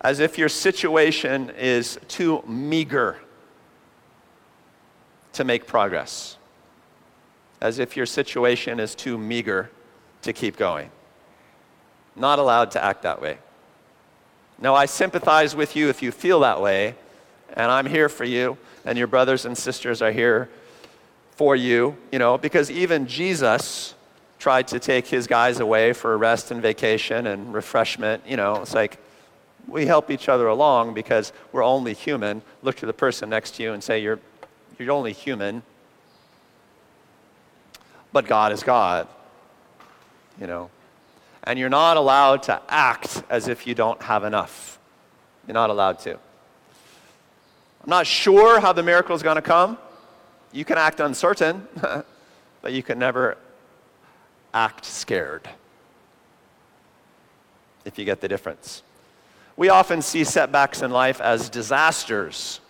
As 0.00 0.18
if 0.18 0.36
your 0.36 0.48
situation 0.48 1.50
is 1.50 1.98
too 2.08 2.42
meager 2.46 3.18
to 5.38 5.44
make 5.44 5.66
progress. 5.66 6.36
As 7.60 7.78
if 7.78 7.96
your 7.96 8.06
situation 8.06 8.78
is 8.78 8.94
too 8.94 9.16
meager 9.16 9.70
to 10.22 10.32
keep 10.32 10.56
going. 10.56 10.90
Not 12.14 12.38
allowed 12.38 12.72
to 12.72 12.84
act 12.84 13.02
that 13.02 13.22
way. 13.22 13.38
Now, 14.60 14.74
I 14.74 14.86
sympathize 14.86 15.54
with 15.54 15.76
you 15.76 15.88
if 15.88 16.02
you 16.02 16.10
feel 16.10 16.40
that 16.40 16.60
way, 16.60 16.96
and 17.54 17.70
I'm 17.70 17.86
here 17.86 18.08
for 18.08 18.24
you, 18.24 18.58
and 18.84 18.98
your 18.98 19.06
brothers 19.06 19.44
and 19.44 19.56
sisters 19.56 20.02
are 20.02 20.10
here 20.10 20.50
for 21.36 21.54
you, 21.54 21.96
you 22.10 22.18
know, 22.18 22.36
because 22.36 22.68
even 22.68 23.06
Jesus 23.06 23.94
tried 24.40 24.66
to 24.68 24.80
take 24.80 25.06
his 25.06 25.28
guys 25.28 25.60
away 25.60 25.92
for 25.92 26.14
a 26.14 26.16
rest 26.16 26.50
and 26.50 26.60
vacation 26.60 27.28
and 27.28 27.54
refreshment. 27.54 28.24
You 28.26 28.36
know, 28.36 28.56
it's 28.62 28.74
like 28.74 28.98
we 29.68 29.86
help 29.86 30.10
each 30.10 30.28
other 30.28 30.48
along 30.48 30.94
because 30.94 31.32
we're 31.52 31.62
only 31.62 31.94
human. 31.94 32.42
Look 32.62 32.74
to 32.76 32.86
the 32.86 32.92
person 32.92 33.30
next 33.30 33.54
to 33.56 33.62
you 33.62 33.72
and 33.72 33.84
say, 33.84 34.00
You're, 34.00 34.18
you're 34.78 34.92
only 34.92 35.12
human. 35.12 35.62
But 38.12 38.26
God 38.26 38.52
is 38.52 38.62
God, 38.62 39.06
you 40.40 40.46
know. 40.46 40.70
And 41.44 41.58
you're 41.58 41.68
not 41.68 41.96
allowed 41.96 42.44
to 42.44 42.60
act 42.68 43.22
as 43.30 43.48
if 43.48 43.66
you 43.66 43.74
don't 43.74 44.00
have 44.02 44.24
enough. 44.24 44.78
You're 45.46 45.54
not 45.54 45.70
allowed 45.70 45.98
to. 46.00 46.14
I'm 46.14 47.90
not 47.90 48.06
sure 48.06 48.60
how 48.60 48.72
the 48.72 48.82
miracle 48.82 49.14
is 49.14 49.22
going 49.22 49.36
to 49.36 49.42
come. 49.42 49.78
You 50.52 50.64
can 50.64 50.78
act 50.78 51.00
uncertain, 51.00 51.66
but 52.62 52.72
you 52.72 52.82
can 52.82 52.98
never 52.98 53.38
act 54.52 54.84
scared. 54.84 55.48
If 57.84 57.98
you 57.98 58.04
get 58.04 58.20
the 58.20 58.28
difference. 58.28 58.82
We 59.56 59.70
often 59.70 60.02
see 60.02 60.24
setbacks 60.24 60.82
in 60.82 60.90
life 60.90 61.20
as 61.20 61.48
disasters, 61.48 62.60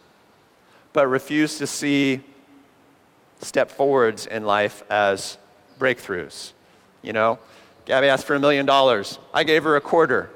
but 0.99 1.07
refuse 1.07 1.59
to 1.59 1.65
see 1.65 2.21
step 3.41 3.71
forwards 3.71 4.27
in 4.27 4.45
life 4.45 4.83
as 4.91 5.39
breakthroughs. 5.79 6.55
You 7.03 7.13
know, 7.13 7.39
Gabby 7.85 8.09
asked 8.09 8.27
for 8.27 8.35
a 8.35 8.41
million 8.41 8.67
dollars. 8.67 9.21
I 9.33 9.45
gave 9.45 9.63
her 9.63 9.77
a 9.77 9.81
quarter. 9.81 10.29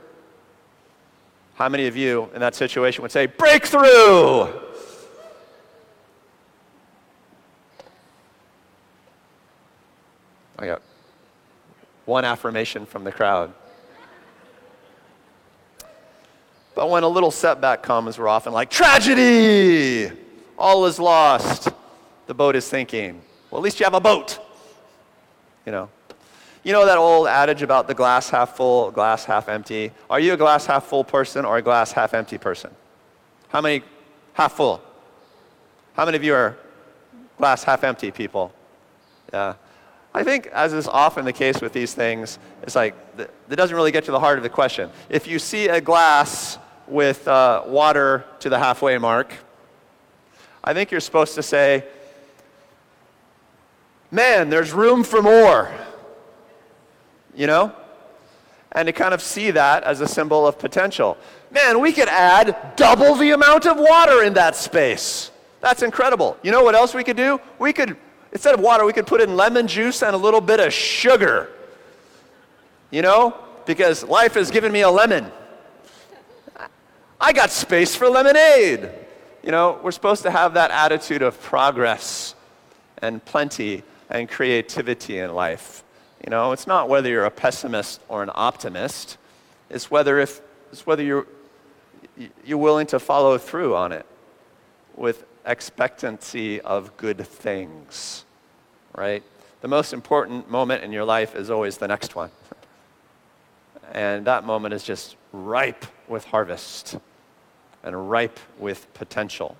How 1.55 1.69
many 1.69 1.89
of 1.89 1.97
you 1.97 2.31
in 2.33 2.39
that 2.39 2.55
situation 2.55 3.03
would 3.03 3.11
say, 3.11 3.27
breakthrough? 3.27 4.53
I 10.61 10.67
got 10.67 10.83
one 12.05 12.25
affirmation 12.25 12.87
from 12.87 13.03
the 13.03 13.11
crowd. 13.11 13.53
But 16.77 16.89
when 16.89 17.03
a 17.03 17.09
little 17.09 17.33
setback 17.33 17.83
comes, 17.83 18.17
we're 18.17 18.29
often 18.29 18.53
like, 18.53 18.71
tragedy! 18.71 20.22
All 20.63 20.87
is 20.87 21.01
lost. 21.01 21.71
The 22.29 22.35
boat 22.35 22.55
is 22.55 22.65
sinking. 22.65 23.21
Well, 23.51 23.61
at 23.61 23.65
least 23.65 23.81
you 23.81 23.85
have 23.85 23.95
a 23.95 24.01
boat. 24.01 24.39
You 25.67 25.73
know. 25.73 25.89
You 26.63 26.73
know 26.73 26.87
that 26.87 26.99
old 26.99 27.27
adage 27.27 27.63
about 27.63 27.89
the 27.89 27.95
glass 27.95 28.31
half 28.31 28.55
full, 28.55 28.93
glass 28.93 29.25
half 29.25 29.49
empty? 29.49 29.91
Are 30.09 30.21
you 30.21 30.35
a 30.35 30.37
glass 30.37 30.65
half 30.65 30.85
full 30.85 31.03
person 31.03 31.45
or 31.45 31.57
a 31.57 31.63
glass 31.63 31.91
half 31.91 32.15
empty 32.15 32.39
person? 32.39 32.71
How 33.49 33.61
many 33.61 33.83
half 34.35 34.53
full? 34.53 34.81
How 35.95 36.05
many 36.05 36.17
of 36.17 36.23
you 36.23 36.33
are 36.33 36.57
glass 37.39 37.65
half 37.65 37.83
empty 37.83 38.13
people? 38.13 38.55
Yeah. 39.33 39.55
I 40.15 40.23
think, 40.23 40.47
as 40.47 40.73
is 40.73 40.87
often 40.87 41.25
the 41.25 41.33
case 41.33 41.61
with 41.61 41.73
these 41.73 41.93
things, 41.93 42.39
it's 42.63 42.77
like 42.77 42.95
it 43.19 43.57
doesn't 43.57 43.75
really 43.75 43.91
get 43.91 44.05
to 44.05 44.13
the 44.13 44.21
heart 44.21 44.39
of 44.39 44.45
the 44.45 44.49
question. 44.49 44.91
If 45.09 45.27
you 45.27 45.41
see 45.41 45.67
a 45.67 45.81
glass 45.81 46.57
with 46.87 47.27
uh, 47.27 47.65
water 47.67 48.25
to 48.39 48.49
the 48.49 48.61
halfway 48.61 48.97
mark, 48.99 49.35
I 50.65 50.75
think 50.75 50.91
you're 50.91 51.01
supposed 51.01 51.35
to 51.35 51.43
say, 51.43 51.85
man, 54.11 54.51
there's 54.51 54.73
room 54.73 55.03
for 55.05 55.23
more. 55.23 55.73
You 57.35 57.47
know? 57.47 57.73
And 58.73 58.87
to 58.87 58.93
kind 58.93 59.13
of 59.13 59.21
see 59.21 59.51
that 59.51 59.85
as 59.85 60.01
a 60.01 60.09
symbol 60.09 60.47
of 60.47 60.59
potential. 60.59 61.19
Man, 61.51 61.81
we 61.81 61.93
could 61.93 62.09
add 62.09 62.75
double 62.77 63.15
the 63.15 63.33
amount 63.33 63.67
of 63.67 63.79
water 63.79 64.23
in 64.23 64.35
that 64.35 64.57
space. 64.57 65.31
That's 65.61 65.83
incredible. 65.83 66.39
You 66.43 66.51
know 66.51 66.65
what 66.65 66.75
else 66.75 66.95
we 66.95 67.05
could 67.05 67.17
do? 67.17 67.41
We 67.59 67.73
could 67.73 67.97
Instead 68.33 68.55
of 68.55 68.61
water, 68.61 68.85
we 68.87 68.95
could 68.95 69.07
put 69.07 69.21
in 69.21 69.37
lemon 69.37 69.67
juice 69.67 70.03
and 70.03 70.15
a 70.15 70.19
little 70.19 70.41
bit 70.41 70.59
of 70.59 70.73
sugar. 70.73 71.51
You 72.91 73.03
know? 73.03 73.37
Because 73.67 74.03
life 74.03 74.35
has 74.35 74.51
given 74.51 74.73
me 74.73 74.81
a 74.81 74.91
lemon. 74.91 75.31
I 77.21 77.33
got 77.33 77.51
space 77.51 77.95
for 77.95 78.09
lemonade. 78.09 78.91
You 79.43 79.51
know, 79.51 79.81
we're 79.83 79.91
supposed 79.91 80.23
to 80.23 80.31
have 80.31 80.55
that 80.55 80.71
attitude 80.71 81.21
of 81.21 81.41
progress 81.43 82.37
and 82.99 83.25
plenty 83.25 83.83
and 84.09 84.29
creativity 84.29 85.19
in 85.19 85.35
life. 85.35 85.83
You 86.25 86.31
know, 86.31 86.53
it's 86.53 86.69
not 86.69 86.89
whether 86.89 87.09
you're 87.09 87.25
a 87.25 87.31
pessimist 87.31 88.01
or 88.09 88.23
an 88.23 88.31
optimist. 88.35 89.19
It's 89.69 89.91
whether 89.91 90.21
if 90.21 90.41
it's 90.71 90.87
whether 90.87 91.03
you're 91.03 91.27
you're 92.45 92.59
willing 92.59 92.87
to 92.89 93.01
follow 93.01 93.37
through 93.37 93.75
on 93.75 93.91
it 93.91 94.07
with 94.95 95.25
expectancy 95.45 96.61
of 96.61 96.97
good 96.97 97.27
things, 97.27 98.25
right? 98.95 99.25
The 99.61 99.69
most 99.69 99.93
important 99.93 100.49
moment 100.49 100.85
in 100.85 100.93
your 100.93 101.05
life 101.05 101.35
is 101.35 101.51
always 101.51 101.79
the 101.79 101.89
next 101.89 102.15
one. 102.15 102.31
And 103.95 104.25
that 104.27 104.45
moment 104.45 104.73
is 104.73 104.83
just 104.85 105.17
ripe 105.33 105.85
with 106.09 106.25
harvest 106.25 106.97
and 107.83 108.11
ripe 108.11 108.39
with 108.59 108.93
potential. 108.95 109.57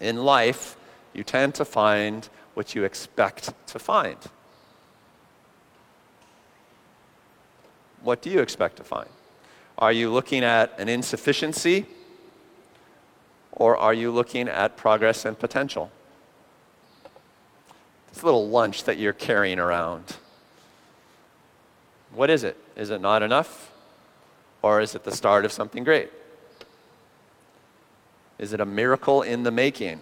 In 0.00 0.24
life, 0.24 0.76
you 1.12 1.24
tend 1.24 1.54
to 1.56 1.64
find 1.64 2.28
what 2.54 2.74
you 2.74 2.84
expect 2.84 3.52
to 3.68 3.78
find. 3.78 4.18
What 8.02 8.22
do 8.22 8.30
you 8.30 8.40
expect 8.40 8.76
to 8.76 8.84
find? 8.84 9.08
Are 9.78 9.92
you 9.92 10.10
looking 10.10 10.44
at 10.44 10.78
an 10.78 10.88
insufficiency? 10.88 11.86
Or 13.52 13.76
are 13.76 13.94
you 13.94 14.10
looking 14.10 14.48
at 14.48 14.76
progress 14.76 15.24
and 15.24 15.38
potential? 15.38 15.90
This 18.12 18.22
little 18.22 18.48
lunch 18.48 18.84
that 18.84 18.98
you're 18.98 19.12
carrying 19.12 19.58
around. 19.58 20.16
What 22.12 22.30
is 22.30 22.44
it? 22.44 22.56
Is 22.76 22.90
it 22.90 23.00
not 23.00 23.22
enough? 23.22 23.72
Or 24.62 24.80
is 24.80 24.94
it 24.94 25.04
the 25.04 25.12
start 25.12 25.44
of 25.44 25.52
something 25.52 25.84
great? 25.84 26.10
Is 28.38 28.52
it 28.52 28.60
a 28.60 28.66
miracle 28.66 29.22
in 29.22 29.42
the 29.42 29.50
making? 29.50 30.00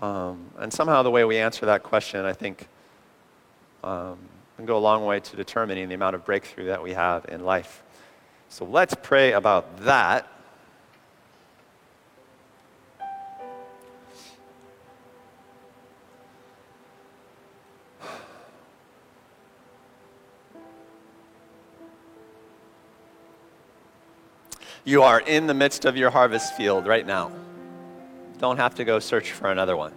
Um, 0.00 0.50
and 0.58 0.72
somehow 0.72 1.02
the 1.02 1.10
way 1.10 1.24
we 1.24 1.38
answer 1.38 1.66
that 1.66 1.82
question, 1.82 2.24
I 2.24 2.32
think, 2.32 2.66
um, 3.84 4.18
can 4.56 4.66
go 4.66 4.76
a 4.76 4.78
long 4.78 5.04
way 5.04 5.18
to 5.18 5.36
determining 5.36 5.88
the 5.88 5.94
amount 5.94 6.14
of 6.14 6.24
breakthrough 6.24 6.66
that 6.66 6.82
we 6.82 6.92
have 6.92 7.24
in 7.28 7.44
life. 7.44 7.82
So 8.48 8.64
let's 8.64 8.94
pray 9.02 9.32
about 9.32 9.84
that. 9.84 10.28
You 24.84 25.04
are 25.04 25.20
in 25.20 25.46
the 25.46 25.54
midst 25.54 25.84
of 25.84 25.96
your 25.96 26.10
harvest 26.10 26.56
field 26.56 26.88
right 26.88 27.06
now. 27.06 27.30
Don't 28.38 28.56
have 28.56 28.74
to 28.74 28.84
go 28.84 28.98
search 28.98 29.30
for 29.30 29.48
another 29.48 29.76
one. 29.76 29.92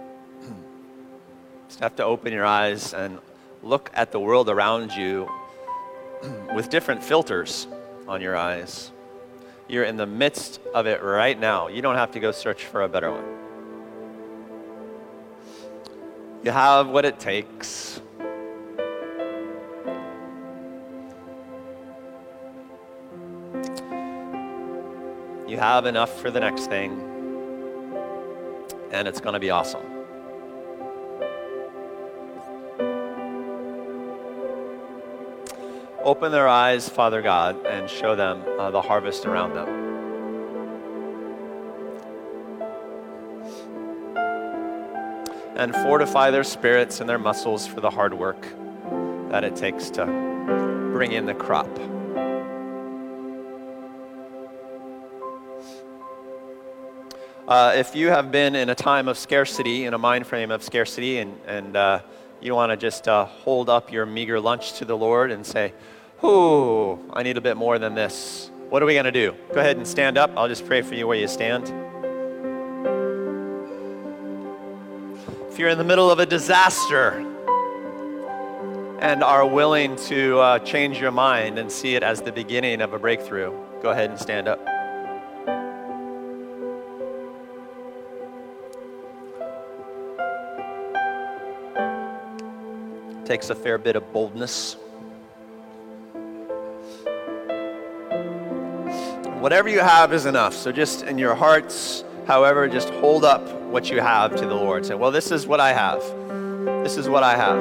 Just 1.68 1.80
have 1.80 1.96
to 1.96 2.04
open 2.04 2.34
your 2.34 2.44
eyes 2.44 2.92
and 2.92 3.18
look 3.62 3.90
at 3.94 4.12
the 4.12 4.20
world 4.20 4.50
around 4.50 4.92
you 4.92 5.30
with 6.54 6.68
different 6.68 7.02
filters 7.02 7.66
on 8.06 8.20
your 8.20 8.36
eyes. 8.36 8.92
You're 9.68 9.84
in 9.84 9.96
the 9.96 10.04
midst 10.04 10.60
of 10.74 10.86
it 10.86 11.02
right 11.02 11.40
now. 11.40 11.68
You 11.68 11.80
don't 11.80 11.96
have 11.96 12.10
to 12.10 12.20
go 12.20 12.32
search 12.32 12.66
for 12.66 12.82
a 12.82 12.88
better 12.88 13.10
one. 13.10 13.24
You 16.44 16.50
have 16.50 16.88
what 16.88 17.06
it 17.06 17.18
takes. 17.18 18.02
You 25.52 25.58
have 25.58 25.84
enough 25.84 26.18
for 26.18 26.30
the 26.30 26.40
next 26.40 26.68
thing, 26.68 26.98
and 28.90 29.06
it's 29.06 29.20
going 29.20 29.34
to 29.34 29.38
be 29.38 29.50
awesome. 29.50 29.82
Open 36.02 36.32
their 36.32 36.48
eyes, 36.48 36.88
Father 36.88 37.20
God, 37.20 37.66
and 37.66 37.90
show 37.90 38.16
them 38.16 38.42
uh, 38.58 38.70
the 38.70 38.80
harvest 38.80 39.26
around 39.26 39.52
them. 39.52 39.68
And 45.54 45.74
fortify 45.74 46.30
their 46.30 46.44
spirits 46.44 47.00
and 47.00 47.10
their 47.10 47.18
muscles 47.18 47.66
for 47.66 47.82
the 47.82 47.90
hard 47.90 48.14
work 48.14 48.46
that 49.28 49.44
it 49.44 49.54
takes 49.54 49.90
to 49.90 50.06
bring 50.94 51.12
in 51.12 51.26
the 51.26 51.34
crop. 51.34 51.68
Uh, 57.48 57.72
if 57.74 57.96
you 57.96 58.06
have 58.06 58.30
been 58.30 58.54
in 58.54 58.68
a 58.70 58.74
time 58.74 59.08
of 59.08 59.18
scarcity, 59.18 59.84
in 59.84 59.94
a 59.94 59.98
mind 59.98 60.24
frame 60.24 60.52
of 60.52 60.62
scarcity, 60.62 61.18
and, 61.18 61.36
and 61.46 61.76
uh, 61.76 62.00
you 62.40 62.54
want 62.54 62.70
to 62.70 62.76
just 62.76 63.08
uh, 63.08 63.24
hold 63.24 63.68
up 63.68 63.90
your 63.90 64.06
meager 64.06 64.38
lunch 64.38 64.74
to 64.74 64.84
the 64.84 64.96
Lord 64.96 65.32
and 65.32 65.44
say, 65.44 65.72
Ooh, 66.22 67.00
I 67.12 67.24
need 67.24 67.36
a 67.36 67.40
bit 67.40 67.56
more 67.56 67.80
than 67.80 67.96
this. 67.96 68.48
What 68.68 68.80
are 68.80 68.86
we 68.86 68.92
going 68.92 69.06
to 69.06 69.12
do? 69.12 69.34
Go 69.52 69.60
ahead 69.60 69.76
and 69.76 69.84
stand 69.84 70.16
up. 70.16 70.30
I'll 70.36 70.46
just 70.46 70.64
pray 70.66 70.82
for 70.82 70.94
you 70.94 71.08
where 71.08 71.18
you 71.18 71.26
stand. 71.26 71.64
If 75.50 75.58
you're 75.58 75.68
in 75.68 75.78
the 75.78 75.84
middle 75.84 76.12
of 76.12 76.20
a 76.20 76.26
disaster 76.26 77.26
and 79.00 79.24
are 79.24 79.44
willing 79.44 79.96
to 79.96 80.38
uh, 80.38 80.58
change 80.60 81.00
your 81.00 81.10
mind 81.10 81.58
and 81.58 81.72
see 81.72 81.96
it 81.96 82.04
as 82.04 82.22
the 82.22 82.30
beginning 82.30 82.80
of 82.80 82.92
a 82.92 83.00
breakthrough, 83.00 83.52
go 83.82 83.90
ahead 83.90 84.10
and 84.10 84.18
stand 84.18 84.46
up. 84.46 84.71
Takes 93.32 93.48
a 93.48 93.54
fair 93.54 93.78
bit 93.78 93.96
of 93.96 94.12
boldness. 94.12 94.74
Whatever 99.40 99.70
you 99.70 99.78
have 99.78 100.12
is 100.12 100.26
enough. 100.26 100.52
So 100.52 100.70
just 100.70 101.04
in 101.04 101.16
your 101.16 101.34
hearts, 101.34 102.04
however, 102.26 102.68
just 102.68 102.90
hold 102.90 103.24
up 103.24 103.40
what 103.70 103.90
you 103.90 104.02
have 104.02 104.36
to 104.36 104.46
the 104.46 104.54
Lord. 104.54 104.84
Say, 104.84 104.96
well, 104.96 105.10
this 105.10 105.30
is 105.30 105.46
what 105.46 105.60
I 105.60 105.72
have. 105.72 106.02
This 106.84 106.98
is 106.98 107.08
what 107.08 107.22
I 107.22 107.34
have. 107.34 107.56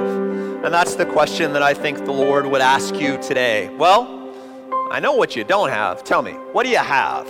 And 0.65 0.73
that's 0.73 0.95
the 0.95 1.05
question 1.05 1.53
that 1.53 1.63
I 1.63 1.73
think 1.73 1.99
the 1.99 2.11
Lord 2.11 2.45
would 2.47 2.59
ask 2.59 2.93
you 2.95 3.17
today. 3.21 3.73
Well, 3.77 4.35
I 4.91 4.99
know 4.99 5.13
what 5.13 5.37
you 5.37 5.45
don't 5.45 5.69
have. 5.69 6.03
Tell 6.03 6.21
me, 6.21 6.33
what 6.33 6.63
do 6.63 6.69
you 6.69 6.79
have? 6.79 7.29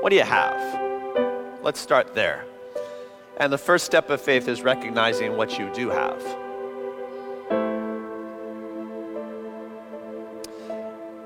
What 0.00 0.10
do 0.10 0.14
you 0.14 0.22
have? 0.22 1.60
Let's 1.64 1.80
start 1.80 2.14
there. 2.14 2.44
And 3.38 3.52
the 3.52 3.58
first 3.58 3.86
step 3.86 4.08
of 4.08 4.20
faith 4.20 4.46
is 4.46 4.62
recognizing 4.62 5.36
what 5.36 5.58
you 5.58 5.68
do 5.74 5.90
have. 5.90 6.39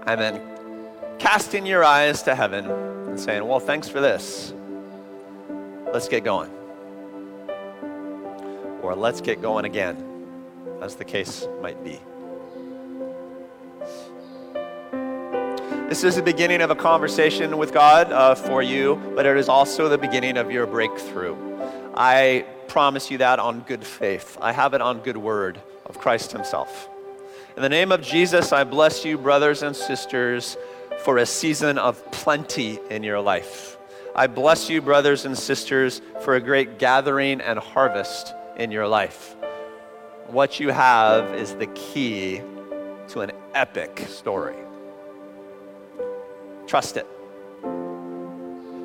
And 0.07 0.21
then 0.21 0.43
casting 1.19 1.65
your 1.65 1.85
eyes 1.85 2.23
to 2.23 2.35
heaven 2.35 2.71
and 2.71 3.19
saying, 3.19 3.47
Well, 3.47 3.61
thanks 3.61 3.89
for 3.89 4.01
this. 4.01 4.53
Let's 5.93 6.09
get 6.09 6.25
going. 6.25 6.51
Or 8.83 8.95
let's 8.95 9.21
get 9.21 9.41
going 9.41 9.65
again, 9.65 9.97
as 10.83 10.97
the 10.97 11.05
case 11.05 11.47
might 11.63 11.83
be. 11.83 12.01
This 15.89 16.03
is 16.03 16.17
the 16.17 16.23
beginning 16.23 16.61
of 16.61 16.71
a 16.71 16.75
conversation 16.75 17.57
with 17.57 17.73
God 17.73 18.11
uh, 18.11 18.35
for 18.35 18.63
you, 18.63 18.97
but 19.15 19.27
it 19.27 19.37
is 19.37 19.49
also 19.49 19.89
the 19.89 19.99
beginning 19.99 20.37
of 20.37 20.51
your 20.51 20.67
breakthrough. 20.67 21.37
I 21.95 22.45
promise 22.69 23.11
you 23.11 23.19
that 23.19 23.39
on 23.39 23.61
good 23.61 23.85
faith. 23.85 24.37
I 24.41 24.53
have 24.53 24.75
it 24.75 24.81
on 24.81 25.01
good 25.01 25.17
word 25.17 25.61
of 25.87 25.99
Christ 25.99 26.33
Himself. 26.33 26.89
In 27.57 27.63
the 27.63 27.69
name 27.69 27.93
of 27.93 28.03
Jesus, 28.03 28.53
I 28.53 28.65
bless 28.65 29.05
you, 29.05 29.17
brothers 29.17 29.63
and 29.63 29.77
sisters, 29.77 30.57
for 31.05 31.19
a 31.19 31.27
season 31.27 31.79
of 31.79 32.11
plenty 32.11 32.81
in 32.91 33.05
your 33.05 33.21
life. 33.21 33.79
I 34.13 34.27
bless 34.27 34.69
you, 34.69 34.83
brothers 34.83 35.25
and 35.25 35.39
sisters, 35.39 36.03
for 36.23 36.35
a 36.35 36.41
great 36.41 36.81
gathering 36.81 37.41
and 37.41 37.61
harvest 37.61 38.35
in 38.57 38.73
your 38.73 38.89
life. 38.89 39.37
What 40.27 40.59
you 40.59 40.71
have 40.71 41.33
is 41.33 41.55
the 41.55 41.69
key 41.69 42.41
to 43.09 43.21
an 43.21 43.31
epic 43.55 44.05
story. 44.09 44.57
Trust 46.67 46.97
it. 46.97 47.07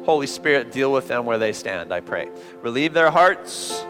Holy 0.05 0.28
Spirit, 0.28 0.72
deal 0.72 0.93
with 0.93 1.07
them 1.07 1.26
where 1.26 1.39
they 1.39 1.53
stand, 1.53 1.91
I 1.91 2.01
pray. 2.01 2.30
Relieve 2.61 2.93
their 2.93 3.09
hearts, 3.09 3.84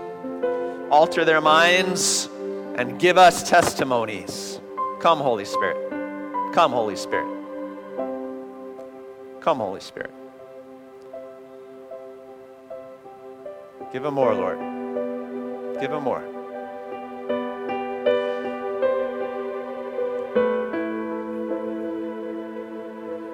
alter 0.90 1.26
their 1.26 1.42
minds, 1.42 2.30
and 2.78 2.98
give 2.98 3.18
us 3.18 3.50
testimonies 3.50 4.59
Come, 5.00 5.20
Holy 5.20 5.46
Spirit. 5.46 5.78
Come, 6.54 6.74
Holy 6.74 6.98
Spirit. 6.98 7.26
Come, 9.40 9.60
Holy 9.60 9.80
Spirit. 9.80 10.12
Give 13.94 14.04
him 14.04 14.16
more, 14.16 14.36
Lord. 14.36 14.60
Give 15.80 15.90
him 15.90 16.04
more. 16.04 16.22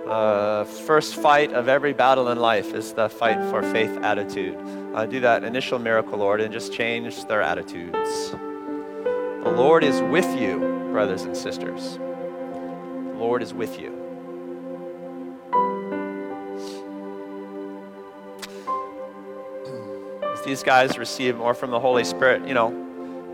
Uh, 0.07 0.65
first 0.65 1.15
fight 1.15 1.51
of 1.53 1.67
every 1.67 1.93
battle 1.93 2.29
in 2.29 2.39
life 2.39 2.75
is 2.75 2.93
the 2.93 3.09
fight 3.09 3.43
for 3.49 3.63
faith 3.63 3.97
attitude. 4.03 4.55
Uh, 4.93 5.07
do 5.07 5.19
that 5.19 5.43
initial 5.43 5.79
miracle, 5.79 6.19
Lord, 6.19 6.41
and 6.41 6.53
just 6.53 6.71
change 6.71 7.25
their 7.25 7.41
attitudes. 7.41 8.29
The 8.29 9.51
Lord 9.51 9.83
is 9.83 9.99
with 10.03 10.27
you 10.39 10.74
brothers 10.95 11.23
and 11.23 11.35
sisters. 11.35 11.97
The 11.97 13.15
Lord 13.17 13.43
is 13.43 13.53
with 13.53 13.77
you. 13.77 13.91
As 20.23 20.41
these 20.45 20.63
guys 20.63 20.97
receive 20.97 21.35
more 21.35 21.53
from 21.53 21.71
the 21.71 21.81
Holy 21.81 22.05
Spirit, 22.05 22.47
you 22.47 22.53
know, 22.53 22.69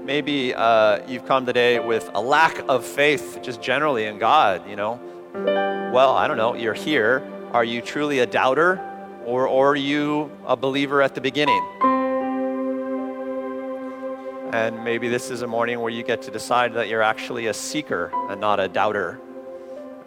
maybe 0.03 0.55
uh, 0.55 1.07
you've 1.07 1.27
come 1.27 1.45
today 1.45 1.77
with 1.77 2.09
a 2.15 2.19
lack 2.19 2.57
of 2.67 2.83
faith 2.83 3.37
just 3.43 3.61
generally 3.61 4.05
in 4.05 4.17
God, 4.17 4.67
you 4.67 4.75
know. 4.75 4.99
Well, 5.93 6.15
I 6.15 6.27
don't 6.27 6.37
know, 6.37 6.55
you're 6.55 6.73
here. 6.73 7.21
Are 7.51 7.63
you 7.63 7.83
truly 7.83 8.17
a 8.17 8.25
doubter 8.25 8.79
or, 9.23 9.47
or 9.47 9.73
are 9.73 9.75
you 9.75 10.31
a 10.47 10.57
believer 10.57 11.03
at 11.03 11.13
the 11.13 11.21
beginning? 11.21 11.90
And 14.53 14.83
maybe 14.83 15.07
this 15.07 15.31
is 15.31 15.43
a 15.43 15.47
morning 15.47 15.79
where 15.79 15.91
you 15.91 16.03
get 16.03 16.21
to 16.23 16.31
decide 16.31 16.73
that 16.73 16.89
you're 16.89 17.01
actually 17.01 17.47
a 17.47 17.53
seeker 17.53 18.11
and 18.29 18.41
not 18.41 18.59
a 18.59 18.67
doubter. 18.67 19.17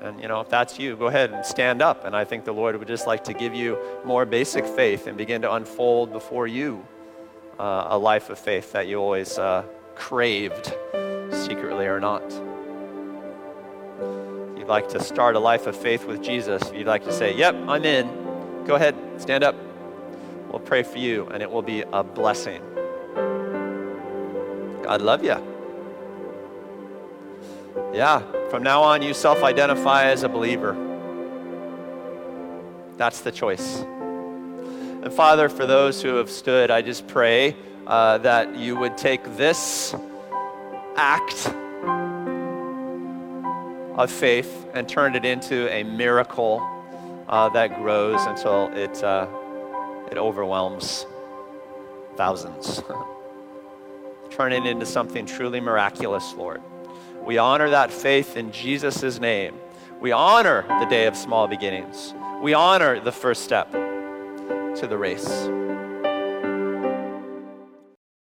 And 0.02 0.20
you 0.20 0.28
know, 0.28 0.40
if 0.40 0.50
that's 0.50 0.78
you, 0.78 0.96
go 0.96 1.06
ahead 1.06 1.32
and 1.32 1.46
stand 1.46 1.80
up. 1.80 2.04
And 2.04 2.14
I 2.14 2.24
think 2.24 2.44
the 2.44 2.52
Lord 2.52 2.76
would 2.76 2.86
just 2.86 3.06
like 3.06 3.24
to 3.24 3.32
give 3.32 3.54
you 3.54 3.78
more 4.04 4.26
basic 4.26 4.66
faith 4.66 5.06
and 5.06 5.16
begin 5.16 5.40
to 5.42 5.54
unfold 5.54 6.12
before 6.12 6.46
you 6.46 6.86
uh, 7.58 7.86
a 7.88 7.98
life 7.98 8.28
of 8.28 8.38
faith 8.38 8.72
that 8.72 8.86
you 8.86 9.00
always 9.00 9.38
uh, 9.38 9.64
craved, 9.94 10.74
secretly 11.30 11.86
or 11.86 11.98
not. 11.98 12.22
If 14.52 14.58
you'd 14.58 14.68
like 14.68 14.90
to 14.90 15.02
start 15.02 15.36
a 15.36 15.40
life 15.40 15.66
of 15.66 15.74
faith 15.74 16.04
with 16.04 16.22
Jesus, 16.22 16.62
if 16.68 16.76
you'd 16.76 16.86
like 16.86 17.04
to 17.04 17.12
say, 17.12 17.34
Yep, 17.34 17.54
I'm 17.66 17.86
in, 17.86 18.64
go 18.66 18.74
ahead, 18.74 18.94
stand 19.16 19.42
up. 19.42 19.56
We'll 20.50 20.60
pray 20.60 20.82
for 20.82 20.98
you, 20.98 21.28
and 21.28 21.42
it 21.42 21.50
will 21.50 21.62
be 21.62 21.82
a 21.94 22.04
blessing. 22.04 22.62
God 24.84 25.00
love 25.00 25.24
you. 25.24 25.34
Yeah, 27.94 28.20
from 28.50 28.62
now 28.62 28.82
on, 28.82 29.00
you 29.00 29.14
self 29.14 29.42
identify 29.42 30.04
as 30.04 30.24
a 30.24 30.28
believer. 30.28 30.76
That's 32.98 33.22
the 33.22 33.32
choice. 33.32 33.78
And 33.78 35.10
Father, 35.10 35.48
for 35.48 35.64
those 35.64 36.02
who 36.02 36.16
have 36.16 36.28
stood, 36.28 36.70
I 36.70 36.82
just 36.82 37.08
pray 37.08 37.56
uh, 37.86 38.18
that 38.18 38.56
you 38.56 38.76
would 38.76 38.98
take 38.98 39.24
this 39.38 39.94
act 40.96 41.48
of 43.96 44.10
faith 44.10 44.66
and 44.74 44.86
turn 44.86 45.16
it 45.16 45.24
into 45.24 45.72
a 45.72 45.82
miracle 45.82 46.60
uh, 47.26 47.48
that 47.48 47.74
grows 47.76 48.20
until 48.26 48.70
it, 48.74 49.02
uh, 49.02 49.26
it 50.10 50.18
overwhelms 50.18 51.06
thousands. 52.16 52.82
turn 54.34 54.52
it 54.52 54.66
into 54.66 54.84
something 54.84 55.26
truly 55.26 55.60
miraculous, 55.60 56.34
Lord. 56.34 56.60
We 57.24 57.38
honor 57.38 57.70
that 57.70 57.92
faith 57.92 58.36
in 58.36 58.50
Jesus' 58.50 59.20
name. 59.20 59.54
We 60.00 60.10
honor 60.10 60.64
the 60.80 60.86
day 60.86 61.06
of 61.06 61.16
small 61.16 61.46
beginnings. 61.46 62.12
We 62.42 62.52
honor 62.52 62.98
the 62.98 63.12
first 63.12 63.44
step 63.44 63.70
to 63.70 64.86
the 64.88 64.98
race. 64.98 65.48